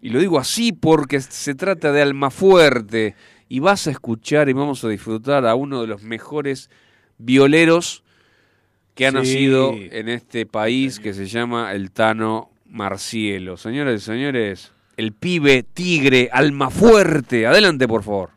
Y 0.00 0.10
lo 0.10 0.20
digo 0.20 0.38
así 0.38 0.72
porque 0.72 1.20
se 1.20 1.56
trata 1.56 1.90
de 1.90 2.00
Almafuerte 2.02 3.16
y 3.48 3.60
vas 3.60 3.86
a 3.86 3.90
escuchar 3.90 4.48
y 4.48 4.52
vamos 4.52 4.84
a 4.84 4.88
disfrutar 4.88 5.46
a 5.46 5.54
uno 5.54 5.80
de 5.80 5.86
los 5.86 6.02
mejores 6.02 6.70
violeros 7.18 8.02
que 8.94 9.06
ha 9.06 9.10
Sí. 9.10 9.16
nacido 9.16 9.74
en 9.74 10.08
este 10.08 10.44
país 10.46 10.98
que 11.00 11.14
se 11.14 11.26
llama 11.26 11.72
el 11.72 11.90
Tano 11.90 12.50
Marcielo. 12.66 13.56
Señoras 13.56 14.02
y 14.02 14.04
señores, 14.04 14.72
el 14.96 15.12
pibe 15.12 15.62
tigre 15.62 16.28
Almafuerte. 16.32 17.46
Adelante, 17.46 17.86
por 17.88 18.02
favor. 18.02 18.30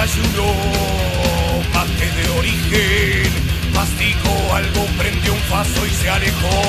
Desayunó 0.00 0.54
mate 1.74 2.06
de 2.06 2.28
origen, 2.38 3.32
masticó 3.74 4.54
algo, 4.54 4.86
prendió 4.96 5.32
un 5.32 5.40
faso 5.40 5.84
y 5.84 5.90
se 5.90 6.08
alejó 6.08 6.62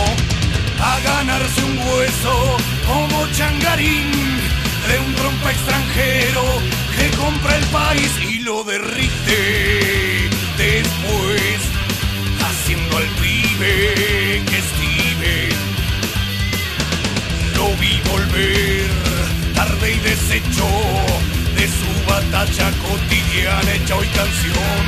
a 0.82 1.00
ganarse 1.02 1.64
un 1.64 1.78
hueso 1.78 2.58
como 2.88 3.28
changarín 3.34 4.12
de 4.88 5.00
un 5.06 5.14
trompa 5.14 5.52
extranjero 5.52 6.42
que 6.98 7.18
compra 7.18 7.56
el 7.56 7.66
país 7.66 8.12
y 8.28 8.40
lo 8.40 8.64
derrite. 8.64 10.30
Después 10.58 11.62
haciendo 12.42 12.98
al 12.98 13.08
pibe 13.22 14.44
que 14.48 14.58
estive. 14.58 15.50
Lo 17.54 17.68
vi 17.78 18.02
volver 18.10 18.90
tarde 19.54 19.94
y 19.94 20.00
deshecho 20.00 20.66
de 21.60 21.68
su 21.68 22.10
batalla 22.10 22.72
cotidiana 22.88 23.74
hecha 23.74 23.96
hoy 23.98 24.08
canción. 24.08 24.82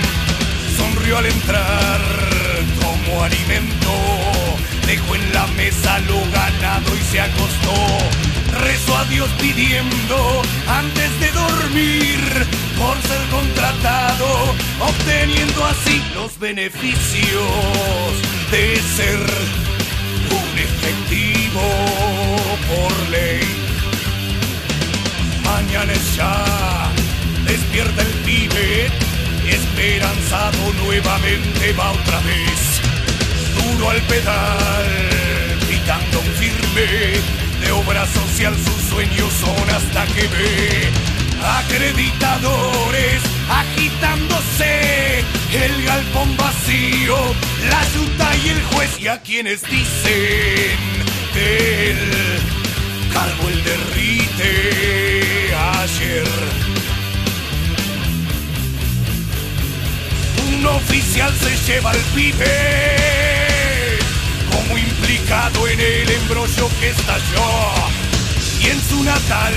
Sonrió 0.77 1.18
al 1.18 1.26
entrar 1.26 1.99
como 2.81 3.23
alimento, 3.23 3.93
dejó 4.88 5.15
en 5.15 5.34
la 5.34 5.48
mesa 5.48 5.99
lo 5.99 6.19
ganado 6.31 6.95
y 6.95 7.11
se 7.11 7.19
acostó. 7.19 7.76
Rezó 8.64 8.98
a 8.98 9.03
Dios 9.06 9.30
pidiendo 9.41 10.41
antes 10.65 11.19
de 11.19 11.31
dormir 11.31 12.19
por 12.80 12.95
ser 13.02 13.22
contratado, 13.30 14.56
obteniendo 14.80 15.65
así 15.65 16.02
los 16.15 16.39
beneficios 16.39 18.11
de 18.49 18.77
ser 18.95 19.19
un 20.39 20.57
efectivo 20.57 21.61
por 22.69 23.10
ley. 23.10 23.51
Mañana 25.63 25.93
ya, 26.17 26.91
despierta 27.45 28.01
el 28.01 28.13
pibe, 28.25 28.89
esperanzado 29.47 30.73
nuevamente 30.83 31.71
va 31.73 31.91
otra 31.91 32.19
vez. 32.21 32.81
Duro 33.55 33.91
al 33.91 34.01
pedal, 34.01 34.88
gritando 35.67 36.19
un 36.19 36.31
firme, 36.41 36.88
de 37.63 37.71
obra 37.73 38.07
social 38.07 38.55
sus 38.57 38.89
sueños 38.89 39.31
son 39.33 39.69
hasta 39.69 40.05
que 40.07 40.27
ve. 40.27 40.89
Acreditadores 41.43 43.21
agitándose, 43.47 45.23
el 45.53 45.85
galpón 45.85 46.35
vacío, 46.38 47.17
la 47.69 47.83
yuta 47.93 48.35
y 48.43 48.49
el 48.49 48.63
juez 48.63 48.99
y 48.99 49.07
a 49.07 49.21
quienes 49.21 49.61
dicen 49.61 50.77
que 51.33 51.91
el 51.91 53.13
cargo 53.13 53.47
el 53.47 53.63
derrite 53.63 55.20
Un 60.48 60.66
oficial 60.68 61.34
se 61.40 61.72
lleva 61.72 61.90
al 61.90 61.98
pibe 62.14 63.98
como 64.52 64.78
implicado 64.78 65.68
en 65.68 65.80
el 65.80 66.08
embrollo 66.08 66.70
que 66.80 66.90
estalló. 66.90 67.74
Y 68.62 68.68
en 68.68 68.80
su 68.80 69.03
natal 69.03 69.56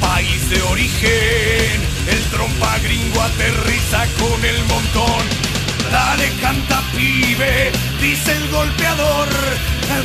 país 0.00 0.50
de 0.50 0.60
origen 0.62 1.80
el 2.08 2.22
trompa 2.32 2.76
gringo 2.80 3.22
aterriza 3.22 4.06
con 4.18 4.44
el 4.44 4.64
montón 4.64 5.53
dale 5.90 6.28
canta 6.40 6.82
pibe 6.96 7.72
dice 8.00 8.32
el 8.32 8.48
golpeador 8.48 9.28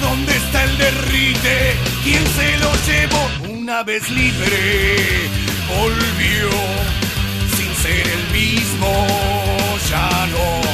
¿dónde 0.01 0.35
está 0.35 0.63
el 0.63 0.77
derrite? 0.77 1.75
¿quién 2.03 2.23
se 2.27 2.57
lo 2.57 2.71
llevó? 2.87 3.53
una 3.59 3.83
vez 3.83 4.09
libre 4.09 5.29
volvió 5.67 6.49
sin 7.57 7.75
ser 7.83 8.07
el 8.07 8.23
mismo 8.31 9.07
ya 9.89 10.27
no 10.31 10.68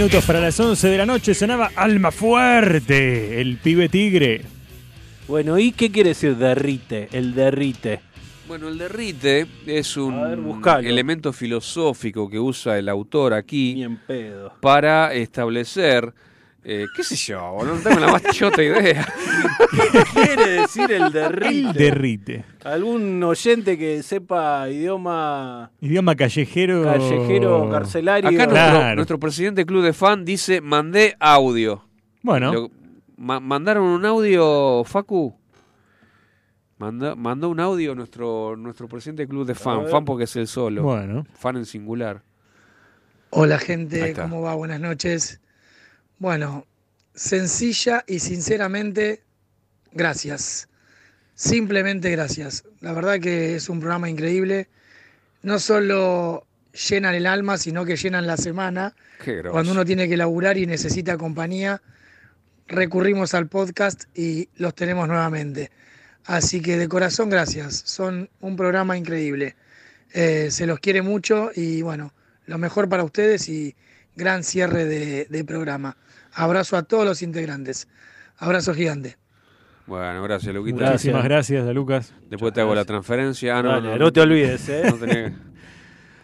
minutos 0.00 0.24
para 0.24 0.40
las 0.40 0.58
11 0.58 0.88
de 0.88 0.96
la 0.96 1.04
noche 1.04 1.34
sonaba 1.34 1.72
Alma 1.76 2.10
Fuerte, 2.10 3.38
el 3.38 3.58
pibe 3.58 3.90
tigre. 3.90 4.40
Bueno, 5.28 5.58
¿y 5.58 5.72
qué 5.72 5.92
quiere 5.92 6.10
decir 6.10 6.36
derrite? 6.36 7.10
El 7.12 7.34
derrite. 7.34 8.00
Bueno, 8.48 8.68
el 8.68 8.78
derrite 8.78 9.46
es 9.66 9.98
un 9.98 10.62
ver, 10.62 10.86
elemento 10.86 11.34
filosófico 11.34 12.30
que 12.30 12.38
usa 12.38 12.78
el 12.78 12.88
autor 12.88 13.34
aquí 13.34 13.74
Ni 13.74 13.82
en 13.82 13.98
pedo. 13.98 14.54
para 14.62 15.12
establecer, 15.12 16.14
eh, 16.64 16.86
qué 16.94 17.02
sé 17.02 17.16
yo, 17.16 17.52
boludo, 17.52 17.74
no 17.76 17.80
tengo 17.80 18.00
la 18.00 18.12
más 18.12 18.22
chota 18.32 18.62
idea. 18.62 19.06
¿Qué 19.92 20.02
quiere 20.12 20.46
decir 20.60 20.90
el 20.92 21.10
derrite? 21.12 21.68
El 21.68 21.72
derrite. 21.72 22.44
¿Algún 22.64 23.22
oyente 23.22 23.78
que 23.78 24.02
sepa 24.02 24.68
idioma 24.68 25.70
Idioma 25.80 26.14
callejero. 26.14 26.82
callejero, 26.84 27.70
carcelario? 27.70 28.28
Acá 28.28 28.46
nuestro, 28.46 28.52
Claro. 28.52 28.96
nuestro 28.96 29.18
presidente 29.20 29.64
club 29.64 29.82
de 29.84 29.92
fan 29.92 30.24
dice, 30.24 30.60
mandé 30.60 31.16
audio. 31.18 31.84
Bueno, 32.22 32.52
Lo- 32.52 32.70
ma- 33.16 33.40
¿Mandaron 33.40 33.84
un 33.84 34.04
audio, 34.04 34.82
Facu? 34.84 35.34
Manda- 36.78 37.14
mandó 37.14 37.48
un 37.50 37.60
audio 37.60 37.94
nuestro, 37.94 38.56
nuestro 38.56 38.88
presidente 38.88 39.26
club 39.28 39.46
de 39.46 39.54
fan, 39.54 39.86
fan 39.88 40.04
porque 40.04 40.24
es 40.24 40.34
el 40.36 40.46
solo, 40.46 40.82
bueno. 40.82 41.26
fan 41.34 41.56
en 41.56 41.66
singular. 41.66 42.22
Hola 43.30 43.58
gente. 43.58 44.12
¿cómo 44.14 44.42
va? 44.42 44.54
Buenas 44.54 44.80
noches. 44.80 45.40
Bueno, 46.20 46.66
sencilla 47.14 48.04
y 48.06 48.18
sinceramente, 48.18 49.22
gracias. 49.90 50.68
Simplemente 51.34 52.10
gracias. 52.10 52.64
La 52.80 52.92
verdad 52.92 53.18
que 53.18 53.56
es 53.56 53.70
un 53.70 53.80
programa 53.80 54.10
increíble. 54.10 54.68
No 55.42 55.58
solo 55.58 56.46
llenan 56.90 57.14
el 57.14 57.26
alma, 57.26 57.56
sino 57.56 57.86
que 57.86 57.96
llenan 57.96 58.26
la 58.26 58.36
semana. 58.36 58.94
Cuando 59.50 59.72
uno 59.72 59.86
tiene 59.86 60.10
que 60.10 60.18
laburar 60.18 60.58
y 60.58 60.66
necesita 60.66 61.16
compañía, 61.16 61.80
recurrimos 62.68 63.32
al 63.32 63.48
podcast 63.48 64.04
y 64.14 64.50
los 64.56 64.74
tenemos 64.74 65.08
nuevamente. 65.08 65.70
Así 66.26 66.60
que 66.60 66.76
de 66.76 66.86
corazón 66.86 67.30
gracias. 67.30 67.82
Son 67.86 68.28
un 68.40 68.56
programa 68.56 68.98
increíble. 68.98 69.56
Eh, 70.12 70.48
se 70.50 70.66
los 70.66 70.80
quiere 70.80 71.00
mucho 71.00 71.50
y 71.56 71.80
bueno, 71.80 72.12
lo 72.44 72.58
mejor 72.58 72.90
para 72.90 73.04
ustedes 73.04 73.48
y 73.48 73.74
gran 74.16 74.44
cierre 74.44 74.84
de, 74.84 75.24
de 75.30 75.44
programa. 75.44 75.96
Abrazo 76.34 76.76
a 76.76 76.82
todos 76.82 77.04
los 77.04 77.22
integrantes. 77.22 77.88
Abrazo 78.38 78.74
gigante. 78.74 79.16
Bueno, 79.86 80.22
gracias, 80.22 80.54
Luquita. 80.54 80.76
Gracias. 80.78 80.92
Muchísimas 81.04 81.24
gracias 81.24 81.66
a 81.68 81.72
Lucas. 81.72 82.14
Después 82.28 82.52
te 82.52 82.60
hago 82.60 82.74
la 82.74 82.84
transferencia. 82.84 83.58
Ah, 83.58 83.62
no, 83.62 83.68
Dale, 83.80 83.98
no 83.98 84.12
te 84.12 84.20
olvides, 84.20 84.68
¿eh? 84.68 84.82
No, 84.86 84.92
tenía- 84.96 85.32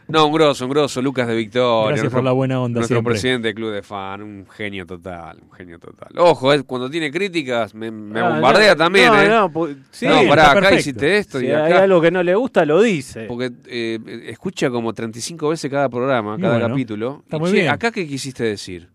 No, 0.09 0.27
un 0.29 0.33
grosso, 0.35 0.65
un 0.67 0.71
grosso, 0.71 1.03
Lucas 1.03 1.27
de 1.27 1.35
Victoria. 1.35 1.89
Gracias 1.89 2.05
nuestro- 2.05 2.19
por 2.19 2.25
la 2.25 2.31
buena 2.31 2.61
onda 2.61 2.79
Nuestro 2.79 2.99
siempre. 2.99 3.15
presidente 3.15 3.49
del 3.49 3.55
club 3.57 3.73
de 3.73 3.83
fan, 3.83 4.23
un 4.23 4.47
genio 4.49 4.87
total, 4.87 5.39
un 5.43 5.51
genio 5.51 5.81
total. 5.81 6.11
Ojo, 6.17 6.53
eh, 6.53 6.63
cuando 6.63 6.89
tiene 6.89 7.11
críticas 7.11 7.75
me, 7.75 7.91
me 7.91 8.21
Ah, 8.21 8.29
bombardea 8.29 8.75
no, 8.75 8.77
también, 8.77 9.09
no, 9.13 9.21
¿eh? 9.21 9.29
no, 9.29 9.51
sí, 9.91 10.07
no, 10.07 10.23
pará, 10.29 10.53
acá 10.53 10.73
hiciste 10.77 11.19
esto 11.19 11.41
Si 11.41 11.47
y 11.47 11.51
hay 11.51 11.73
acá. 11.73 11.83
algo 11.83 12.01
que 12.01 12.13
no 12.13 12.23
le 12.23 12.37
gusta, 12.37 12.65
lo 12.65 12.81
dice. 12.83 13.25
Porque 13.25 13.51
eh, 13.67 13.99
escucha 14.29 14.71
como 14.71 14.93
35 14.95 15.49
veces 15.49 15.69
cada 15.69 15.89
programa, 15.89 16.39
cada 16.39 16.53
bueno, 16.53 16.69
capítulo. 16.69 17.21
está 17.25 17.39
Y, 17.39 17.41
muy 17.41 17.51
che, 17.51 17.57
bien. 17.63 17.71
¿Acá 17.71 17.91
qué 17.91 18.07
quisiste 18.07 18.45
decir? 18.45 18.89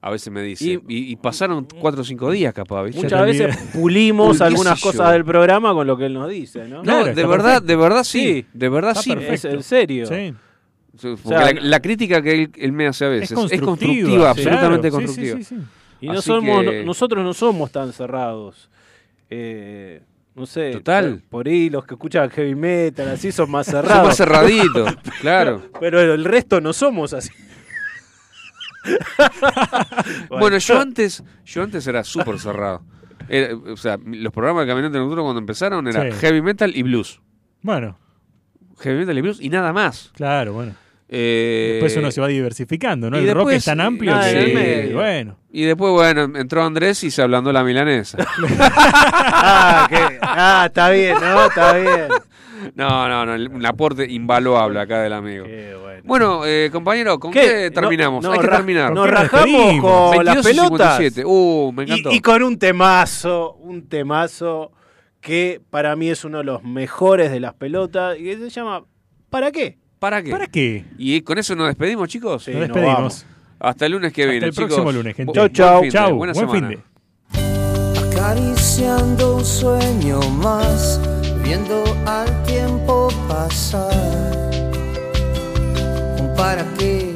A 0.00 0.10
veces 0.10 0.32
me 0.32 0.42
dice. 0.42 0.64
Y- 0.64 0.74
Y, 0.88 1.12
y 1.12 1.16
pasaron 1.16 1.66
4 1.80 2.00
o 2.02 2.04
5 2.04 2.30
días 2.30 2.54
capaz, 2.54 2.84
¿viste? 2.84 3.02
Muchas 3.02 3.24
veces 3.26 3.56
pulimos 3.74 4.40
algunas 4.40 4.80
cosas 4.80 5.12
del 5.12 5.24
programa 5.24 5.72
con 5.72 5.86
lo 5.86 5.96
que 5.96 6.06
él 6.06 6.14
nos 6.14 6.28
dice, 6.30 6.68
¿no? 6.68 6.78
No, 6.78 6.82
Claro, 6.84 7.04
de 7.06 7.26
verdad, 7.26 7.44
perfecto. 7.44 7.66
de 7.66 7.76
verdad 7.76 8.04
sí. 8.04 8.20
Sí. 8.20 8.46
De 8.52 8.68
verdad 8.68 8.90
Está 8.92 9.02
sí. 9.02 9.10
perfecto. 9.10 9.34
Es 9.34 9.44
en 9.54 9.62
serio. 9.62 10.06
Sí. 10.06 10.34
Porque 11.00 11.16
sea, 11.28 11.52
la, 11.52 11.60
la 11.60 11.80
crítica 11.80 12.20
que 12.22 12.32
él, 12.32 12.50
él 12.56 12.72
me 12.72 12.86
hace 12.88 13.04
a 13.04 13.08
veces 13.08 13.30
Es 13.30 13.34
constructiva. 13.36 13.66
constructiva, 13.66 14.08
claro. 14.16 14.28
absolutamente 14.28 14.88
Sí, 14.88 14.92
constructiva. 14.92 15.36
sí, 15.38 15.44
sí, 15.44 15.54
sí. 15.56 15.62
Y 16.00 16.06
no 16.08 16.22
somos, 16.22 16.64
que- 16.64 16.84
nosotros 16.84 17.24
no 17.24 17.34
somos 17.34 17.70
tan 17.72 17.92
cerrados. 17.92 18.68
Eh, 19.30 20.00
no 20.34 20.46
sé. 20.46 20.70
Total. 20.72 21.14
Por, 21.28 21.28
por 21.44 21.48
ahí 21.48 21.70
los 21.70 21.84
que 21.84 21.94
escuchan 21.94 22.30
heavy 22.30 22.54
metal, 22.54 23.08
así 23.10 23.32
son 23.32 23.50
más 23.50 23.66
Son 23.70 23.82
cerrados. 23.82 24.06
más 24.08 24.16
cerraditos, 24.16 24.94
claro. 25.20 25.62
Pero 25.80 26.00
el 26.00 26.24
resto 26.24 26.60
no 26.60 26.72
somos 26.72 27.12
así. 27.12 27.30
Bueno, 30.28 30.58
yo 30.58 30.80
antes, 30.80 31.22
yo 31.44 31.62
antes 31.62 31.86
era 31.86 32.04
súper 32.04 32.38
cerrado. 32.38 32.82
Era- 33.28 33.54
o 33.56 33.76
sea, 33.76 33.98
los 34.04 34.32
programas 34.32 34.64
de 34.64 34.68
Caminante 34.72 34.98
Nocturno 34.98 35.22
cuando 35.24 35.40
empezaron 35.40 35.86
era 35.88 36.10
Sí. 36.12 36.18
heavy 36.20 36.42
metal 36.42 36.72
y 36.74 36.82
blues. 36.82 37.20
Bueno, 37.62 37.98
Heavy 38.80 38.98
metal 39.00 39.18
y 39.18 39.20
blues 39.22 39.38
y 39.40 39.48
nada 39.48 39.72
más. 39.72 40.10
claro, 40.14 40.52
bueno. 40.52 40.74
Eh, 41.10 41.70
Después 41.80 41.96
uno 41.96 42.10
se 42.10 42.20
va 42.20 42.28
diversificando, 42.28 43.08
¿no? 43.10 43.18
y 43.18 43.26
El 43.26 43.34
rock 43.34 43.52
es 43.52 43.64
tan 43.64 43.80
amplio 43.80 44.14
el 44.20 44.46
que, 44.46 44.54
medio. 44.54 44.96
bueno. 44.96 45.36
Y 45.50 45.62
después, 45.62 45.90
bueno, 45.92 46.38
entró 46.38 46.62
Andrés 46.62 47.02
y 47.04 47.10
se 47.10 47.22
ablandó 47.22 47.50
la 47.52 47.64
milanesa. 47.64 48.18
ah, 48.60 49.86
que- 49.88 50.18
ah, 50.20 50.64
está 50.66 50.90
bien, 50.90 51.16
¿no? 51.20 51.46
Está 51.46 51.72
bien. 51.74 52.08
No, 52.74 53.08
no, 53.08 53.24
no, 53.24 53.54
un 53.54 53.64
aporte 53.66 54.04
invaluable 54.10 54.80
acá 54.80 55.00
del 55.02 55.12
amigo. 55.12 55.44
Qué 55.46 55.74
bueno. 55.80 56.02
Bueno, 56.04 56.46
eh, 56.46 56.68
compañero, 56.72 57.18
¿con 57.18 57.30
qué, 57.32 57.70
terminamos? 57.70 58.22
No- 58.24 58.32
Hay 58.32 58.40
que 58.40 58.48
terminar. 58.48 58.92
Nos 58.92 59.06
¿Con 59.06 59.14
qué 59.14 59.22
nos 59.22 59.30
rajamos 59.32 59.46
despedimos? 59.58 60.14
con 60.16 60.24
las 60.24 60.34
22 60.34 60.46
y 60.46 60.48
pelotas. 60.68 60.96
57. 60.98 61.24
Uh, 61.24 61.72
me 61.72 61.82
encantó. 61.84 62.10
Y, 62.12 62.16
y 62.16 62.20
con 62.20 62.42
un 62.42 62.58
temazo, 62.58 63.54
un 63.54 63.88
temazo 63.88 64.72
que 65.20 65.60
para 65.70 65.96
mí 65.96 66.08
es 66.10 66.24
uno 66.24 66.38
de 66.38 66.44
los 66.44 66.62
mejores 66.64 67.30
de 67.30 67.40
las 67.40 67.54
pelotas 67.54 68.18
y 68.18 68.24
que 68.24 68.36
se 68.36 68.50
llama 68.50 68.84
¿Para 69.30 69.50
qué? 69.52 69.78
¿Para 69.98 70.22
qué? 70.22 70.30
¿Para 70.30 70.46
qué? 70.46 70.84
¿Y 70.96 71.20
con 71.22 71.38
eso 71.38 71.54
nos 71.56 71.66
despedimos, 71.68 72.08
chicos? 72.08 72.44
Sí, 72.44 72.52
Nos 72.52 72.60
nos 72.60 72.68
despedimos. 72.68 72.94
vamos. 72.96 73.26
Hasta 73.60 73.86
el 73.86 73.92
lunes 73.92 74.12
que 74.12 74.22
Hasta 74.22 74.30
viene, 74.30 74.46
el 74.46 74.52
chicos. 74.52 74.68
próximo 74.68 74.92
lunes, 74.92 75.16
gente. 75.16 75.32
Bu- 75.32 75.52
Chau, 75.52 75.78
buen 75.78 75.90
chau. 75.90 76.06
Chau, 76.08 76.16
buena 76.16 76.32
buen 76.32 76.48
semana. 76.48 76.68
fin 76.68 76.78
de. 76.78 78.08
acariciando 78.14 79.36
un 79.36 79.44
sueño 79.44 80.20
más, 80.40 81.00
viendo 81.42 81.82
al 82.06 82.42
tiempo 82.44 83.08
pasar. 83.26 83.90
¿Un 86.20 86.34
¿Para 86.36 86.64
qué? 86.78 87.14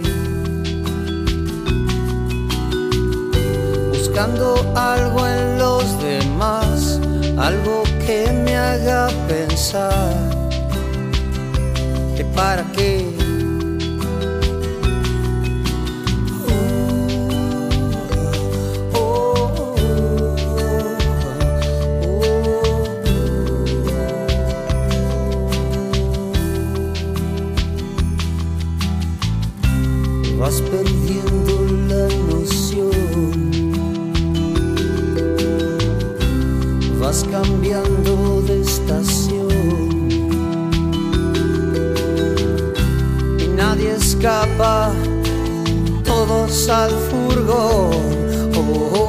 Buscando 3.90 4.72
algo 4.76 5.26
en 5.28 5.58
los 5.58 6.02
demás, 6.02 7.00
algo 7.38 7.84
que 8.04 8.26
me 8.44 8.56
haga 8.56 9.08
pensar. 9.28 10.12
¿Que 12.16 12.24
para 12.26 12.62
qué? 12.72 13.08
Oh, 18.94 19.74
Vas 30.38 30.60
perdiendo 30.60 31.54
la 31.88 32.08
noción, 32.28 33.30
vas 37.00 37.24
cambiando 37.30 38.41
escapa, 44.22 44.92
todos 46.04 46.68
al 46.68 46.92
furgón. 47.10 47.90
Oh, 48.56 48.92
oh, 48.94 49.02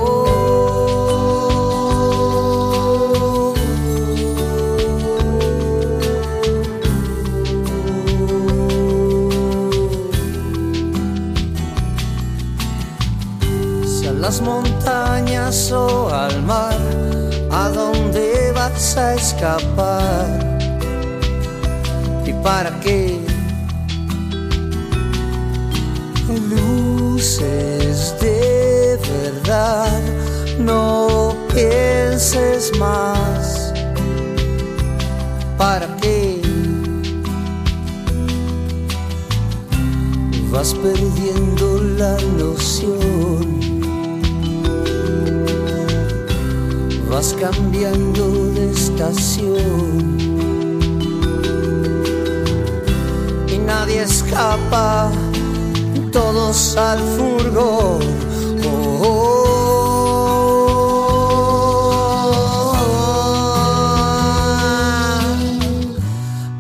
a 14.08 14.12
las 14.14 14.42
montañas 14.42 15.72
o 15.72 16.10
al 16.10 16.42
mar, 16.42 16.76
¿a 17.52 17.70
dónde 17.70 18.52
vas 18.56 18.98
a 18.98 19.14
escapar? 19.14 20.58
¿Y 22.26 22.34
para 22.42 22.80
qué? 22.80 23.23
De 27.24 29.00
verdad, 29.00 30.02
no 30.60 31.34
pienses 31.54 32.78
más. 32.78 33.74
¿Para 35.58 35.88
qué? 36.02 36.42
Vas 40.52 40.74
perdiendo 40.74 41.82
la 41.98 42.18
noción. 42.38 43.62
Vas 47.10 47.34
cambiando 47.40 48.52
de 48.52 48.70
estación. 48.70 50.18
Y 53.48 53.58
nadie 53.60 54.02
escapa 54.02 55.10
todos 56.14 56.78
al 56.78 57.00
furgón. 57.00 58.00
Oh, 58.66 59.02
oh. 59.04 59.34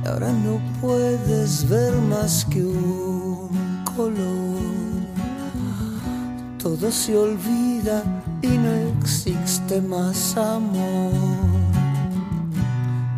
Ahora 0.07 0.31
no 0.31 0.59
puedes 0.81 1.69
ver 1.69 1.93
más 2.13 2.45
que 2.49 2.63
un 2.63 3.83
color. 3.95 4.33
Todo 6.57 6.91
se 6.91 7.15
olvida 7.15 8.03
y 8.41 8.47
no 8.47 8.73
existe 8.99 9.79
más 9.81 10.35
amor. 10.35 11.13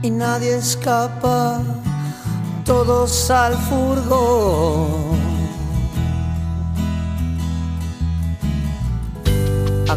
Y 0.01 0.11
nadie 0.11 0.57
escapa, 0.57 1.61
todos 2.65 3.31
al 3.31 3.53
furgón. 3.53 5.04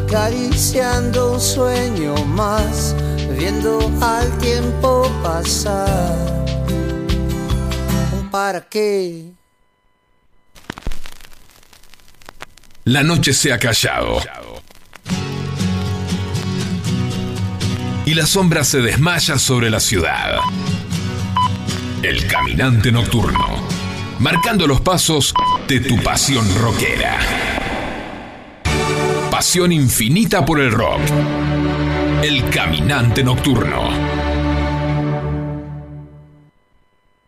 Acariciando 0.09 1.33
un 1.33 1.41
sueño 1.41 2.15
más, 2.25 2.97
viendo 3.39 3.79
al 4.01 4.39
tiempo 4.39 5.11
pasar. 5.23 6.17
¿Para 8.31 8.63
qué? 8.63 9.33
La 12.85 13.03
noche 13.03 13.35
se 13.35 13.53
ha 13.53 13.59
callado. 13.59 14.23
Y 18.07 18.15
la 18.15 18.25
sombra 18.25 18.65
se 18.65 18.81
desmaya 18.81 19.39
sobre 19.39 19.69
la 19.69 19.81
ciudad. 19.81 20.39
El 22.03 22.27
caminante 22.27 22.91
nocturno. 22.91 23.69
Marcando 24.21 24.67
los 24.67 24.81
pasos 24.81 25.35
de 25.69 25.81
tu 25.81 26.03
pasión 26.03 26.47
rockera. 26.57 27.48
Pasión 29.39 29.71
infinita 29.71 30.45
por 30.45 30.59
el 30.59 30.73
rock. 30.73 30.99
El 32.25 32.51
caminante 32.51 33.23
nocturno. 33.23 34.18